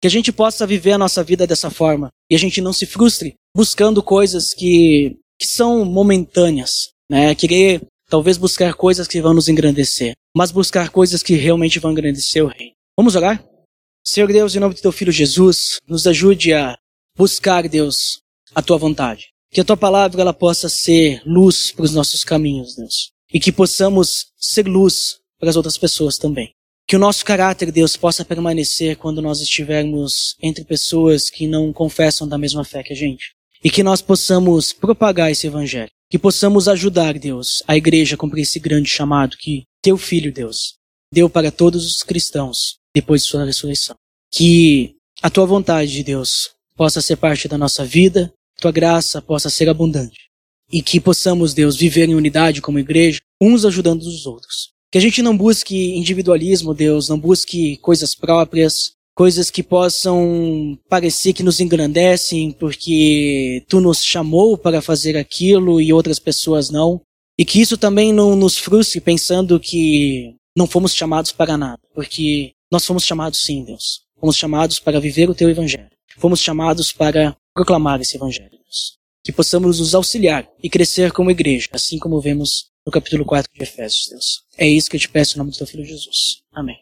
Que 0.00 0.06
a 0.06 0.10
gente 0.10 0.32
possa 0.32 0.66
viver 0.66 0.92
a 0.92 0.98
nossa 0.98 1.22
vida 1.22 1.46
dessa 1.46 1.70
forma 1.70 2.10
e 2.30 2.34
a 2.34 2.38
gente 2.38 2.60
não 2.60 2.72
se 2.72 2.86
frustre 2.86 3.34
buscando 3.54 4.02
coisas 4.02 4.52
que, 4.54 5.16
que 5.38 5.46
são 5.46 5.84
momentâneas, 5.84 6.90
né? 7.08 7.34
Querer 7.34 7.82
talvez 8.08 8.36
buscar 8.36 8.74
coisas 8.74 9.06
que 9.06 9.20
vão 9.20 9.34
nos 9.34 9.48
engrandecer, 9.48 10.14
mas 10.36 10.50
buscar 10.50 10.90
coisas 10.90 11.22
que 11.22 11.34
realmente 11.34 11.78
vão 11.78 11.92
engrandecer 11.92 12.44
o 12.44 12.48
reino. 12.48 12.72
Vamos 12.96 13.14
orar? 13.14 13.44
Senhor 14.04 14.32
Deus, 14.32 14.56
em 14.56 14.58
nome 14.58 14.74
do 14.74 14.80
teu 14.80 14.90
filho 14.90 15.12
Jesus, 15.12 15.78
nos 15.86 16.08
ajude 16.08 16.52
a 16.52 16.76
buscar, 17.16 17.68
Deus, 17.68 18.20
a 18.52 18.60
tua 18.60 18.76
vontade. 18.76 19.28
Que 19.48 19.60
a 19.60 19.64
tua 19.64 19.76
palavra 19.76 20.20
ela 20.20 20.34
possa 20.34 20.68
ser 20.68 21.22
luz 21.24 21.70
para 21.70 21.84
os 21.84 21.94
nossos 21.94 22.24
caminhos, 22.24 22.74
Deus. 22.74 23.12
E 23.32 23.38
que 23.38 23.52
possamos 23.52 24.26
ser 24.36 24.66
luz 24.66 25.18
para 25.38 25.50
as 25.50 25.56
outras 25.56 25.78
pessoas 25.78 26.18
também. 26.18 26.52
Que 26.84 26.96
o 26.96 26.98
nosso 26.98 27.24
caráter, 27.24 27.70
Deus, 27.70 27.96
possa 27.96 28.24
permanecer 28.24 28.96
quando 28.96 29.22
nós 29.22 29.40
estivermos 29.40 30.34
entre 30.42 30.64
pessoas 30.64 31.30
que 31.30 31.46
não 31.46 31.72
confessam 31.72 32.26
da 32.26 32.36
mesma 32.36 32.64
fé 32.64 32.82
que 32.82 32.92
a 32.92 32.96
gente. 32.96 33.34
E 33.62 33.70
que 33.70 33.84
nós 33.84 34.02
possamos 34.02 34.72
propagar 34.72 35.30
esse 35.30 35.46
evangelho. 35.46 35.90
Que 36.10 36.18
possamos 36.18 36.66
ajudar, 36.66 37.16
Deus, 37.20 37.62
a 37.68 37.76
igreja 37.76 38.16
a 38.16 38.18
cumprir 38.18 38.42
esse 38.42 38.58
grande 38.58 38.90
chamado 38.90 39.36
que 39.36 39.62
teu 39.80 39.96
filho, 39.96 40.32
Deus, 40.32 40.74
deu 41.12 41.30
para 41.30 41.52
todos 41.52 41.86
os 41.86 42.02
cristãos 42.02 42.81
depois 42.94 43.22
de 43.22 43.28
sua 43.28 43.44
ressurreição. 43.44 43.96
Que 44.30 44.94
a 45.22 45.30
tua 45.30 45.46
vontade, 45.46 46.02
Deus, 46.02 46.50
possa 46.76 47.00
ser 47.00 47.16
parte 47.16 47.48
da 47.48 47.58
nossa 47.58 47.84
vida, 47.84 48.32
tua 48.60 48.72
graça 48.72 49.20
possa 49.20 49.50
ser 49.50 49.68
abundante. 49.68 50.30
E 50.72 50.82
que 50.82 51.00
possamos, 51.00 51.52
Deus, 51.52 51.76
viver 51.76 52.08
em 52.08 52.14
unidade 52.14 52.62
como 52.62 52.78
igreja, 52.78 53.20
uns 53.40 53.64
ajudando 53.64 54.02
os 54.02 54.26
outros. 54.26 54.72
Que 54.90 54.98
a 54.98 55.00
gente 55.00 55.22
não 55.22 55.36
busque 55.36 55.96
individualismo, 55.96 56.74
Deus, 56.74 57.08
não 57.08 57.18
busque 57.18 57.76
coisas 57.78 58.14
próprias, 58.14 58.92
coisas 59.14 59.50
que 59.50 59.62
possam 59.62 60.78
parecer 60.88 61.32
que 61.32 61.42
nos 61.42 61.60
engrandecem 61.60 62.52
porque 62.52 63.64
tu 63.68 63.80
nos 63.80 64.02
chamou 64.02 64.56
para 64.56 64.82
fazer 64.82 65.16
aquilo 65.16 65.80
e 65.80 65.92
outras 65.92 66.18
pessoas 66.18 66.70
não. 66.70 67.00
E 67.38 67.44
que 67.44 67.60
isso 67.60 67.76
também 67.76 68.12
não 68.12 68.36
nos 68.36 68.58
frustre 68.58 69.00
pensando 69.00 69.60
que 69.60 70.34
não 70.56 70.66
fomos 70.66 70.94
chamados 70.94 71.32
para 71.32 71.56
nada, 71.56 71.80
porque 71.94 72.52
nós 72.72 72.86
fomos 72.86 73.04
chamados 73.04 73.44
sim, 73.44 73.62
Deus. 73.62 74.00
Fomos 74.18 74.34
chamados 74.34 74.78
para 74.78 74.98
viver 74.98 75.28
o 75.28 75.34
teu 75.34 75.50
evangelho. 75.50 75.90
Fomos 76.16 76.40
chamados 76.40 76.90
para 76.90 77.36
proclamar 77.52 78.00
esse 78.00 78.16
evangelho, 78.16 78.48
Deus. 78.50 78.96
Que 79.22 79.30
possamos 79.30 79.78
nos 79.78 79.94
auxiliar 79.94 80.48
e 80.62 80.70
crescer 80.70 81.12
como 81.12 81.30
igreja, 81.30 81.68
assim 81.70 81.98
como 81.98 82.18
vemos 82.18 82.70
no 82.86 82.90
capítulo 82.90 83.26
4 83.26 83.52
de 83.54 83.62
Efésios, 83.62 84.08
Deus. 84.08 84.42
É 84.56 84.66
isso 84.66 84.88
que 84.88 84.96
eu 84.96 85.00
te 85.00 85.08
peço 85.10 85.34
em 85.34 85.38
nome 85.38 85.50
do 85.50 85.58
teu 85.58 85.66
filho 85.66 85.84
Jesus. 85.84 86.40
Amém. 86.50 86.70